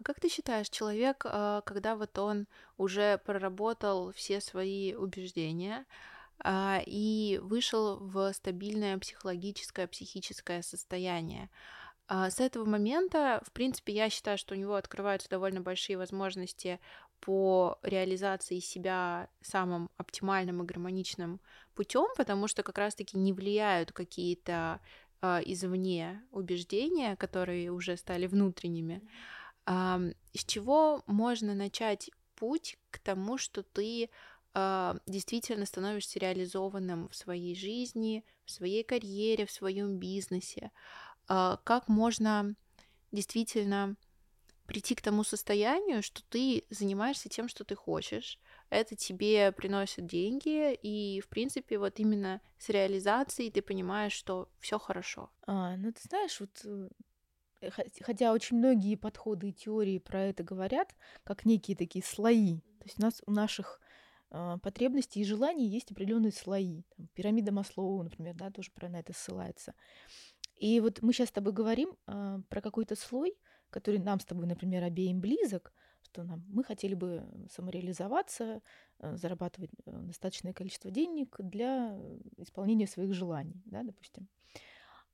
А 0.00 0.02
как 0.04 0.20
ты 0.20 0.28
считаешь, 0.28 0.68
человек, 0.68 1.24
а, 1.24 1.62
когда 1.62 1.96
вот 1.96 2.18
он 2.18 2.46
уже 2.76 3.18
проработал 3.24 4.12
все 4.12 4.40
свои 4.40 4.94
убеждения, 4.94 5.86
а, 6.44 6.82
и 6.84 7.38
вышел 7.42 7.98
в 7.98 8.32
стабильное 8.32 8.98
психологическое, 8.98 9.86
психическое 9.86 10.62
состояние. 10.62 11.50
А, 12.08 12.30
с 12.30 12.40
этого 12.40 12.64
момента, 12.64 13.40
в 13.46 13.52
принципе, 13.52 13.92
я 13.92 14.10
считаю, 14.10 14.38
что 14.38 14.54
у 14.54 14.58
него 14.58 14.74
открываются 14.74 15.28
довольно 15.28 15.60
большие 15.60 15.96
возможности 15.96 16.80
по 17.20 17.78
реализации 17.82 18.58
себя 18.58 19.28
самым 19.40 19.88
оптимальным 19.96 20.62
и 20.62 20.66
гармоничным 20.66 21.40
путем, 21.74 22.08
потому 22.16 22.48
что 22.48 22.64
как 22.64 22.76
раз-таки 22.78 23.16
не 23.16 23.32
влияют 23.32 23.92
какие-то 23.92 24.80
э, 25.22 25.40
извне 25.46 26.22
убеждения, 26.30 27.16
которые 27.16 27.70
уже 27.70 27.96
стали 27.96 28.26
внутренними. 28.26 29.00
Э, 29.66 30.12
с 30.34 30.44
чего 30.44 31.02
можно 31.06 31.54
начать 31.54 32.10
путь 32.34 32.76
к 32.90 32.98
тому, 32.98 33.38
что 33.38 33.62
ты 33.62 34.10
э, 34.54 34.94
действительно 35.06 35.66
становишься 35.66 36.18
реализованным 36.18 37.08
в 37.08 37.14
своей 37.14 37.54
жизни, 37.54 38.24
в 38.44 38.50
своей 38.50 38.84
карьере, 38.84 39.46
в 39.46 39.50
своем 39.50 39.98
бизнесе, 39.98 40.70
э, 41.28 41.56
как 41.64 41.88
можно 41.88 42.54
действительно 43.12 43.96
прийти 44.66 44.94
к 44.94 45.02
тому 45.02 45.24
состоянию, 45.24 46.02
что 46.02 46.22
ты 46.30 46.64
занимаешься 46.70 47.28
тем, 47.28 47.48
что 47.48 47.64
ты 47.64 47.74
хочешь, 47.74 48.38
это 48.72 48.96
тебе 48.96 49.52
приносит 49.52 50.06
деньги, 50.06 50.72
и, 50.72 51.20
в 51.20 51.28
принципе, 51.28 51.78
вот 51.78 52.00
именно 52.00 52.40
с 52.58 52.70
реализацией 52.70 53.50
ты 53.50 53.60
понимаешь, 53.60 54.14
что 54.14 54.48
все 54.60 54.78
хорошо. 54.78 55.30
А, 55.46 55.76
ну, 55.76 55.92
ты 55.92 56.00
знаешь, 56.08 56.40
вот 56.40 56.64
э, 56.64 57.70
хотя 58.00 58.32
очень 58.32 58.56
многие 58.56 58.96
подходы 58.96 59.50
и 59.50 59.52
теории 59.52 59.98
про 59.98 60.22
это 60.22 60.42
говорят, 60.42 60.96
как 61.22 61.44
некие 61.44 61.76
такие 61.76 62.02
слои. 62.02 62.60
То 62.78 62.86
есть 62.86 62.98
у 62.98 63.02
нас 63.02 63.22
у 63.26 63.30
наших 63.30 63.78
а, 64.30 64.56
потребностей 64.56 65.20
и 65.20 65.24
желаний 65.24 65.68
есть 65.68 65.92
определенные 65.92 66.32
слои. 66.32 66.84
Там, 66.96 67.08
пирамида 67.08 67.52
Маслоу, 67.52 68.02
например, 68.02 68.34
да, 68.34 68.50
тоже 68.50 68.70
про 68.70 68.88
на 68.88 69.00
это 69.00 69.12
ссылается. 69.12 69.74
И 70.56 70.80
вот 70.80 71.02
мы 71.02 71.12
сейчас 71.12 71.28
с 71.28 71.32
тобой 71.32 71.52
говорим 71.52 71.94
э, 72.06 72.40
про 72.48 72.60
какой-то 72.62 72.96
слой, 72.96 73.36
который 73.68 74.00
нам 74.00 74.18
с 74.18 74.24
тобой, 74.24 74.46
например, 74.46 74.82
обеим 74.82 75.20
близок, 75.20 75.74
что 76.12 76.24
нам, 76.24 76.44
мы 76.48 76.62
хотели 76.62 76.94
бы 76.94 77.24
самореализоваться, 77.50 78.60
э, 78.98 79.16
зарабатывать 79.16 79.70
э, 79.86 79.98
достаточное 80.02 80.52
количество 80.52 80.90
денег 80.90 81.36
для 81.38 81.98
исполнения 82.36 82.86
своих 82.86 83.14
желаний, 83.14 83.62
да, 83.64 83.82
допустим. 83.82 84.28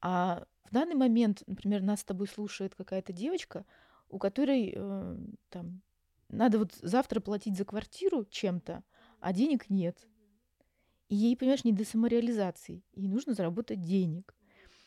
А 0.00 0.44
в 0.64 0.72
данный 0.72 0.96
момент, 0.96 1.44
например, 1.46 1.82
нас 1.82 2.00
с 2.00 2.04
тобой 2.04 2.26
слушает 2.26 2.74
какая-то 2.74 3.12
девочка, 3.12 3.64
у 4.08 4.18
которой 4.18 4.72
э, 4.74 5.16
там 5.50 5.82
надо 6.28 6.58
вот 6.58 6.74
завтра 6.82 7.20
платить 7.20 7.56
за 7.56 7.64
квартиру 7.64 8.24
чем-то, 8.24 8.82
а 9.20 9.32
денег 9.32 9.70
нет. 9.70 10.08
И 11.08 11.14
ей, 11.14 11.36
понимаешь, 11.36 11.64
не 11.64 11.72
до 11.72 11.84
самореализации. 11.84 12.82
Ей 12.94 13.08
нужно 13.08 13.34
заработать 13.34 13.82
денег. 13.82 14.34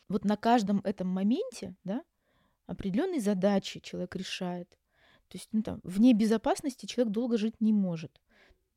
Вот 0.08 0.24
на 0.24 0.36
каждом 0.36 0.80
этом 0.84 1.08
моменте, 1.08 1.74
да, 1.84 2.04
определенные 2.66 3.20
задачи 3.20 3.80
человек 3.80 4.14
решает. 4.14 4.78
То 5.32 5.38
есть, 5.38 5.48
ну, 5.52 5.62
там, 5.62 5.80
вне 5.82 6.12
безопасности 6.12 6.84
человек 6.84 7.10
долго 7.10 7.38
жить 7.38 7.58
не 7.58 7.72
может. 7.72 8.20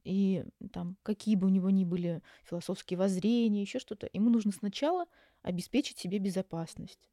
И 0.06 0.46
там, 0.72 0.96
какие 1.04 1.36
бы 1.36 1.48
у 1.48 1.50
него 1.50 1.70
ни 1.70 1.84
были 1.84 2.22
философские 2.46 2.98
воззрения, 2.98 3.62
еще 3.62 3.78
что-то, 3.78 4.10
ему 4.14 4.30
нужно 4.30 4.54
сначала 4.54 5.06
обеспечить 5.42 5.98
себе 5.98 6.18
безопасность. 6.18 7.10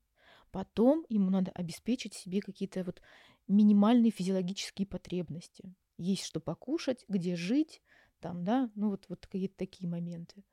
Потом 0.53 1.05
ему 1.09 1.29
надо 1.31 1.51
обеспечить 1.57 2.15
себе 2.15 2.41
какие-то 2.41 2.85
вот 2.85 3.03
минимальные 3.49 4.13
физиологические 4.13 4.87
потребности. 4.87 5.75
Есть 5.99 6.25
что 6.25 6.39
покушать, 6.39 7.05
где 7.09 7.35
жить, 7.35 7.83
там, 8.21 8.45
да, 8.45 8.71
ну 8.77 8.91
вот, 8.91 9.07
вот 9.09 9.27
какие-то 9.27 9.57
такие 9.57 9.91
моменты. 9.91 10.45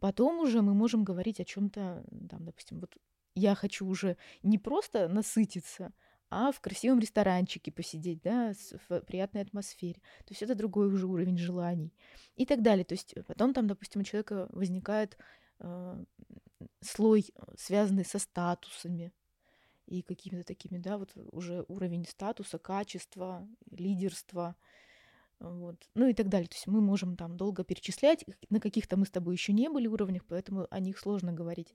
Потом 0.00 0.38
уже 0.40 0.60
мы 0.60 0.74
можем 0.74 1.02
говорить 1.02 1.40
о 1.40 1.46
чем-то, 1.46 2.04
там, 2.28 2.44
допустим, 2.44 2.80
вот 2.80 2.94
я 3.34 3.54
хочу 3.54 3.86
уже 3.86 4.18
не 4.42 4.58
просто 4.58 5.08
насытиться, 5.08 5.94
а 6.30 6.52
в 6.52 6.60
красивом 6.60 6.98
ресторанчике 6.98 7.72
посидеть, 7.72 8.20
да, 8.22 8.52
в 8.88 9.00
приятной 9.00 9.42
атмосфере. 9.42 10.00
То 10.24 10.30
есть 10.30 10.42
это 10.42 10.54
другой 10.54 10.88
уже 10.88 11.06
уровень 11.06 11.38
желаний 11.38 11.92
и 12.36 12.44
так 12.44 12.62
далее. 12.62 12.84
То 12.84 12.94
есть 12.94 13.14
потом 13.26 13.54
там, 13.54 13.66
допустим, 13.66 14.02
у 14.02 14.04
человека 14.04 14.48
возникает 14.50 15.16
э, 15.60 16.04
слой, 16.80 17.26
связанный 17.56 18.04
со 18.04 18.18
статусами 18.18 19.12
и 19.86 20.02
какими-то 20.02 20.44
такими, 20.44 20.78
да, 20.78 20.98
вот 20.98 21.12
уже 21.32 21.64
уровень 21.68 22.06
статуса, 22.06 22.58
качества, 22.58 23.48
лидерства, 23.70 24.54
вот. 25.40 25.88
Ну 25.94 26.08
и 26.08 26.14
так 26.14 26.28
далее. 26.28 26.48
То 26.48 26.56
есть 26.56 26.66
мы 26.66 26.80
можем 26.80 27.16
там 27.16 27.36
долго 27.36 27.62
перечислять. 27.62 28.24
На 28.50 28.60
каких-то 28.60 28.96
мы 28.96 29.06
с 29.06 29.10
тобой 29.10 29.34
еще 29.34 29.52
не 29.52 29.68
были 29.68 29.86
уровнях, 29.86 30.24
поэтому 30.26 30.66
о 30.70 30.80
них 30.80 30.98
сложно 30.98 31.32
говорить. 31.32 31.74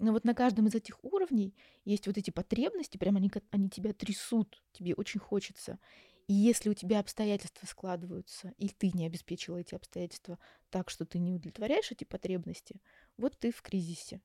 Но 0.00 0.12
вот 0.12 0.24
на 0.24 0.34
каждом 0.34 0.66
из 0.66 0.74
этих 0.74 0.98
уровней 1.04 1.54
есть 1.84 2.06
вот 2.08 2.18
эти 2.18 2.30
потребности, 2.30 2.98
прямо 2.98 3.18
они, 3.18 3.30
они 3.50 3.70
тебя 3.70 3.92
трясут, 3.92 4.62
тебе 4.72 4.94
очень 4.94 5.20
хочется. 5.20 5.78
И 6.26 6.34
если 6.34 6.68
у 6.68 6.74
тебя 6.74 6.98
обстоятельства 6.98 7.66
складываются, 7.66 8.52
и 8.58 8.68
ты 8.68 8.90
не 8.90 9.06
обеспечила 9.06 9.58
эти 9.58 9.76
обстоятельства 9.76 10.40
так, 10.70 10.90
что 10.90 11.04
ты 11.04 11.20
не 11.20 11.32
удовлетворяешь 11.32 11.92
эти 11.92 12.02
потребности, 12.02 12.80
вот 13.16 13.38
ты 13.38 13.52
в 13.52 13.62
кризисе. 13.62 14.20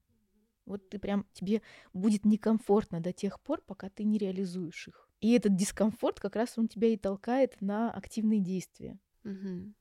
Вот 0.66 0.90
ты 0.90 0.98
прям, 0.98 1.28
тебе 1.34 1.62
будет 1.94 2.26
некомфортно 2.26 3.00
до 3.00 3.14
тех 3.14 3.40
пор, 3.42 3.62
пока 3.62 3.90
ты 3.90 4.04
не 4.04 4.18
реализуешь 4.18 4.88
их. 4.88 5.11
И 5.22 5.34
этот 5.34 5.56
дискомфорт 5.56 6.20
как 6.20 6.36
раз 6.36 6.58
он 6.58 6.68
тебя 6.68 6.90
и 6.90 6.98
толкает 6.98 7.62
на 7.62 7.92
активные 7.92 8.42
действия. 8.42 8.98
Угу. 9.24 9.74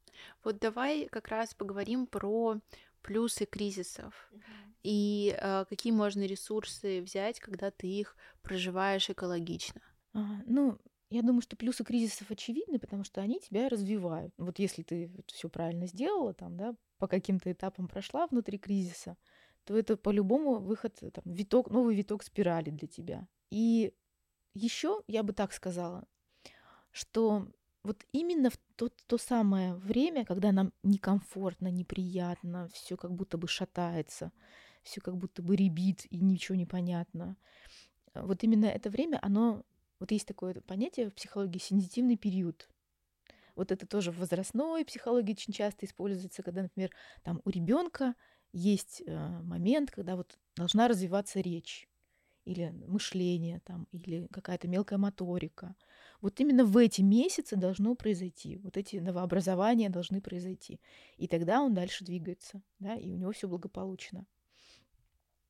Вот 0.45 0.59
давай 0.59 1.07
как 1.07 1.29
раз 1.29 1.55
поговорим 1.55 2.07
про 2.07 2.61
плюсы 3.03 3.47
кризисов 3.47 4.31
угу. 4.33 4.43
и 4.83 5.35
э, 5.37 5.65
какие 5.69 5.93
можно 5.93 6.23
ресурсы 6.27 7.01
взять, 7.01 7.41
когда 7.41 7.71
ты 7.71 7.87
их 7.87 8.17
проживаешь 8.43 9.09
экологично. 9.09 9.81
А, 10.13 10.43
ну, 10.45 10.79
я 11.09 11.23
думаю, 11.23 11.41
что 11.41 11.57
плюсы 11.57 11.85
кризисов 11.85 12.31
очевидны, 12.31 12.79
потому 12.79 13.05
что 13.05 13.23
они 13.23 13.41
тебя 13.41 13.69
развивают. 13.69 14.35
Вот 14.37 14.59
если 14.59 14.83
ты 14.83 15.11
все 15.27 15.49
правильно 15.49 15.87
сделала, 15.87 16.35
там, 16.35 16.57
да, 16.57 16.75
по 16.99 17.09
каким-то 17.09 17.51
этапам 17.51 17.89
прошла 17.89 18.27
внутри 18.27 18.59
кризиса, 18.59 19.17
то 19.65 19.77
это 19.77 19.97
по-любому 19.97 20.57
выход, 20.57 20.97
там, 20.97 21.25
виток, 21.25 21.71
новый 21.71 21.97
виток 21.97 22.23
спирали 22.23 22.71
для 22.71 22.87
тебя. 22.87 23.27
И 23.51 23.95
еще 24.55 25.03
я 25.07 25.23
бы 25.23 25.33
так 25.33 25.53
сказала, 25.53 26.07
что 26.91 27.47
вот 27.83 28.05
именно 28.13 28.51
в 28.51 28.59
то, 28.77 28.91
то 29.07 29.19
самое 29.19 29.75
время, 29.75 30.25
когда 30.25 30.53
нам 30.53 30.73
некомфортно, 30.83 31.69
неприятно, 31.69 32.69
все 32.73 32.97
как 32.97 33.13
будто 33.13 33.39
бы 33.39 33.49
шатается, 33.49 34.33
все 34.83 35.01
как 35.01 35.17
будто 35.17 35.43
бы 35.43 35.57
ребит 35.57 36.07
и 36.11 36.19
ничего 36.19 36.57
не 36.57 36.67
понятно. 36.67 37.37
Вот 38.15 38.43
именно 38.43 38.67
это 38.67 38.91
время, 38.91 39.19
оно, 39.23 39.65
вот 39.99 40.11
есть 40.11 40.27
такое 40.27 40.55
понятие 40.61 41.11
в 41.11 41.15
психологии 41.15 41.59
сензитивный 41.59 42.17
период. 42.17 42.69
Вот 43.57 43.73
это 43.73 43.87
тоже 43.87 44.11
в 44.11 44.19
возрастной 44.19 44.85
психологии 44.85 45.33
очень 45.33 45.53
часто 45.53 45.87
используется, 45.87 46.43
когда, 46.43 46.63
например, 46.63 46.91
там 47.23 47.41
у 47.45 47.51
ребенка 47.51 48.15
есть 48.53 49.03
э, 49.07 49.41
момент, 49.43 49.91
когда 49.91 50.17
вот 50.17 50.39
должна 50.57 50.89
развиваться 50.89 51.41
речь 51.41 51.90
или 52.45 52.71
мышление 52.87 53.61
там, 53.65 53.87
или 53.93 54.27
какая-то 54.31 54.69
мелкая 54.69 54.99
моторика. 54.99 55.75
Вот 56.21 56.41
именно 56.41 56.65
в 56.65 56.77
эти 56.77 57.01
месяцы 57.03 57.57
должно 57.57 57.95
произойти, 57.95 58.57
вот 58.59 58.77
эти 58.77 58.97
новообразования 58.97 59.89
должны 59.91 60.21
произойти. 60.21 60.81
И 61.17 61.29
тогда 61.29 61.63
он 61.63 61.75
дальше 61.75 62.05
двигается, 62.05 62.63
да, 62.79 62.97
и 62.97 63.11
у 63.11 63.17
него 63.17 63.33
все 63.33 63.49
благополучно. 63.49 64.27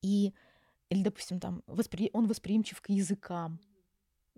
И, 0.02 0.32
или, 0.88 1.02
допустим, 1.02 1.40
там, 1.40 1.62
воспри... 1.66 2.10
он 2.12 2.26
восприимчив 2.26 2.80
к 2.80 2.88
языкам, 2.88 3.60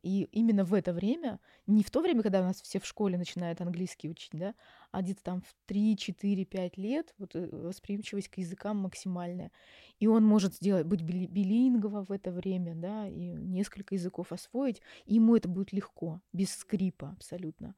и 0.02 0.24
именно 0.32 0.64
в 0.64 0.74
это 0.74 0.92
время, 0.92 1.38
не 1.66 1.84
в 1.84 1.90
то 1.90 2.00
время, 2.00 2.22
когда 2.22 2.40
у 2.40 2.44
нас 2.44 2.60
все 2.60 2.80
в 2.80 2.86
школе 2.86 3.16
начинают 3.16 3.60
английский 3.60 4.10
учить, 4.10 4.32
да, 4.32 4.54
а 4.90 5.00
где-то 5.00 5.22
там 5.22 5.42
в 5.42 5.54
3, 5.66 5.96
4, 5.96 6.44
5 6.44 6.76
лет 6.76 7.14
вот 7.18 7.36
э, 7.36 7.48
восприимчивость 7.50 8.28
к 8.28 8.38
языкам 8.38 8.78
максимальная. 8.78 9.52
И 10.00 10.08
он 10.08 10.24
может 10.24 10.54
сделать, 10.54 10.86
быть 10.86 11.02
билингово 11.02 12.04
в 12.04 12.10
это 12.10 12.32
время, 12.32 12.74
да, 12.74 13.08
и 13.08 13.28
несколько 13.28 13.94
языков 13.94 14.32
освоить, 14.32 14.82
и 15.04 15.14
ему 15.14 15.36
это 15.36 15.48
будет 15.48 15.72
легко, 15.72 16.20
без 16.32 16.52
скрипа 16.54 17.10
абсолютно. 17.10 17.76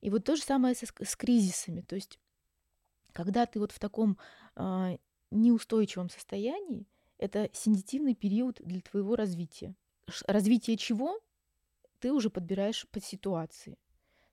И 0.00 0.10
вот 0.10 0.24
то 0.24 0.36
же 0.36 0.42
самое 0.42 0.74
с, 0.74 0.82
с 0.82 1.16
кризисами. 1.16 1.80
То 1.80 1.96
есть, 1.96 2.18
когда 3.12 3.44
ты 3.46 3.58
вот 3.58 3.72
в 3.72 3.80
таком 3.80 4.18
э, 4.54 4.98
неустойчивом 5.32 6.10
состоянии, 6.10 6.86
это 7.18 7.50
сенситивный 7.52 8.14
период 8.14 8.60
для 8.64 8.80
твоего 8.80 9.16
развития. 9.16 9.74
Развитие 10.26 10.76
чего? 10.76 11.20
Ты 12.00 12.12
уже 12.12 12.30
подбираешь 12.30 12.86
под 12.88 13.04
ситуации. 13.04 13.78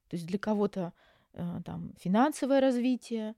То 0.08 0.16
есть 0.16 0.26
для 0.26 0.40
кого-то 0.40 0.94
э, 1.34 1.62
там 1.66 1.94
финансовое 2.00 2.62
развитие, 2.62 3.36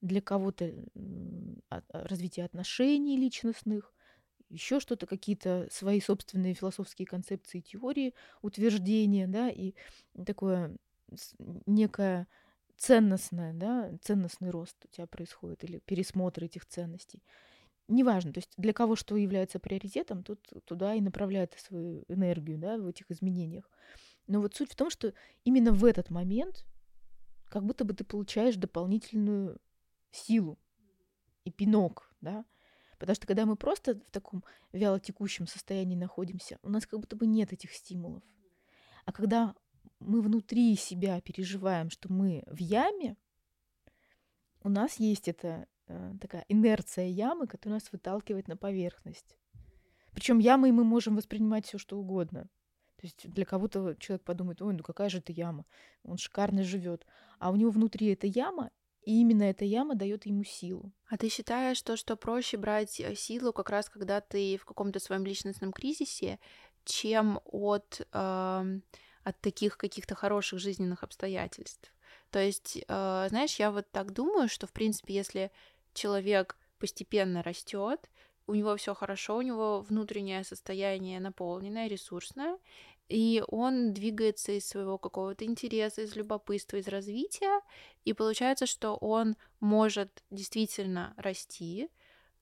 для 0.00 0.20
кого-то 0.20 0.64
э, 0.64 1.80
развитие 1.90 2.44
отношений 2.44 3.16
личностных, 3.16 3.92
еще 4.50 4.80
что-то, 4.80 5.06
какие-то 5.06 5.68
свои 5.70 6.00
собственные 6.00 6.54
философские 6.54 7.06
концепции, 7.06 7.60
теории, 7.60 8.14
утверждения, 8.42 9.26
да, 9.26 9.50
и 9.50 9.74
такое 10.24 10.76
некое 11.66 12.26
ценностное, 12.76 13.52
да, 13.52 13.92
ценностный 14.02 14.50
рост 14.50 14.76
у 14.84 14.88
тебя 14.88 15.06
происходит 15.06 15.64
или 15.64 15.78
пересмотр 15.80 16.44
этих 16.44 16.64
ценностей 16.66 17.22
неважно, 17.88 18.32
то 18.32 18.38
есть 18.38 18.52
для 18.56 18.72
кого 18.72 18.96
что 18.96 19.16
является 19.16 19.58
приоритетом, 19.58 20.22
тут 20.22 20.46
туда 20.64 20.94
и 20.94 21.00
направляет 21.00 21.54
свою 21.58 22.04
энергию, 22.08 22.58
да, 22.58 22.76
в 22.76 22.86
этих 22.86 23.10
изменениях. 23.10 23.68
Но 24.26 24.40
вот 24.40 24.54
суть 24.54 24.72
в 24.72 24.76
том, 24.76 24.90
что 24.90 25.14
именно 25.44 25.72
в 25.72 25.84
этот 25.84 26.10
момент 26.10 26.66
как 27.46 27.64
будто 27.64 27.84
бы 27.84 27.94
ты 27.94 28.04
получаешь 28.04 28.56
дополнительную 28.56 29.58
силу 30.10 30.58
и 31.44 31.50
пинок, 31.50 32.12
да, 32.20 32.44
потому 32.98 33.14
что 33.16 33.26
когда 33.26 33.46
мы 33.46 33.56
просто 33.56 33.94
в 33.94 34.10
таком 34.10 34.44
вялотекущем 34.72 35.46
состоянии 35.46 35.96
находимся, 35.96 36.58
у 36.62 36.68
нас 36.68 36.86
как 36.86 37.00
будто 37.00 37.16
бы 37.16 37.26
нет 37.26 37.52
этих 37.52 37.72
стимулов. 37.72 38.22
А 39.06 39.12
когда 39.12 39.54
мы 39.98 40.20
внутри 40.20 40.76
себя 40.76 41.20
переживаем, 41.22 41.88
что 41.88 42.12
мы 42.12 42.44
в 42.46 42.58
яме, 42.58 43.16
у 44.62 44.68
нас 44.68 44.96
есть 44.96 45.28
это 45.28 45.66
Э, 45.68 45.77
такая 46.20 46.44
инерция 46.48 47.06
ямы, 47.06 47.46
которая 47.46 47.80
нас 47.80 47.90
выталкивает 47.92 48.48
на 48.48 48.56
поверхность. 48.56 49.36
Причем 50.12 50.38
ямой 50.38 50.72
мы 50.72 50.84
можем 50.84 51.16
воспринимать 51.16 51.66
все 51.66 51.78
что 51.78 51.98
угодно. 51.98 52.48
То 52.96 53.06
есть 53.06 53.30
для 53.30 53.44
кого-то 53.44 53.94
человек 54.00 54.24
подумает, 54.24 54.60
ой, 54.60 54.74
ну 54.74 54.82
какая 54.82 55.08
же 55.08 55.18
это 55.18 55.32
яма, 55.32 55.64
он 56.02 56.18
шикарно 56.18 56.64
живет, 56.64 57.06
а 57.38 57.52
у 57.52 57.56
него 57.56 57.70
внутри 57.70 58.08
эта 58.08 58.26
яма, 58.26 58.70
и 59.02 59.20
именно 59.20 59.44
эта 59.44 59.64
яма 59.64 59.94
дает 59.94 60.26
ему 60.26 60.42
силу. 60.42 60.92
А 61.08 61.16
ты 61.16 61.28
считаешь 61.28 61.80
то, 61.80 61.96
что 61.96 62.16
проще 62.16 62.56
брать 62.56 62.98
э, 62.98 63.14
силу 63.14 63.52
как 63.52 63.70
раз 63.70 63.88
когда 63.88 64.20
ты 64.20 64.56
в 64.56 64.64
каком-то 64.64 64.98
своем 64.98 65.24
личностном 65.24 65.72
кризисе, 65.72 66.40
чем 66.84 67.40
от, 67.44 68.06
э, 68.12 68.80
от 69.22 69.40
таких 69.40 69.78
каких-то 69.78 70.16
хороших 70.16 70.58
жизненных 70.58 71.04
обстоятельств? 71.04 71.94
То 72.30 72.40
есть, 72.40 72.76
э, 72.76 73.26
знаешь, 73.28 73.60
я 73.60 73.70
вот 73.70 73.90
так 73.92 74.12
думаю, 74.12 74.48
что 74.48 74.66
в 74.66 74.72
принципе, 74.72 75.14
если 75.14 75.52
человек 75.94 76.56
постепенно 76.78 77.42
растет, 77.42 78.08
у 78.46 78.54
него 78.54 78.76
все 78.76 78.94
хорошо, 78.94 79.36
у 79.36 79.42
него 79.42 79.80
внутреннее 79.80 80.42
состояние 80.42 81.20
наполненное, 81.20 81.86
ресурсное, 81.86 82.58
и 83.08 83.42
он 83.48 83.92
двигается 83.92 84.52
из 84.52 84.66
своего 84.66 84.98
какого-то 84.98 85.44
интереса, 85.44 86.02
из 86.02 86.14
любопытства, 86.16 86.76
из 86.76 86.88
развития, 86.88 87.60
и 88.04 88.12
получается, 88.12 88.66
что 88.66 88.96
он 88.96 89.36
может 89.60 90.22
действительно 90.30 91.14
расти, 91.16 91.90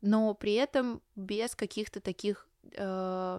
но 0.00 0.34
при 0.34 0.54
этом 0.54 1.02
без 1.14 1.54
каких-то 1.54 2.00
таких 2.00 2.48
э, 2.72 3.38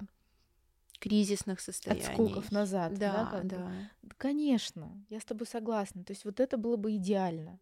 кризисных 1.00 1.60
состояний. 1.60 2.08
Отскоков 2.08 2.52
назад, 2.52 2.98
да, 2.98 3.30
да, 3.32 3.42
да. 3.44 3.72
Конечно, 4.18 5.06
я 5.10 5.20
с 5.20 5.26
тобой 5.26 5.48
согласна. 5.48 6.04
То 6.04 6.12
есть 6.12 6.26
вот 6.26 6.40
это 6.40 6.58
было 6.58 6.76
бы 6.76 6.96
идеально 6.96 7.60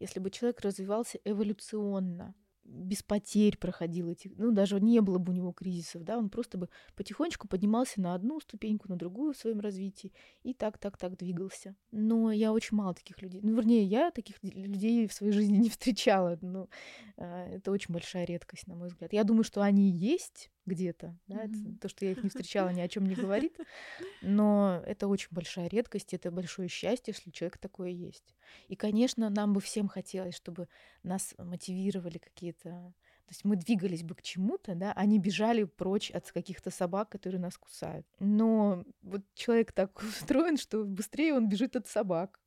если 0.00 0.20
бы 0.20 0.30
человек 0.30 0.60
развивался 0.60 1.18
эволюционно, 1.24 2.34
без 2.68 3.02
потерь 3.02 3.56
проходил 3.56 4.08
эти, 4.08 4.30
ну, 4.36 4.52
даже 4.52 4.80
не 4.80 5.00
было 5.00 5.18
бы 5.18 5.32
у 5.32 5.34
него 5.34 5.52
кризисов, 5.52 6.04
да, 6.04 6.18
он 6.18 6.28
просто 6.28 6.58
бы 6.58 6.68
потихонечку 6.96 7.48
поднимался 7.48 8.00
на 8.00 8.14
одну 8.14 8.40
ступеньку, 8.40 8.88
на 8.88 8.96
другую 8.96 9.32
в 9.32 9.36
своем 9.36 9.60
развитии 9.60 10.12
и 10.42 10.54
так, 10.54 10.78
так, 10.78 10.98
так 10.98 11.16
двигался. 11.16 11.74
Но 11.90 12.30
я 12.30 12.52
очень 12.52 12.76
мало 12.76 12.94
таких 12.94 13.20
людей, 13.22 13.40
ну, 13.42 13.54
вернее, 13.54 13.84
я 13.84 14.10
таких 14.10 14.36
людей 14.42 15.06
в 15.08 15.12
своей 15.12 15.32
жизни 15.32 15.56
не 15.58 15.70
встречала, 15.70 16.38
но 16.42 16.68
э, 17.16 17.56
это 17.56 17.70
очень 17.70 17.92
большая 17.92 18.24
редкость, 18.24 18.66
на 18.66 18.74
мой 18.74 18.88
взгляд. 18.88 19.12
Я 19.12 19.24
думаю, 19.24 19.44
что 19.44 19.62
они 19.62 19.90
есть 19.90 20.50
где-то, 20.68 21.18
да, 21.26 21.46
mm-hmm. 21.46 21.78
то, 21.78 21.88
что 21.88 22.04
я 22.04 22.12
их 22.12 22.22
не 22.22 22.28
встречала, 22.28 22.68
ни 22.70 22.80
о 22.80 22.88
чем 22.88 23.06
не 23.06 23.14
говорит, 23.14 23.58
но 24.22 24.82
это 24.86 25.08
очень 25.08 25.28
большая 25.30 25.68
редкость, 25.68 26.14
это 26.14 26.30
большое 26.30 26.68
счастье, 26.68 27.14
если 27.16 27.30
человек 27.30 27.58
такое 27.58 27.90
есть. 27.90 28.36
И, 28.68 28.76
конечно, 28.76 29.30
нам 29.30 29.52
бы 29.52 29.60
всем 29.60 29.88
хотелось, 29.88 30.36
чтобы 30.36 30.68
нас 31.02 31.34
мотивировали 31.38 32.18
какие-то... 32.18 32.92
То 33.26 33.32
есть 33.32 33.44
мы 33.44 33.56
двигались 33.56 34.04
бы 34.04 34.14
к 34.14 34.22
чему-то, 34.22 34.74
да, 34.74 34.92
а 34.94 35.04
не 35.04 35.18
бежали 35.18 35.64
прочь 35.64 36.10
от 36.10 36.30
каких-то 36.32 36.70
собак, 36.70 37.10
которые 37.10 37.40
нас 37.40 37.58
кусают. 37.58 38.06
Но 38.20 38.84
вот 39.02 39.22
человек 39.34 39.72
так 39.72 39.98
устроен, 40.02 40.56
что 40.56 40.84
быстрее 40.84 41.34
он 41.34 41.48
бежит 41.48 41.76
от 41.76 41.88
собак, 41.88 42.40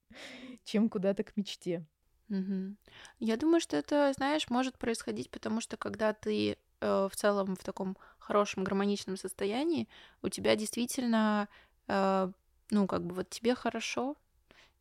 чем 0.64 0.90
куда-то 0.90 1.24
к 1.24 1.38
мечте. 1.38 1.86
Угу. 2.30 2.76
Я 3.20 3.38
думаю, 3.38 3.60
что 3.60 3.76
это, 3.76 4.14
знаешь, 4.16 4.50
может 4.50 4.78
происходить, 4.78 5.30
потому 5.30 5.60
что 5.62 5.78
когда 5.78 6.14
ты 6.14 6.58
э, 6.82 7.08
в 7.12 7.16
целом 7.16 7.56
в 7.56 7.64
таком 7.64 7.98
хорошем 8.20 8.64
гармоничном 8.64 9.18
состоянии, 9.18 9.88
у 10.22 10.30
тебя 10.30 10.56
действительно, 10.56 11.48
э, 11.88 12.32
ну, 12.70 12.88
как 12.88 13.06
бы 13.06 13.16
вот 13.16 13.30
тебе 13.30 13.56
хорошо, 13.56 14.16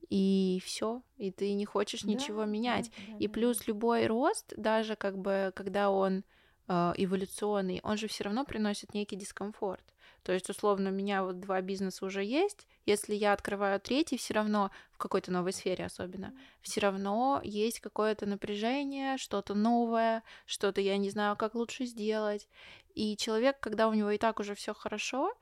и 0.08 0.60
все, 0.64 1.02
и 1.18 1.30
ты 1.30 1.52
не 1.52 1.64
хочешь 1.64 2.02
да, 2.02 2.08
ничего 2.08 2.44
менять. 2.44 2.90
Да, 2.90 3.12
да, 3.12 3.18
и 3.18 3.28
плюс 3.28 3.66
любой 3.66 4.06
рост, 4.06 4.52
даже 4.56 4.96
как 4.96 5.16
бы 5.16 5.52
когда 5.54 5.90
он 5.90 6.24
э, 6.68 6.92
эволюционный, 6.96 7.80
он 7.82 7.96
же 7.96 8.08
все 8.08 8.24
равно 8.24 8.44
приносит 8.44 8.94
некий 8.94 9.16
дискомфорт. 9.16 9.84
То 10.22 10.32
есть, 10.32 10.50
условно, 10.50 10.90
у 10.90 10.92
меня 10.92 11.24
вот 11.24 11.40
два 11.40 11.60
бизнеса 11.60 12.04
уже 12.04 12.24
есть. 12.24 12.66
Если 12.86 13.14
я 13.14 13.32
открываю 13.32 13.80
третий, 13.80 14.16
все 14.16 14.34
равно 14.34 14.70
в 14.92 14.98
какой-то 14.98 15.32
новой 15.32 15.52
сфере 15.52 15.84
особенно, 15.84 16.34
все 16.60 16.80
равно 16.80 17.40
есть 17.42 17.80
какое-то 17.80 18.26
напряжение, 18.26 19.16
что-то 19.16 19.54
новое, 19.54 20.22
что-то 20.46 20.80
я 20.80 20.96
не 20.96 21.10
знаю, 21.10 21.36
как 21.36 21.54
лучше 21.54 21.84
сделать. 21.86 22.48
И 22.94 23.16
человек, 23.16 23.60
когда 23.60 23.88
у 23.88 23.94
него 23.94 24.10
и 24.10 24.18
так 24.18 24.40
уже 24.40 24.54
все 24.54 24.74
хорошо, 24.74 25.34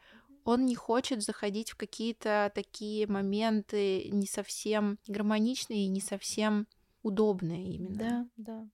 он 0.44 0.64
не 0.64 0.74
хочет 0.74 1.22
заходить 1.22 1.70
в 1.70 1.76
какие-то 1.76 2.50
такие 2.54 3.06
моменты 3.06 4.08
не 4.10 4.26
совсем 4.26 4.98
гармоничные 5.06 5.84
и 5.84 5.88
не 5.88 6.00
совсем 6.00 6.66
удобные 7.02 7.74
именно. 7.74 7.98
Да, 7.98 8.26
да. 8.36 8.68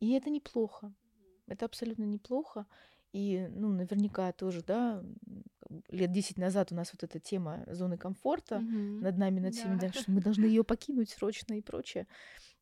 И 0.00 0.12
это 0.12 0.30
неплохо. 0.30 0.92
Это 1.46 1.64
абсолютно 1.64 2.04
неплохо. 2.04 2.66
И, 3.12 3.48
ну, 3.50 3.72
наверняка 3.72 4.32
тоже, 4.32 4.62
да, 4.62 5.02
лет 5.88 6.12
10 6.12 6.38
назад 6.38 6.72
у 6.72 6.74
нас 6.74 6.92
вот 6.92 7.02
эта 7.02 7.18
тема 7.18 7.64
зоны 7.66 7.96
комфорта 7.96 8.56
mm-hmm. 8.56 9.00
над 9.00 9.18
нами, 9.18 9.40
над 9.40 9.54
всеми, 9.54 9.78
да. 9.78 9.92
что 9.92 10.10
мы 10.10 10.20
должны 10.20 10.44
ее 10.44 10.64
покинуть 10.64 11.10
срочно 11.10 11.54
и 11.54 11.62
прочее. 11.62 12.06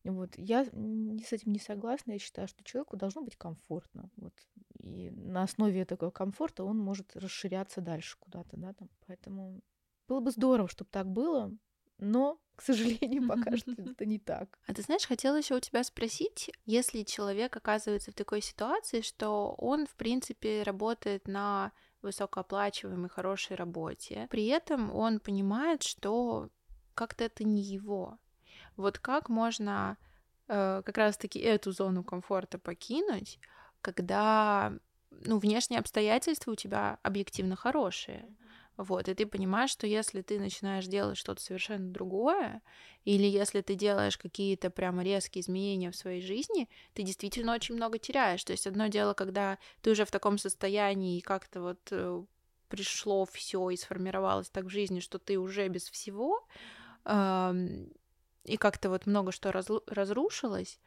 Вот. 0.03 0.37
Я 0.37 0.65
с 0.65 1.33
этим 1.33 1.51
не 1.51 1.59
согласна. 1.59 2.13
Я 2.13 2.19
считаю, 2.19 2.47
что 2.47 2.63
человеку 2.63 2.95
должно 2.95 3.23
быть 3.23 3.35
комфортно. 3.35 4.09
Вот. 4.15 4.33
И 4.79 5.09
на 5.11 5.43
основе 5.43 5.81
этого 5.81 6.11
комфорта 6.11 6.63
он 6.63 6.77
может 6.77 7.15
расширяться 7.15 7.81
дальше 7.81 8.17
куда-то, 8.19 8.55
да, 8.57 8.73
там. 8.73 8.89
Поэтому 9.05 9.59
было 10.07 10.21
бы 10.21 10.31
здорово, 10.31 10.69
чтобы 10.69 10.89
так 10.91 11.07
было, 11.07 11.51
но, 11.97 12.39
к 12.55 12.61
сожалению, 12.61 13.27
пока 13.27 13.55
что 13.57 13.71
это 13.77 14.05
не 14.05 14.19
так. 14.19 14.57
А 14.67 14.73
ты 14.73 14.81
знаешь, 14.81 15.05
хотела 15.05 15.35
еще 15.35 15.55
у 15.55 15.59
тебя 15.59 15.83
спросить, 15.83 16.51
если 16.65 17.03
человек 17.03 17.55
оказывается 17.55 18.11
в 18.11 18.15
такой 18.15 18.41
ситуации, 18.41 19.01
что 19.01 19.55
он, 19.57 19.85
в 19.85 19.95
принципе, 19.95 20.63
работает 20.63 21.27
на 21.27 21.71
высокооплачиваемой, 22.01 23.09
хорошей 23.09 23.55
работе, 23.55 24.27
при 24.29 24.45
этом 24.47 24.93
он 24.95 25.19
понимает, 25.19 25.83
что 25.83 26.49
как-то 26.93 27.23
это 27.25 27.43
не 27.43 27.61
его. 27.61 28.17
Вот 28.75 28.99
как 28.99 29.29
можно 29.29 29.97
э, 30.47 30.81
как 30.85 30.97
раз-таки 30.97 31.39
эту 31.39 31.71
зону 31.71 32.03
комфорта 32.03 32.59
покинуть, 32.59 33.39
когда 33.81 34.73
ну, 35.09 35.39
внешние 35.39 35.79
обстоятельства 35.79 36.51
у 36.51 36.55
тебя 36.55 36.99
объективно 37.03 37.55
хорошие. 37.55 38.25
Вот, 38.77 39.09
и 39.09 39.13
ты 39.15 39.25
понимаешь, 39.25 39.71
что 39.71 39.87
если 39.87 40.21
ты 40.21 40.39
начинаешь 40.39 40.85
делать 40.85 41.17
что-то 41.17 41.41
совершенно 41.41 41.91
другое, 41.91 42.61
или 43.05 43.25
если 43.25 43.61
ты 43.61 43.73
делаешь 43.73 44.17
какие-то 44.17 44.69
прямо 44.69 45.03
резкие 45.03 45.41
изменения 45.41 45.89
в 45.89 45.95
своей 45.95 46.21
жизни, 46.21 46.69
ты 46.93 47.01
действительно 47.01 47.53
очень 47.53 47.75
много 47.75 47.97
теряешь. 47.97 48.43
То 48.43 48.51
есть 48.51 48.67
одно 48.67 48.87
дело, 48.87 49.15
когда 49.15 49.57
ты 49.81 49.91
уже 49.91 50.05
в 50.05 50.11
таком 50.11 50.37
состоянии 50.37 51.17
и 51.17 51.21
как-то 51.21 51.61
вот 51.61 51.79
э, 51.89 52.23
пришло 52.67 53.25
все 53.25 53.69
и 53.71 53.77
сформировалось 53.77 54.49
так 54.49 54.65
в 54.65 54.69
жизни, 54.69 54.99
что 54.99 55.17
ты 55.17 55.39
уже 55.39 55.67
без 55.69 55.89
всего, 55.89 56.45
и 57.05 58.57
как-то 58.57 58.89
вот 58.89 59.05
много 59.05 59.31
что 59.31 59.51
разрушилось, 59.51 60.79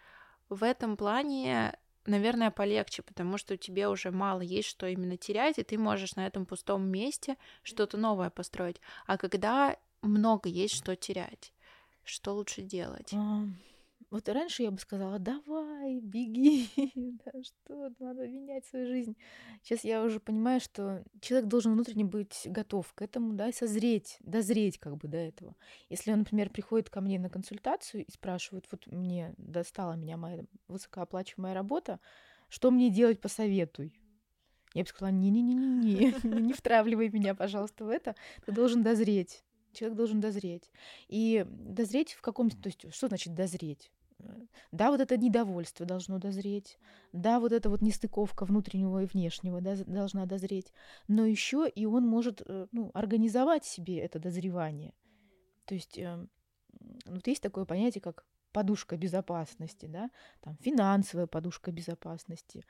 в 0.49 0.65
этом 0.65 0.97
плане, 0.97 1.79
наверное, 2.07 2.51
полегче, 2.51 3.03
потому 3.03 3.39
что 3.39 3.57
тебе 3.57 3.89
уже 3.89 4.11
мало 4.11 4.41
есть 4.41 4.69
что 4.69 4.87
именно 4.87 5.17
терять, 5.17 5.59
и 5.59 5.63
ты 5.63 5.79
можешь 5.79 6.17
на 6.17 6.27
этом 6.27 6.47
пустом 6.47 6.87
месте 6.89 7.37
что-то 7.63 7.97
новое 7.97 8.31
построить. 8.31 8.81
А 9.07 9.17
когда 9.19 9.77
много 10.03 10.49
есть 10.49 10.75
что 10.75 10.97
терять, 10.97 11.53
что 12.05 12.35
лучше 12.35 12.63
делать? 12.63 13.13
Вот 14.11 14.29
раньше 14.29 14.65
я 14.65 14.73
бы 14.73 14.79
сказала, 14.79 15.21
давай, 15.21 16.01
беги, 16.01 16.69
да, 17.25 17.31
что, 17.45 17.93
надо 18.01 18.27
менять 18.27 18.67
свою 18.67 18.87
жизнь. 18.87 19.17
Сейчас 19.63 19.85
я 19.85 20.03
уже 20.03 20.19
понимаю, 20.19 20.61
что 20.61 21.05
человек 21.21 21.49
должен 21.49 21.75
внутренне 21.75 22.05
быть 22.05 22.43
готов 22.47 22.93
к 22.93 23.03
этому, 23.03 23.35
да, 23.35 23.49
и 23.49 23.53
созреть, 23.53 24.17
дозреть 24.21 24.79
как 24.79 24.97
бы 24.97 25.07
до 25.07 25.17
этого. 25.17 25.55
Если 25.91 26.11
он, 26.11 26.21
например, 26.21 26.51
приходит 26.51 26.91
ко 26.91 27.01
мне 27.01 27.21
на 27.21 27.31
консультацию 27.31 28.05
и 28.05 28.11
спрашивает, 28.11 28.67
вот 28.73 28.85
мне 28.89 29.33
достала 29.39 29.93
меня 29.93 30.17
моя 30.17 30.45
высокооплачиваемая 30.67 31.55
работа, 31.55 32.01
что 32.49 32.73
мне 32.73 32.91
делать, 32.91 33.21
посоветуй. 33.21 33.95
Я 34.75 34.83
бы 34.83 34.89
сказала, 34.89 35.13
не-не-не-не-не, 35.13 36.15
не 36.41 36.53
втравливай 36.53 37.11
меня, 37.11 37.37
пожалуйста, 37.37 37.85
в 37.85 37.89
это. 37.89 38.17
Ты 38.45 38.51
должен 38.51 38.83
дозреть. 38.83 39.45
Человек 39.73 39.97
должен 39.97 40.21
дозреть. 40.21 40.69
И 41.07 41.47
дозреть 41.49 42.13
в 42.15 42.23
каком... 42.23 42.51
То 42.51 42.67
есть, 42.67 42.93
что 42.93 43.07
значит 43.07 43.35
дозреть? 43.35 43.93
Да, 44.73 44.91
вот 44.91 45.01
это 45.01 45.17
недовольство 45.17 45.87
должно 45.87 46.19
дозреть, 46.19 46.79
да, 47.13 47.41
вот 47.41 47.53
эта 47.53 47.69
вот 47.71 47.83
нестыковка 47.83 48.45
внутреннего 48.45 49.03
и 49.03 49.07
внешнего 49.07 49.61
да, 49.61 49.77
должна 49.85 50.27
дозреть, 50.27 50.73
но 51.09 51.25
еще 51.25 51.69
и 51.69 51.87
он 51.87 52.07
может 52.07 52.43
э, 52.47 52.67
ну, 52.73 52.91
организовать 52.95 53.65
себе 53.65 53.99
это 53.99 54.19
дозревание. 54.19 54.95
То 55.65 55.75
есть 55.75 55.99
э, 55.99 56.27
вот 57.07 57.27
есть 57.27 57.43
такое 57.43 57.65
понятие, 57.65 58.03
как 58.03 58.25
подушка 58.53 58.97
безопасности, 58.97 59.87
да, 59.87 60.11
там 60.41 60.57
финансовая 60.61 61.27
подушка 61.27 61.73
безопасности. 61.73 62.65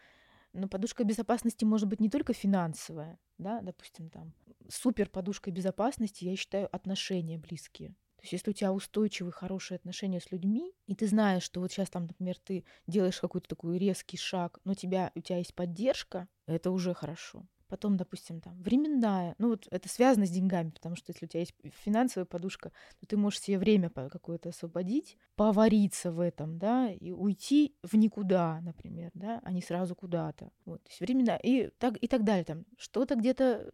Но 0.53 0.69
подушка 0.69 1.05
безопасности 1.05 1.65
может 1.65 1.89
быть 1.89 2.01
не 2.01 2.11
только 2.11 2.33
финансовая, 2.33 3.19
да, 3.39 3.61
допустим, 3.61 4.11
там 4.11 4.33
супер 4.69 5.09
подушкой 5.09 5.53
безопасности 5.53 6.25
я 6.25 6.37
считаю 6.37 6.75
отношения 6.75 7.39
близкие. 7.39 7.95
То 8.21 8.25
есть 8.25 8.33
если 8.35 8.51
у 8.51 8.53
тебя 8.53 8.71
устойчивые, 8.71 9.33
хорошие 9.33 9.77
отношения 9.77 10.21
с 10.21 10.31
людьми, 10.31 10.75
и 10.87 10.95
ты 10.95 11.07
знаешь, 11.07 11.43
что 11.43 11.61
вот 11.61 11.73
сейчас 11.73 11.89
там, 11.89 12.03
например, 12.03 12.37
ты 12.39 12.67
делаешь 12.87 13.19
какой-то 13.19 13.49
такой 13.49 13.79
резкий 13.79 14.19
шаг, 14.19 14.59
но 14.65 14.75
тебя, 14.75 15.11
у 15.15 15.23
тебя 15.23 15.39
есть 15.39 15.55
поддержка, 15.55 16.29
это 16.47 16.71
уже 16.71 16.93
хорошо. 16.93 17.47
Потом, 17.71 17.97
допустим, 17.97 18.41
там 18.41 18.61
временная, 18.61 19.37
ну 19.39 19.51
вот 19.51 19.69
это 19.71 19.89
связано 19.89 20.27
с 20.27 20.31
деньгами, 20.31 20.71
потому 20.71 20.97
что 20.97 21.13
если 21.13 21.27
у 21.27 21.29
тебя 21.29 21.41
есть 21.41 21.55
финансовая 21.85 22.27
подушка, 22.27 22.73
то 22.99 23.07
ты 23.07 23.17
можешь 23.17 23.41
себе 23.41 23.59
время 23.59 23.91
какое-то 23.91 24.49
освободить, 24.49 25.17
повариться 25.37 26.11
в 26.11 26.19
этом, 26.19 26.59
да, 26.59 26.91
и 26.91 27.13
уйти 27.13 27.77
в 27.85 27.95
никуда, 27.97 28.61
например, 28.61 29.13
да, 29.15 29.41
а 29.45 29.53
не 29.53 29.63
сразу 29.63 29.95
куда-то. 29.95 30.51
Вот, 30.65 30.83
то 30.83 30.91
есть 30.91 31.01
временно 31.01 31.39
и 31.41 31.71
так 31.79 31.97
и 32.01 32.09
так 32.09 32.25
далее. 32.25 32.45
Там 32.45 32.67
что-то 32.77 33.15
где-то 33.15 33.71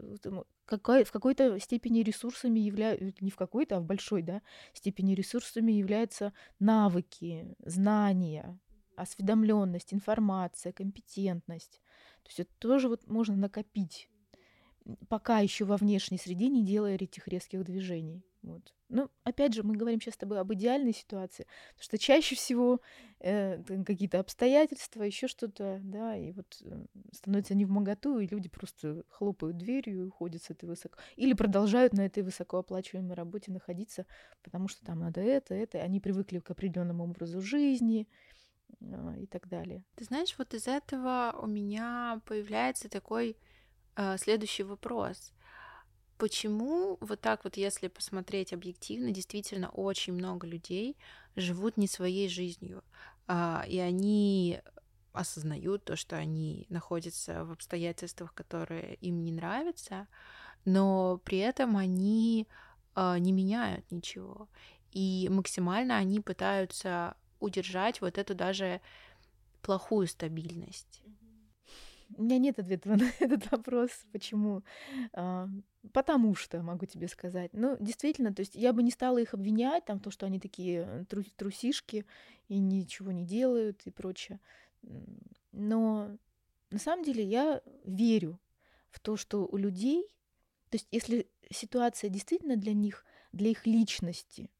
какой, 0.66 1.04
в 1.04 1.12
какой-то 1.12 1.58
степени 1.58 2.00
ресурсами 2.00 2.60
являются, 2.60 3.14
не 3.20 3.30
в 3.30 3.36
какой-то, 3.36 3.78
а 3.78 3.80
в 3.80 3.84
большой 3.84 4.20
да, 4.20 4.42
степени 4.74 5.14
ресурсами 5.14 5.72
являются 5.72 6.34
навыки, 6.58 7.56
знания, 7.64 8.58
осведомленность, 8.96 9.94
информация, 9.94 10.72
компетентность. 10.72 11.80
То 12.26 12.30
есть 12.30 12.40
это 12.40 12.50
тоже 12.58 12.88
вот 12.88 13.06
можно 13.06 13.36
накопить, 13.36 14.08
пока 15.08 15.38
еще 15.38 15.64
во 15.64 15.76
внешней 15.76 16.18
среде 16.18 16.48
не 16.48 16.64
делая 16.64 16.96
этих 16.96 17.28
резких 17.28 17.62
движений. 17.62 18.24
Вот. 18.42 18.74
Ну, 18.88 19.08
опять 19.22 19.54
же, 19.54 19.62
мы 19.62 19.76
говорим 19.76 20.00
сейчас 20.00 20.14
с 20.14 20.18
тобой 20.18 20.40
об 20.40 20.52
идеальной 20.52 20.92
ситуации, 20.92 21.46
потому 21.70 21.84
что 21.84 21.98
чаще 21.98 22.34
всего 22.34 22.80
э, 23.20 23.62
какие-то 23.84 24.18
обстоятельства, 24.18 25.04
еще 25.04 25.28
что-то, 25.28 25.80
да, 25.84 26.16
и 26.16 26.32
вот 26.32 26.60
э, 26.62 26.84
становится 27.12 27.54
не 27.54 27.64
в 27.64 27.70
моготу, 27.70 28.18
и 28.18 28.26
люди 28.26 28.48
просто 28.48 29.04
хлопают 29.08 29.56
дверью 29.56 29.98
и 29.98 30.02
уходят 30.02 30.42
с 30.42 30.50
этой 30.50 30.68
высоко... 30.68 30.98
Или 31.14 31.32
продолжают 31.32 31.92
на 31.92 32.06
этой 32.06 32.24
высокооплачиваемой 32.24 33.14
работе 33.14 33.52
находиться, 33.52 34.04
потому 34.42 34.66
что 34.66 34.84
там 34.84 34.98
надо 34.98 35.20
это, 35.20 35.54
это, 35.54 35.78
они 35.78 36.00
привыкли 36.00 36.40
к 36.40 36.50
определенному 36.50 37.04
образу 37.04 37.40
жизни, 37.40 38.08
и 39.18 39.26
так 39.26 39.48
далее. 39.48 39.82
Ты 39.94 40.04
знаешь, 40.04 40.34
вот 40.38 40.54
из 40.54 40.68
этого 40.68 41.34
у 41.40 41.46
меня 41.46 42.20
появляется 42.26 42.88
такой 42.88 43.36
э, 43.96 44.16
следующий 44.18 44.62
вопрос. 44.62 45.32
Почему 46.18 46.96
вот 47.00 47.20
так 47.20 47.44
вот, 47.44 47.56
если 47.56 47.88
посмотреть 47.88 48.52
объективно, 48.52 49.10
действительно 49.10 49.68
очень 49.70 50.14
много 50.14 50.46
людей 50.46 50.96
живут 51.34 51.76
не 51.76 51.88
своей 51.88 52.28
жизнью, 52.28 52.82
э, 53.28 53.62
и 53.68 53.78
они 53.78 54.60
осознают 55.12 55.84
то, 55.84 55.96
что 55.96 56.16
они 56.16 56.66
находятся 56.68 57.44
в 57.44 57.52
обстоятельствах, 57.52 58.34
которые 58.34 58.96
им 58.96 59.24
не 59.24 59.32
нравятся, 59.32 60.06
но 60.64 61.20
при 61.24 61.38
этом 61.38 61.76
они 61.76 62.46
э, 62.94 63.18
не 63.18 63.32
меняют 63.32 63.90
ничего. 63.90 64.48
И 64.92 65.28
максимально 65.30 65.96
они 65.96 66.20
пытаются 66.20 67.16
удержать 67.40 68.00
вот 68.00 68.18
эту 68.18 68.34
даже 68.34 68.80
плохую 69.62 70.06
стабильность. 70.06 71.02
У 72.16 72.22
меня 72.22 72.38
нет 72.38 72.58
ответа 72.58 72.88
на 72.96 73.10
этот 73.18 73.50
вопрос, 73.50 73.90
почему. 74.12 74.62
А, 75.12 75.48
потому 75.92 76.34
что, 76.34 76.62
могу 76.62 76.86
тебе 76.86 77.08
сказать. 77.08 77.50
Ну, 77.52 77.76
действительно, 77.80 78.32
то 78.32 78.40
есть 78.40 78.54
я 78.54 78.72
бы 78.72 78.82
не 78.82 78.90
стала 78.90 79.18
их 79.18 79.34
обвинять, 79.34 79.84
там, 79.84 79.98
то, 80.00 80.10
что 80.10 80.26
они 80.26 80.38
такие 80.38 81.06
трусишки 81.36 82.06
и 82.48 82.58
ничего 82.58 83.10
не 83.10 83.24
делают 83.24 83.82
и 83.84 83.90
прочее. 83.90 84.40
Но 85.52 86.16
на 86.70 86.78
самом 86.78 87.04
деле 87.04 87.24
я 87.24 87.60
верю 87.84 88.38
в 88.90 89.00
то, 89.00 89.16
что 89.16 89.46
у 89.46 89.56
людей, 89.56 90.02
то 90.70 90.76
есть 90.76 90.88
если 90.90 91.28
ситуация 91.50 92.10
действительно 92.10 92.56
для 92.56 92.72
них, 92.72 93.04
для 93.32 93.50
их 93.50 93.66
личности, 93.66 94.50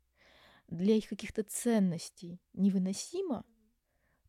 для 0.69 0.95
их 0.95 1.09
каких-то 1.09 1.43
ценностей 1.43 2.41
невыносима, 2.53 3.45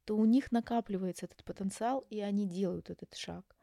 то 0.06 0.16
у 0.16 0.26
них 0.26 0.52
накапливается 0.52 1.26
этот 1.26 1.44
потенциал, 1.44 2.06
и 2.10 2.20
они 2.22 2.48
делают 2.48 2.90
этот 2.90 3.16
шаг. 3.16 3.56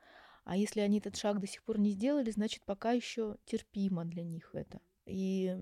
А 0.45 0.57
если 0.57 0.81
они 0.81 0.99
этот 0.99 1.17
шаг 1.17 1.41
до 1.41 1.47
сих 1.47 1.63
пор 1.63 1.79
не 1.79 1.91
сделали, 1.91 2.31
значит, 2.31 2.65
пока 2.65 2.93
еще 2.93 3.39
терпимо 3.47 4.05
для 4.05 4.25
них 4.25 4.55
это. 4.55 4.81
И 5.07 5.57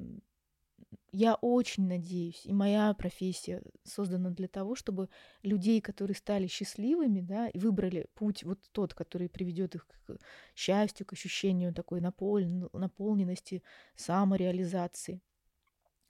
я 1.13 1.35
очень 1.35 1.87
надеюсь, 1.87 2.45
и 2.45 2.53
моя 2.53 2.93
профессия 2.95 3.63
создана 3.85 4.31
для 4.31 4.49
того, 4.49 4.75
чтобы 4.75 5.09
людей, 5.43 5.81
которые 5.81 6.17
стали 6.17 6.47
счастливыми, 6.47 7.21
да, 7.21 7.49
и 7.49 7.59
выбрали 7.59 8.09
путь 8.15 8.45
вот 8.45 8.59
тот, 8.73 8.95
который 8.95 9.29
приведет 9.29 9.75
их 9.75 9.87
к 9.87 10.19
счастью, 10.55 11.07
к 11.07 11.13
ощущению 11.13 11.75
такой 11.75 12.01
наполненности, 12.01 13.63
самореализации, 13.95 15.21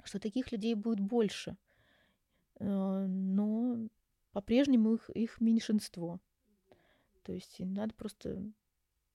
что 0.07 0.19
таких 0.19 0.53
людей 0.53 0.75
будет 0.75 1.01
больше. 1.01 1.57
Э, 2.59 3.07
но 3.07 3.89
по-прежнему 4.33 4.95
их, 4.95 5.11
их 5.11 5.41
меньшинство. 5.41 6.21
То 7.23 7.33
есть 7.33 7.61
надо 7.61 7.95
просто 7.95 8.51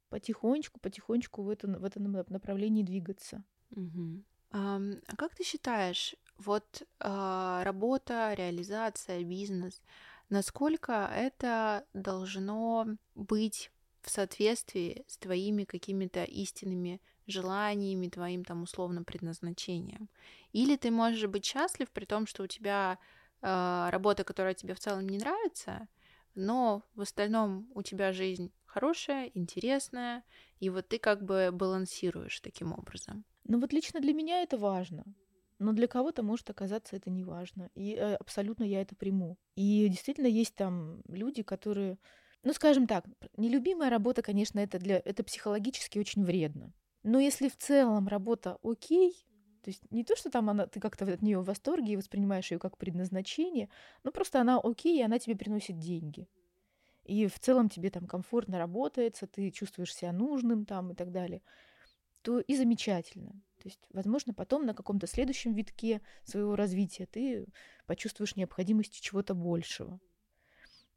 потихонечку, 0.09 0.79
потихонечку 0.79 1.43
в, 1.43 1.49
это, 1.49 1.67
в 1.67 1.83
этом 1.83 2.11
направлении 2.11 2.83
двигаться. 2.83 3.43
Угу. 3.71 4.23
А, 4.51 4.79
а 5.07 5.15
как 5.15 5.35
ты 5.35 5.43
считаешь, 5.43 6.15
вот 6.38 6.83
а, 6.99 7.63
работа, 7.63 8.33
реализация, 8.33 9.23
бизнес, 9.23 9.81
насколько 10.29 11.11
это 11.13 11.85
должно 11.93 12.97
быть 13.15 13.71
в 14.01 14.09
соответствии 14.09 15.03
с 15.07 15.17
твоими 15.17 15.65
какими-то 15.65 16.23
истинными 16.23 17.01
желаниями, 17.28 18.09
твоим 18.09 18.43
там 18.43 18.63
условным 18.63 19.05
предназначением? 19.05 20.09
Или 20.53 20.75
ты 20.75 20.91
можешь 20.91 21.28
быть 21.28 21.45
счастлив 21.45 21.89
при 21.91 22.05
том, 22.05 22.25
что 22.25 22.43
у 22.43 22.47
тебя 22.47 22.97
э, 23.41 23.88
работа, 23.89 24.23
которая 24.23 24.53
тебе 24.53 24.73
в 24.73 24.80
целом 24.80 25.07
не 25.07 25.17
нравится, 25.17 25.88
но 26.36 26.84
в 26.95 27.01
остальном 27.01 27.67
у 27.73 27.82
тебя 27.82 28.13
жизнь 28.13 28.51
хорошая, 28.65 29.32
интересная, 29.34 30.23
и 30.59 30.69
вот 30.69 30.88
ты 30.88 30.99
как 30.99 31.23
бы 31.23 31.49
балансируешь 31.51 32.39
таким 32.39 32.73
образом. 32.73 33.25
Ну 33.43 33.59
вот 33.59 33.73
лично 33.73 33.99
для 33.99 34.13
меня 34.13 34.43
это 34.43 34.57
важно. 34.57 35.03
Но 35.59 35.73
для 35.73 35.88
кого-то 35.88 36.21
может 36.21 36.49
оказаться 36.49 36.95
это 36.95 37.09
не 37.09 37.23
важно. 37.23 37.71
И 37.73 37.95
э, 37.95 38.15
абсолютно 38.15 38.63
я 38.63 38.82
это 38.82 38.95
приму. 38.95 39.38
И 39.55 39.88
действительно 39.89 40.28
есть 40.28 40.55
там 40.55 41.01
люди, 41.07 41.41
которые, 41.41 41.97
ну 42.43 42.53
скажем 42.53 42.86
так, 42.86 43.05
нелюбимая 43.38 43.89
работа, 43.89 44.21
конечно, 44.21 44.59
это 44.59 44.78
для 44.78 45.01
это 45.03 45.23
психологически 45.23 45.97
очень 45.97 46.23
вредно. 46.23 46.71
Но 47.03 47.19
если 47.19 47.49
в 47.49 47.57
целом 47.57 48.07
работа 48.07 48.57
окей, 48.63 49.13
то 49.63 49.69
есть 49.69 49.83
не 49.91 50.03
то, 50.03 50.15
что 50.15 50.29
там 50.29 50.49
она, 50.49 50.67
ты 50.67 50.79
как-то 50.79 51.05
от 51.11 51.21
нее 51.21 51.39
в 51.39 51.45
восторге 51.45 51.93
и 51.93 51.97
воспринимаешь 51.97 52.51
ее 52.51 52.59
как 52.59 52.77
предназначение, 52.77 53.69
но 54.03 54.11
просто 54.11 54.39
она 54.39 54.59
окей, 54.63 54.99
и 54.99 55.03
она 55.03 55.19
тебе 55.19 55.35
приносит 55.35 55.77
деньги. 55.77 56.27
И 57.03 57.27
в 57.27 57.39
целом 57.39 57.69
тебе 57.69 57.89
там 57.89 58.05
комфортно 58.05 58.59
работается, 58.59 59.27
ты 59.27 59.49
чувствуешь 59.51 59.95
себя 59.95 60.11
нужным 60.11 60.65
там 60.65 60.91
и 60.91 60.95
так 60.95 61.11
далее, 61.11 61.41
то 62.21 62.39
и 62.39 62.55
замечательно. 62.55 63.31
То 63.57 63.69
есть, 63.69 63.79
возможно, 63.91 64.33
потом 64.33 64.65
на 64.65 64.73
каком-то 64.73 65.07
следующем 65.07 65.53
витке 65.53 66.01
своего 66.23 66.55
развития 66.55 67.05
ты 67.05 67.47
почувствуешь 67.85 68.35
необходимость 68.35 69.01
чего-то 69.01 69.33
большего. 69.33 69.99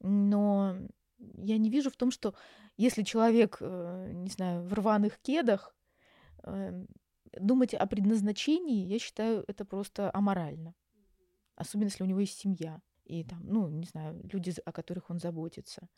Но 0.01 0.76
я 1.18 1.59
не 1.59 1.70
вижу 1.70 1.90
в 1.90 1.96
том, 1.96 2.11
что 2.11 2.34
если 2.76 3.03
человек, 3.03 3.59
э, 3.61 4.11
не 4.12 4.30
знаю, 4.30 4.62
в 4.62 4.72
рваных 4.72 5.18
кедах, 5.18 5.74
думать 7.32 7.74
о 7.74 7.86
предназначении, 7.86 8.86
я 8.86 8.99
считаю, 8.99 9.45
это 9.47 9.64
просто 9.64 10.11
аморально. 10.12 10.74
Особенно, 11.57 11.88
если 11.88 12.05
у 12.05 12.07
него 12.07 12.20
есть 12.20 12.38
семья 12.38 12.80
и 13.05 13.24
там, 13.24 13.45
ну, 13.45 13.68
не 13.68 13.86
знаю, 13.86 14.20
люди, 14.32 14.55
о 14.64 14.72
которых 14.72 15.11
он 15.11 15.18
заботится. 15.18 15.88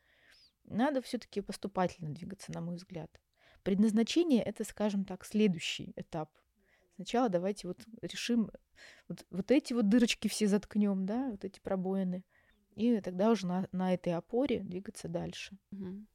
Надо 0.64 1.02
все-таки 1.02 1.40
поступательно 1.40 2.10
двигаться, 2.10 2.52
на 2.52 2.60
мой 2.60 2.76
взгляд. 2.76 3.20
Предназначение 3.62 4.42
это, 4.42 4.64
скажем 4.64 5.04
так, 5.04 5.24
следующий 5.24 5.92
этап. 5.96 6.30
Сначала 6.96 7.28
давайте 7.28 7.68
вот 7.68 7.84
решим, 8.00 8.50
вот, 9.08 9.26
вот 9.30 9.50
эти 9.50 9.72
вот 9.72 9.88
дырочки 9.88 10.28
все 10.28 10.46
заткнем, 10.46 11.06
да, 11.06 11.30
вот 11.30 11.44
эти 11.44 11.60
пробоины, 11.60 12.24
и 12.74 13.00
тогда 13.00 13.30
уже 13.30 13.46
на, 13.46 13.68
на 13.72 13.94
этой 13.94 14.14
опоре 14.14 14.60
двигаться 14.60 15.08
дальше. 15.08 15.56
Угу. 15.72 16.06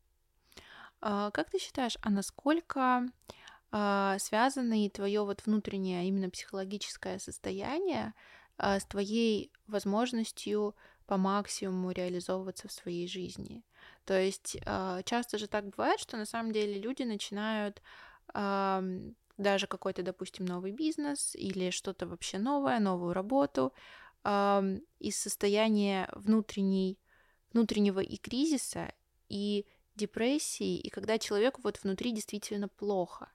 А, 1.02 1.32
как 1.32 1.50
ты 1.50 1.60
считаешь, 1.60 1.98
а 2.02 2.10
насколько 2.10 3.06
а, 3.80 4.18
связано 4.18 4.84
и 4.84 4.90
твое 4.90 5.24
вот 5.24 5.46
внутреннее, 5.46 6.00
а 6.00 6.04
именно 6.04 6.32
психологическое 6.32 7.20
состояние 7.20 8.16
а, 8.58 8.80
с 8.80 8.86
твоей 8.86 9.52
возможностью 9.68 10.76
по 11.06 11.18
максимуму 11.18 11.92
реализовываться 11.92 12.68
в 12.68 12.72
своей 12.72 13.08
жизни. 13.08 13.64
То 14.06 14.20
есть 14.20 14.58
часто 15.06 15.38
же 15.38 15.48
так 15.48 15.70
бывает, 15.70 16.00
что 16.00 16.18
на 16.18 16.26
самом 16.26 16.52
деле 16.52 16.80
люди 16.82 17.04
начинают 17.04 17.82
даже 18.34 19.68
какой-то, 19.68 20.02
допустим, 20.02 20.46
новый 20.46 20.72
бизнес 20.72 21.36
или 21.36 21.70
что-то 21.70 22.08
вообще 22.08 22.40
новое, 22.40 22.80
новую 22.80 23.14
работу 23.14 23.74
из 25.00 25.18
состояния 25.18 26.10
внутренней, 26.14 27.00
внутреннего 27.54 28.02
и 28.02 28.18
кризиса, 28.18 28.92
и 29.30 29.66
депрессии, 29.96 30.78
и 30.78 30.90
когда 30.90 31.18
человеку 31.20 31.62
вот 31.64 31.82
внутри 31.84 32.12
действительно 32.12 32.68
плохо 32.68 33.30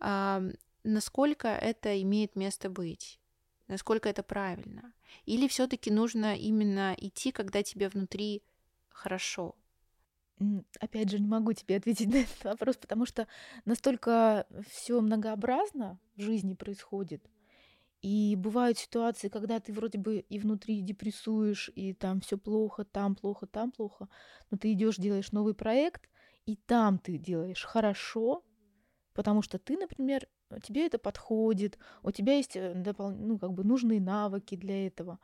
насколько 0.00 1.48
это 1.48 2.00
имеет 2.02 2.36
место 2.36 2.70
быть, 2.70 3.20
насколько 3.68 4.08
это 4.08 4.22
правильно. 4.22 4.92
Или 5.26 5.48
все-таки 5.48 5.90
нужно 5.90 6.36
именно 6.36 6.94
идти, 6.96 7.32
когда 7.32 7.62
тебе 7.62 7.88
внутри 7.88 8.42
хорошо. 8.88 9.54
Опять 10.80 11.10
же, 11.10 11.20
не 11.20 11.26
могу 11.26 11.52
тебе 11.52 11.76
ответить 11.76 12.08
на 12.12 12.16
этот 12.16 12.44
вопрос, 12.44 12.76
потому 12.76 13.06
что 13.06 13.26
настолько 13.64 14.46
все 14.68 15.00
многообразно 15.00 15.98
в 16.16 16.22
жизни 16.22 16.54
происходит. 16.54 17.22
И 18.02 18.34
бывают 18.36 18.78
ситуации, 18.78 19.28
когда 19.28 19.60
ты 19.60 19.74
вроде 19.74 19.98
бы 19.98 20.20
и 20.20 20.38
внутри 20.38 20.80
депрессуешь, 20.80 21.70
и 21.74 21.92
там 21.92 22.22
все 22.22 22.38
плохо, 22.38 22.84
там 22.84 23.14
плохо, 23.14 23.46
там 23.46 23.70
плохо, 23.70 24.08
но 24.50 24.56
ты 24.56 24.72
идешь, 24.72 24.96
делаешь 24.96 25.32
новый 25.32 25.54
проект, 25.54 26.08
и 26.46 26.56
там 26.56 26.98
ты 26.98 27.18
делаешь 27.18 27.62
хорошо, 27.62 28.42
потому 29.20 29.42
что 29.42 29.58
ты, 29.58 29.76
например, 29.76 30.26
тебе 30.62 30.86
это 30.86 30.98
подходит, 30.98 31.78
у 32.02 32.10
тебя 32.10 32.36
есть 32.38 32.56
э, 32.56 32.72
допол- 32.72 33.14
ну, 33.14 33.38
как 33.38 33.52
бы 33.52 33.64
нужные 33.64 34.00
навыки 34.00 34.54
для 34.54 34.86
этого, 34.86 35.18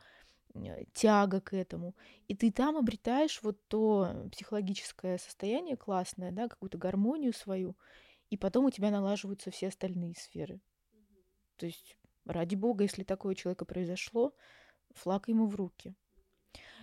э, 0.52 0.84
тяга 0.92 1.40
к 1.40 1.54
этому, 1.54 1.94
и 2.28 2.34
ты 2.34 2.52
там 2.52 2.76
обретаешь 2.76 3.40
вот 3.42 3.56
то 3.68 4.28
психологическое 4.30 5.16
состояние 5.16 5.78
классное, 5.78 6.30
да, 6.30 6.46
какую-то 6.46 6.76
гармонию 6.76 7.32
свою, 7.32 7.74
и 8.28 8.36
потом 8.36 8.66
у 8.66 8.70
тебя 8.70 8.90
налаживаются 8.90 9.50
все 9.50 9.68
остальные 9.68 10.14
сферы. 10.16 10.60
То 11.56 11.64
есть, 11.64 11.96
ради 12.26 12.54
бога, 12.54 12.84
если 12.84 13.02
такое 13.02 13.32
у 13.32 13.34
человека 13.34 13.64
произошло, 13.64 14.34
флаг 14.90 15.28
ему 15.28 15.46
в 15.46 15.54
руки. 15.54 15.94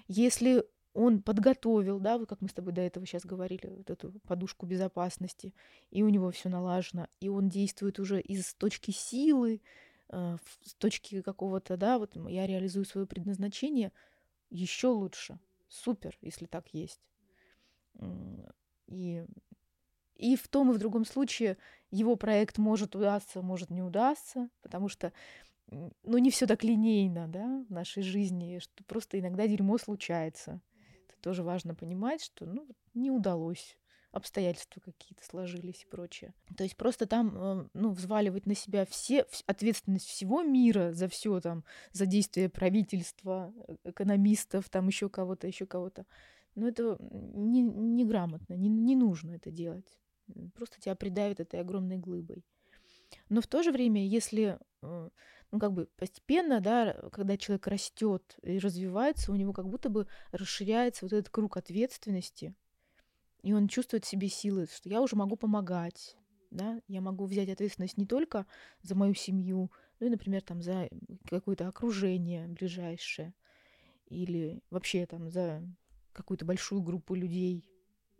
Если 0.07 0.66
он 0.93 1.21
подготовил, 1.21 1.99
да, 1.99 2.17
вот 2.17 2.29
как 2.29 2.41
мы 2.41 2.49
с 2.49 2.53
тобой 2.53 2.73
до 2.73 2.81
этого 2.81 3.05
сейчас 3.05 3.25
говорили, 3.25 3.67
вот 3.67 3.89
эту 3.89 4.11
подушку 4.27 4.65
безопасности, 4.65 5.53
и 5.89 6.03
у 6.03 6.09
него 6.09 6.29
все 6.31 6.49
налажено, 6.49 7.07
и 7.19 7.29
он 7.29 7.49
действует 7.49 7.99
уже 7.99 8.21
из 8.21 8.53
точки 8.53 8.91
силы, 8.91 9.61
э, 10.09 10.37
с 10.63 10.75
точки 10.75 11.21
какого-то, 11.21 11.77
да, 11.77 11.97
вот 11.97 12.15
я 12.15 12.45
реализую 12.45 12.85
свое 12.85 13.07
предназначение, 13.07 13.91
еще 14.49 14.87
лучше, 14.87 15.39
Супер, 15.73 16.15
если 16.21 16.45
так 16.45 16.67
есть. 16.71 17.01
И, 18.85 19.25
и 20.15 20.35
в 20.35 20.47
том 20.47 20.69
и 20.69 20.73
в 20.73 20.77
другом 20.77 21.03
случае 21.03 21.57
его 21.89 22.15
проект 22.15 22.59
может 22.59 22.95
удастся, 22.95 23.41
может 23.41 23.71
не 23.71 23.81
удастся, 23.81 24.49
потому 24.61 24.87
что 24.87 25.11
ну, 25.67 26.17
не 26.19 26.29
все 26.29 26.45
так 26.45 26.63
линейно, 26.63 27.27
да, 27.27 27.65
в 27.67 27.71
нашей 27.71 28.03
жизни, 28.03 28.59
что 28.59 28.83
просто 28.83 29.19
иногда 29.19 29.47
дерьмо 29.47 29.79
случается. 29.79 30.61
Это 31.08 31.16
тоже 31.22 31.43
важно 31.43 31.76
понимать, 31.76 32.24
что, 32.24 32.45
ну, 32.45 32.68
не 32.93 33.12
удалось 33.12 33.78
обстоятельства 34.14 34.80
какие-то 34.80 35.26
сложились 35.26 35.84
и 35.84 35.88
прочее. 35.88 36.34
То 36.56 36.64
есть 36.64 36.78
просто 36.78 37.08
там, 37.08 37.36
э, 37.36 37.68
ну, 37.74 37.91
взваливать 37.91 38.45
на 38.45 38.54
себя 38.54 38.86
все, 38.86 39.26
ответственность 39.47 40.06
всего 40.06 40.43
мира 40.43 40.93
за 40.93 41.08
все 41.08 41.41
там, 41.41 41.64
за 41.93 42.06
действия 42.06 42.47
правительства, 42.47 43.51
э, 43.68 43.76
экономистов, 43.86 44.70
там 44.70 44.88
еще 44.88 45.10
кого-то, 45.10 45.47
еще 45.47 45.66
кого-то. 45.66 46.06
Ну, 46.54 46.68
это 46.68 46.97
неграмотно, 46.99 48.54
не, 48.54 48.70
не, 48.70 48.84
не 48.84 48.95
нужно 48.95 49.32
это 49.32 49.49
делать. 49.49 49.99
Просто 50.54 50.80
тебя 50.80 50.95
придавит 50.95 51.39
этой 51.39 51.60
огромной 51.60 51.97
глыбой. 51.97 52.45
Но 53.30 53.41
в 53.41 53.47
то 53.47 53.64
же 53.64 53.72
время, 53.72 54.06
если, 54.06 54.60
э, 54.84 55.10
ну, 55.54 55.60
как 55.60 55.72
бы 55.72 55.86
постепенно, 55.97 56.62
да, 56.62 56.93
когда 57.12 57.38
человек 57.38 57.68
растет 57.68 58.39
и 58.41 58.58
развивается, 58.58 59.32
у 59.32 59.36
него 59.36 59.54
как 59.54 59.70
будто 59.70 59.88
бы 59.88 60.08
расширяется 60.32 61.06
вот 61.06 61.14
этот 61.14 61.30
круг 61.30 61.58
ответственности, 61.58 62.56
и 63.43 63.54
он 63.54 63.68
чувствует 63.68 64.04
в 64.04 64.08
себе 64.08 64.30
силы, 64.30 64.66
что 64.66 64.89
я 64.89 64.99
уже 64.99 65.16
могу 65.16 65.36
помогать, 65.36 66.18
да, 66.49 66.82
я 66.88 67.01
могу 67.01 67.26
взять 67.26 67.49
ответственность 67.49 67.97
не 67.97 68.08
только 68.08 68.47
за 68.82 68.95
мою 68.95 69.14
семью, 69.14 69.72
ну 69.99 70.08
и, 70.08 70.10
например, 70.10 70.41
там 70.41 70.64
за 70.64 70.89
какое-то 71.30 71.68
окружение 71.68 72.47
ближайшее, 72.47 73.36
или 74.08 74.60
вообще 74.72 75.06
там 75.06 75.30
за 75.30 75.62
какую-то 76.14 76.45
большую 76.45 76.82
группу 76.82 77.14
людей 77.14 77.70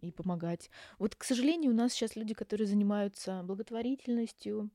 и 0.02 0.12
помогать. 0.12 0.70
Вот, 1.00 1.16
к 1.16 1.24
сожалению, 1.24 1.72
у 1.72 1.76
нас 1.76 1.94
сейчас 1.94 2.16
люди, 2.16 2.36
которые 2.36 2.68
занимаются 2.68 3.42
благотворительностью, 3.42 4.70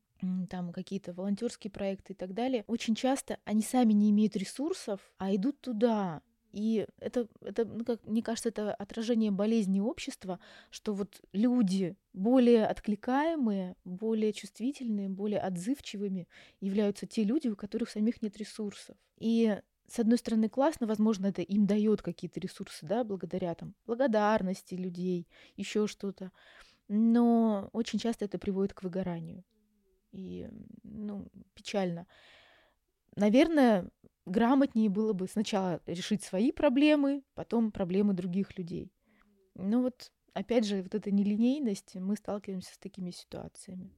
там 0.48 0.72
какие-то 0.72 1.12
волонтерские 1.12 1.70
проекты 1.70 2.12
и 2.12 2.16
так 2.16 2.34
далее, 2.34 2.64
очень 2.66 2.94
часто 2.94 3.38
они 3.44 3.62
сами 3.62 3.92
не 3.92 4.10
имеют 4.10 4.36
ресурсов, 4.36 5.00
а 5.18 5.34
идут 5.34 5.60
туда, 5.60 6.22
и 6.52 6.86
это, 6.98 7.28
это 7.42 7.64
ну, 7.64 7.84
как, 7.84 8.04
мне 8.06 8.22
кажется, 8.22 8.48
это 8.48 8.74
отражение 8.74 9.30
болезни 9.30 9.80
общества, 9.80 10.40
что 10.70 10.94
вот 10.94 11.20
люди 11.32 11.96
более 12.12 12.66
откликаемые, 12.66 13.76
более 13.84 14.32
чувствительные, 14.32 15.08
более 15.08 15.40
отзывчивыми 15.40 16.26
являются 16.60 17.06
те 17.06 17.24
люди, 17.24 17.48
у 17.48 17.56
которых 17.56 17.90
самих 17.90 18.22
нет 18.22 18.36
ресурсов. 18.38 18.96
И 19.18 19.60
с 19.88 19.98
одной 19.98 20.18
стороны, 20.18 20.48
классно, 20.48 20.86
возможно, 20.86 21.26
это 21.26 21.42
им 21.42 21.66
дает 21.66 22.02
какие-то 22.02 22.40
ресурсы, 22.40 22.86
да, 22.86 23.04
благодаря 23.04 23.54
там 23.54 23.74
благодарности 23.86 24.74
людей, 24.74 25.26
еще 25.56 25.86
что-то. 25.86 26.30
Но 26.88 27.68
очень 27.72 27.98
часто 27.98 28.24
это 28.24 28.38
приводит 28.38 28.72
к 28.72 28.82
выгоранию. 28.82 29.44
И, 30.12 30.48
ну, 30.82 31.28
печально. 31.54 32.06
Наверное, 33.16 33.90
грамотнее 34.26 34.88
было 34.88 35.12
бы 35.12 35.26
сначала 35.26 35.80
решить 35.86 36.22
свои 36.22 36.52
проблемы, 36.52 37.22
потом 37.34 37.72
проблемы 37.72 38.14
других 38.14 38.56
людей. 38.58 38.92
Ну 39.54 39.82
вот, 39.82 40.12
опять 40.34 40.64
же, 40.64 40.82
вот 40.82 40.94
эта 40.94 41.10
нелинейность, 41.10 41.96
мы 41.96 42.16
сталкиваемся 42.16 42.74
с 42.74 42.78
такими 42.78 43.10
ситуациями. 43.10 43.92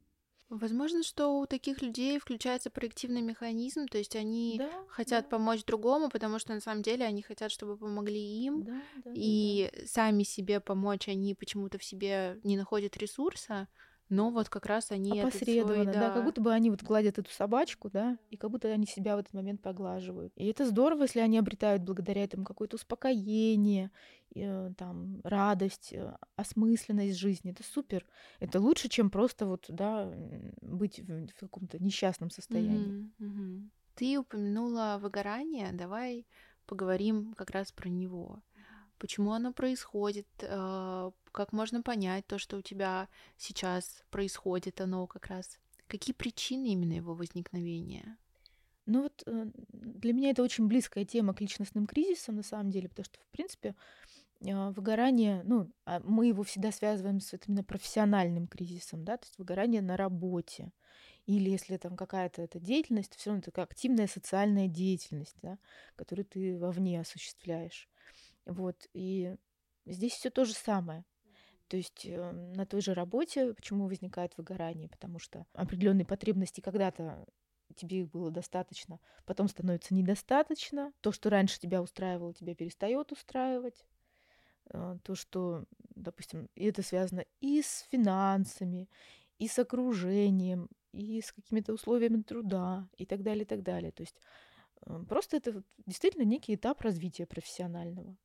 Возможно, 0.50 1.04
что 1.04 1.38
у 1.38 1.46
таких 1.46 1.80
людей 1.80 2.18
включается 2.18 2.70
проективный 2.70 3.20
механизм, 3.20 3.86
то 3.86 3.98
есть 3.98 4.16
они 4.16 4.56
да, 4.58 4.68
хотят 4.88 5.26
да. 5.26 5.36
помочь 5.36 5.64
другому, 5.64 6.08
потому 6.08 6.40
что 6.40 6.52
на 6.52 6.60
самом 6.60 6.82
деле 6.82 7.04
они 7.04 7.22
хотят, 7.22 7.52
чтобы 7.52 7.76
помогли 7.76 8.20
им, 8.20 8.64
да, 8.64 8.82
да, 9.04 9.12
и 9.14 9.70
да. 9.72 9.86
сами 9.86 10.24
себе 10.24 10.58
помочь 10.58 11.06
они 11.06 11.36
почему-то 11.36 11.78
в 11.78 11.84
себе 11.84 12.40
не 12.42 12.56
находят 12.56 12.96
ресурса, 12.96 13.68
но 14.10 14.30
вот 14.30 14.48
как 14.48 14.66
раз 14.66 14.90
они 14.90 15.20
опосредованно, 15.20 15.84
свой, 15.84 15.86
да. 15.86 16.08
да, 16.08 16.10
как 16.10 16.24
будто 16.24 16.40
бы 16.40 16.52
они 16.52 16.68
вот 16.70 16.82
гладят 16.82 17.18
эту 17.18 17.30
собачку, 17.30 17.88
да, 17.90 18.18
и 18.28 18.36
как 18.36 18.50
будто 18.50 18.68
они 18.68 18.84
себя 18.84 19.16
в 19.16 19.20
этот 19.20 19.32
момент 19.32 19.62
поглаживают. 19.62 20.32
И 20.34 20.46
это 20.48 20.66
здорово, 20.66 21.02
если 21.02 21.20
они 21.20 21.38
обретают 21.38 21.82
благодаря 21.82 22.24
этому 22.24 22.44
какое-то 22.44 22.74
успокоение, 22.74 23.92
э, 24.34 24.72
там 24.76 25.20
радость, 25.22 25.92
э, 25.92 26.16
осмысленность 26.34 27.16
жизни. 27.16 27.52
Это 27.52 27.62
супер. 27.62 28.04
Это 28.40 28.60
лучше, 28.60 28.88
чем 28.88 29.10
просто 29.10 29.46
вот, 29.46 29.66
да, 29.68 30.12
быть 30.60 30.98
в, 30.98 31.28
в 31.28 31.34
каком-то 31.38 31.78
несчастном 31.78 32.30
состоянии. 32.30 33.10
Mm-hmm, 33.20 33.26
mm-hmm. 33.26 33.68
Ты 33.94 34.18
упомянула 34.18 34.98
выгорание, 35.00 35.72
давай 35.72 36.26
поговорим 36.66 37.34
как 37.34 37.50
раз 37.50 37.70
про 37.70 37.88
него 37.88 38.42
почему 39.00 39.32
оно 39.32 39.52
происходит, 39.52 40.28
э, 40.42 41.10
как 41.32 41.52
можно 41.52 41.82
понять 41.82 42.26
то, 42.26 42.38
что 42.38 42.58
у 42.58 42.62
тебя 42.62 43.08
сейчас 43.36 44.04
происходит, 44.10 44.80
оно 44.80 45.06
как 45.08 45.26
раз. 45.26 45.58
Какие 45.88 46.14
причины 46.14 46.68
именно 46.68 46.92
его 46.92 47.14
возникновения? 47.14 48.16
Ну 48.86 49.02
вот 49.04 49.22
э, 49.26 49.46
для 49.72 50.12
меня 50.12 50.30
это 50.30 50.42
очень 50.42 50.68
близкая 50.68 51.04
тема 51.04 51.34
к 51.34 51.40
личностным 51.40 51.86
кризисам, 51.86 52.36
на 52.36 52.42
самом 52.42 52.70
деле, 52.70 52.88
потому 52.88 53.04
что, 53.04 53.18
в 53.20 53.30
принципе, 53.30 53.74
э, 54.40 54.70
выгорание, 54.70 55.42
ну, 55.44 55.72
а 55.86 56.00
мы 56.04 56.26
его 56.26 56.42
всегда 56.42 56.70
связываем 56.70 57.20
с 57.20 57.34
именно 57.46 57.64
профессиональным 57.64 58.46
кризисом, 58.46 59.04
да, 59.04 59.16
то 59.16 59.24
есть 59.26 59.38
выгорание 59.38 59.82
на 59.82 59.96
работе. 59.96 60.72
Или 61.26 61.50
если 61.50 61.76
там 61.76 61.96
какая-то 61.96 62.42
эта 62.42 62.58
деятельность, 62.58 63.14
все 63.14 63.30
равно 63.30 63.44
это 63.46 63.62
активная 63.62 64.06
социальная 64.06 64.68
деятельность, 64.68 65.36
да, 65.42 65.58
которую 65.96 66.26
ты 66.26 66.58
вовне 66.58 67.00
осуществляешь. 67.00 67.89
Вот, 68.50 68.88
и 68.94 69.36
здесь 69.86 70.14
все 70.14 70.28
то 70.28 70.44
же 70.44 70.54
самое. 70.54 71.04
То 71.68 71.76
есть 71.76 72.04
э, 72.04 72.32
на 72.32 72.66
той 72.66 72.80
же 72.80 72.94
работе 72.94 73.54
почему 73.54 73.86
возникает 73.86 74.36
выгорание? 74.36 74.88
Потому 74.88 75.20
что 75.20 75.46
определенные 75.52 76.04
потребности 76.04 76.60
когда-то 76.60 77.24
тебе 77.76 78.00
их 78.00 78.10
было 78.10 78.32
достаточно, 78.32 78.98
потом 79.24 79.46
становится 79.46 79.94
недостаточно. 79.94 80.92
То, 81.00 81.12
что 81.12 81.30
раньше 81.30 81.60
тебя 81.60 81.80
устраивало, 81.80 82.34
тебя 82.34 82.56
перестает 82.56 83.12
устраивать. 83.12 83.86
Э, 84.72 84.98
то, 85.04 85.14
что, 85.14 85.64
допустим, 85.94 86.48
это 86.56 86.82
связано 86.82 87.24
и 87.40 87.62
с 87.62 87.86
финансами, 87.88 88.90
и 89.38 89.46
с 89.46 89.60
окружением, 89.60 90.68
и 90.90 91.20
с 91.20 91.30
какими-то 91.30 91.72
условиями 91.72 92.22
труда, 92.22 92.88
и 92.96 93.06
так 93.06 93.22
далее, 93.22 93.44
и 93.44 93.46
так 93.46 93.62
далее. 93.62 93.92
То 93.92 94.00
есть 94.00 94.16
э, 94.86 95.04
просто 95.08 95.36
это 95.36 95.62
действительно 95.86 96.24
некий 96.24 96.56
этап 96.56 96.80
развития 96.80 97.26
профессионального. 97.26 98.16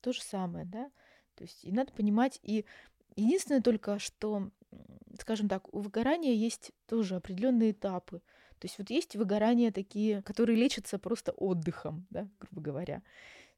То 0.00 0.12
же 0.12 0.22
самое, 0.22 0.64
да. 0.64 0.90
То 1.34 1.44
есть 1.44 1.64
и 1.64 1.72
надо 1.72 1.92
понимать, 1.92 2.38
и 2.42 2.64
единственное 3.16 3.62
только, 3.62 3.98
что, 3.98 4.50
скажем 5.20 5.48
так, 5.48 5.72
у 5.74 5.80
выгорания 5.80 6.34
есть 6.34 6.72
тоже 6.86 7.16
определенные 7.16 7.72
этапы. 7.72 8.20
То 8.58 8.66
есть 8.66 8.78
вот 8.78 8.90
есть 8.90 9.14
выгорания 9.14 9.70
такие, 9.70 10.22
которые 10.22 10.56
лечатся 10.56 10.98
просто 10.98 11.32
отдыхом, 11.32 12.06
да, 12.10 12.28
грубо 12.40 12.60
говоря. 12.60 13.02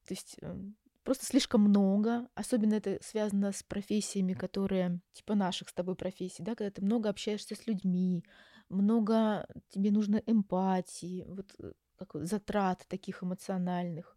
То 0.06 0.12
есть 0.12 0.36
эм, 0.42 0.76
просто 1.04 1.26
слишком 1.26 1.62
много, 1.62 2.28
особенно 2.34 2.74
это 2.74 2.98
связано 3.02 3.52
с 3.52 3.62
профессиями, 3.62 4.34
которые 4.34 5.00
типа 5.12 5.34
наших 5.34 5.70
с 5.70 5.72
тобой 5.72 5.96
профессий, 5.96 6.42
да, 6.42 6.54
когда 6.54 6.70
ты 6.70 6.82
много 6.82 7.08
общаешься 7.08 7.54
с 7.54 7.66
людьми, 7.66 8.24
много 8.68 9.46
тебе 9.70 9.90
нужно 9.90 10.22
эмпатии, 10.26 11.24
вот 11.26 11.54
э, 11.58 11.72
как 11.96 12.14
затрат 12.24 12.86
таких 12.88 13.22
эмоциональных. 13.22 14.16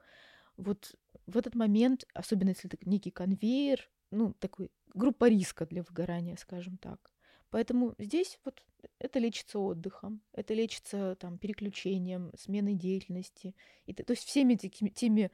Вот 0.58 0.96
в 1.26 1.38
этот 1.38 1.56
момент, 1.56 2.06
особенно 2.14 2.50
если 2.50 2.70
это 2.72 2.78
некий 2.90 3.12
конвейер, 3.12 3.90
ну, 4.12 4.34
такой 4.34 4.72
группа 4.94 5.28
риска 5.30 5.66
для 5.66 5.84
выгорания, 5.84 6.36
скажем 6.38 6.78
так. 6.78 7.12
Поэтому 7.50 7.94
здесь 8.00 8.40
вот 8.46 8.64
это 8.98 9.20
лечится 9.20 9.60
отдыхом, 9.60 10.22
это 10.32 10.56
лечится 10.56 11.16
там 11.20 11.38
переключением, 11.38 12.32
сменой 12.36 12.74
деятельности. 12.74 13.56
И, 13.86 13.94
то 13.94 14.12
есть 14.12 14.24
всеми 14.24 14.56
теми, 14.56 14.90
теми 14.90 15.32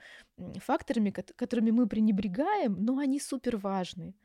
факторами, 0.59 1.11
которыми 1.11 1.71
мы 1.71 1.87
пренебрегаем, 1.87 2.75
но 2.83 2.97
они 2.97 3.21
супер 3.21 3.55
важны. 3.55 4.15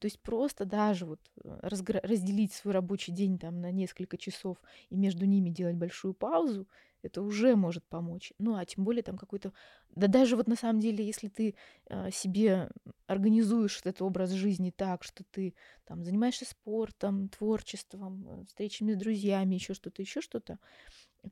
То 0.00 0.06
есть 0.06 0.18
просто 0.20 0.64
даже 0.64 1.04
вот 1.06 1.20
э, 1.44 1.58
разделить 1.62 2.52
свой 2.52 2.74
рабочий 2.74 3.12
день 3.12 3.38
там 3.38 3.60
на 3.60 3.70
несколько 3.70 4.16
часов 4.16 4.56
и 4.88 4.96
между 4.96 5.26
ними 5.26 5.50
делать 5.50 5.76
большую 5.76 6.14
паузу, 6.14 6.66
это 7.02 7.22
уже 7.22 7.54
может 7.54 7.84
помочь. 7.84 8.32
Ну, 8.38 8.56
а 8.56 8.64
тем 8.64 8.84
более 8.84 9.02
там 9.02 9.16
какой-то... 9.16 9.52
Да 9.94 10.06
даже 10.06 10.36
вот 10.36 10.48
на 10.48 10.56
самом 10.56 10.80
деле, 10.80 11.04
если 11.04 11.28
ты 11.28 11.54
э, 11.88 12.10
себе 12.10 12.70
организуешь 13.06 13.80
этот 13.80 14.02
образ 14.02 14.30
жизни 14.30 14.72
так, 14.74 15.04
что 15.04 15.24
ты 15.30 15.54
там 15.84 16.04
занимаешься 16.04 16.44
спортом, 16.44 17.28
творчеством, 17.28 18.26
э, 18.26 18.44
встречами 18.46 18.92
с 18.92 18.96
друзьями, 18.96 19.54
еще 19.54 19.74
что-то, 19.74 20.02
еще 20.02 20.20
что-то, 20.20 20.58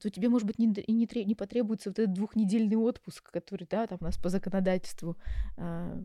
то 0.01 0.11
тебе, 0.11 0.29
может 0.29 0.47
быть, 0.47 0.59
не, 0.59 0.67
и 0.67 0.93
не, 0.93 1.25
не 1.25 1.35
потребуется 1.35 1.91
вот 1.91 1.99
этот 1.99 2.15
двухнедельный 2.15 2.77
отпуск, 2.77 3.31
который, 3.31 3.67
да, 3.69 3.87
там 3.87 3.99
у 4.01 4.05
нас 4.05 4.17
по 4.19 4.29
законодательству 4.29 5.17
э, 5.57 6.01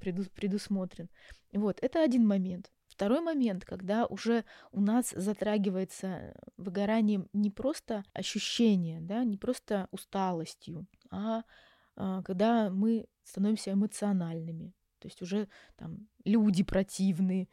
преду, 0.00 0.24
предусмотрен. 0.34 1.08
Вот, 1.52 1.78
это 1.80 2.02
один 2.02 2.26
момент. 2.26 2.70
Второй 2.88 3.20
момент, 3.20 3.64
когда 3.64 4.06
уже 4.06 4.44
у 4.72 4.80
нас 4.80 5.10
затрагивается 5.10 6.34
выгоранием 6.56 7.28
не 7.32 7.50
просто 7.50 8.04
ощущение, 8.12 9.00
да, 9.00 9.24
не 9.24 9.36
просто 9.36 9.88
усталостью, 9.90 10.86
а, 11.10 11.44
а 11.96 12.22
когда 12.22 12.68
мы 12.70 13.06
становимся 13.22 13.72
эмоциональными. 13.72 14.74
То 15.00 15.08
есть 15.08 15.20
уже 15.22 15.48
там 15.76 16.06
люди 16.24 16.62
противные, 16.62 17.48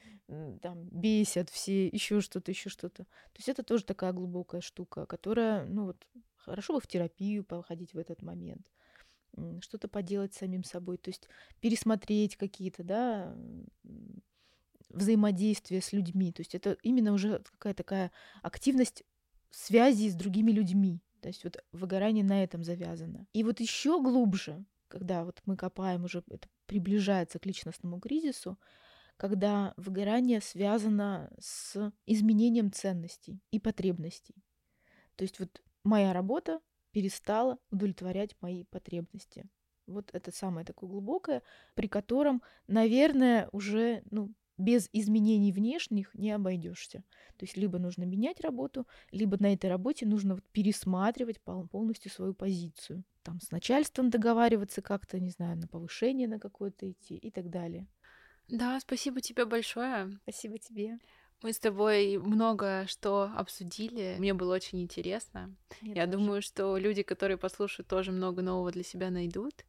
там 0.61 0.87
бесят 0.89 1.49
все, 1.49 1.87
еще 1.87 2.21
что-то, 2.21 2.51
еще 2.51 2.69
что-то. 2.69 3.05
То 3.05 3.37
есть 3.37 3.49
это 3.49 3.63
тоже 3.63 3.83
такая 3.83 4.13
глубокая 4.13 4.61
штука, 4.61 5.05
которая, 5.05 5.65
ну 5.65 5.85
вот, 5.85 6.07
хорошо 6.35 6.73
бы 6.73 6.81
в 6.81 6.87
терапию 6.87 7.43
походить 7.43 7.93
в 7.93 7.97
этот 7.97 8.21
момент, 8.21 8.71
что-то 9.61 9.87
поделать 9.87 10.33
с 10.33 10.37
самим 10.37 10.63
собой, 10.63 10.97
то 10.97 11.09
есть 11.09 11.27
пересмотреть 11.59 12.35
какие-то, 12.35 12.83
да, 12.83 13.35
взаимодействия 14.89 15.81
с 15.81 15.93
людьми. 15.93 16.31
То 16.31 16.41
есть 16.41 16.55
это 16.55 16.77
именно 16.83 17.11
уже 17.13 17.43
какая-то 17.51 17.83
такая 17.83 18.11
активность 18.41 19.03
связи 19.49 20.09
с 20.09 20.15
другими 20.15 20.51
людьми. 20.51 21.01
То 21.21 21.29
есть 21.29 21.43
вот 21.43 21.63
выгорание 21.71 22.23
на 22.23 22.43
этом 22.43 22.63
завязано. 22.63 23.27
И 23.33 23.43
вот 23.43 23.59
еще 23.59 24.01
глубже, 24.01 24.63
когда 24.87 25.25
вот 25.25 25.41
мы 25.45 25.57
копаем 25.57 26.05
уже, 26.05 26.23
это 26.29 26.47
приближается 26.67 27.39
к 27.39 27.45
личностному 27.45 27.99
кризису, 27.99 28.59
когда 29.17 29.73
выгорание 29.77 30.41
связано 30.41 31.31
с 31.39 31.91
изменением 32.05 32.71
ценностей 32.71 33.41
и 33.51 33.59
потребностей. 33.59 34.35
То 35.15 35.23
есть 35.23 35.39
вот 35.39 35.61
моя 35.83 36.13
работа 36.13 36.59
перестала 36.91 37.57
удовлетворять 37.71 38.35
мои 38.41 38.63
потребности. 38.65 39.49
Вот 39.87 40.09
это 40.13 40.31
самое 40.31 40.65
такое 40.65 40.89
глубокое, 40.89 41.41
при 41.73 41.87
котором, 41.87 42.43
наверное, 42.67 43.49
уже 43.51 44.03
ну, 44.11 44.33
без 44.57 44.89
изменений 44.93 45.51
внешних 45.51 46.13
не 46.15 46.31
обойдешься. 46.31 47.03
То 47.37 47.45
есть 47.45 47.57
либо 47.57 47.79
нужно 47.79 48.03
менять 48.03 48.41
работу, 48.41 48.87
либо 49.11 49.37
на 49.39 49.53
этой 49.53 49.69
работе 49.69 50.05
нужно 50.05 50.35
вот 50.35 50.43
пересматривать 50.51 51.39
полностью 51.41 52.11
свою 52.11 52.33
позицию. 52.33 53.03
Там 53.23 53.39
с 53.41 53.51
начальством 53.51 54.09
договариваться 54.09 54.81
как-то, 54.81 55.19
не 55.19 55.29
знаю, 55.29 55.57
на 55.57 55.67
повышение 55.67 56.27
на 56.27 56.39
какое-то 56.39 56.89
идти 56.89 57.15
и 57.15 57.29
так 57.31 57.49
далее. 57.49 57.87
Да, 58.47 58.79
спасибо 58.79 59.21
тебе 59.21 59.45
большое. 59.45 60.09
Спасибо 60.23 60.57
тебе. 60.57 60.99
Мы 61.43 61.53
с 61.53 61.59
тобой 61.59 62.17
много 62.17 62.85
что 62.87 63.31
обсудили. 63.35 64.15
Мне 64.17 64.33
было 64.33 64.55
очень 64.55 64.81
интересно. 64.81 65.55
Мне 65.81 65.93
Я 65.93 66.05
тоже. 66.05 66.17
думаю, 66.17 66.41
что 66.41 66.77
люди, 66.77 67.03
которые 67.03 67.37
послушают, 67.37 67.87
тоже 67.87 68.11
много 68.11 68.41
нового 68.41 68.71
для 68.71 68.83
себя 68.83 69.11
найдут. 69.11 69.65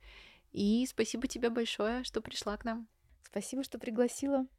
И 0.53 0.87
спасибо 0.87 1.27
тебе 1.29 1.51
большое, 1.51 2.05
что 2.05 2.23
пришла 2.23 2.57
к 2.57 2.65
нам. 2.65 2.89
Спасибо, 3.23 3.63
что 3.63 3.79
пригласила. 3.79 4.49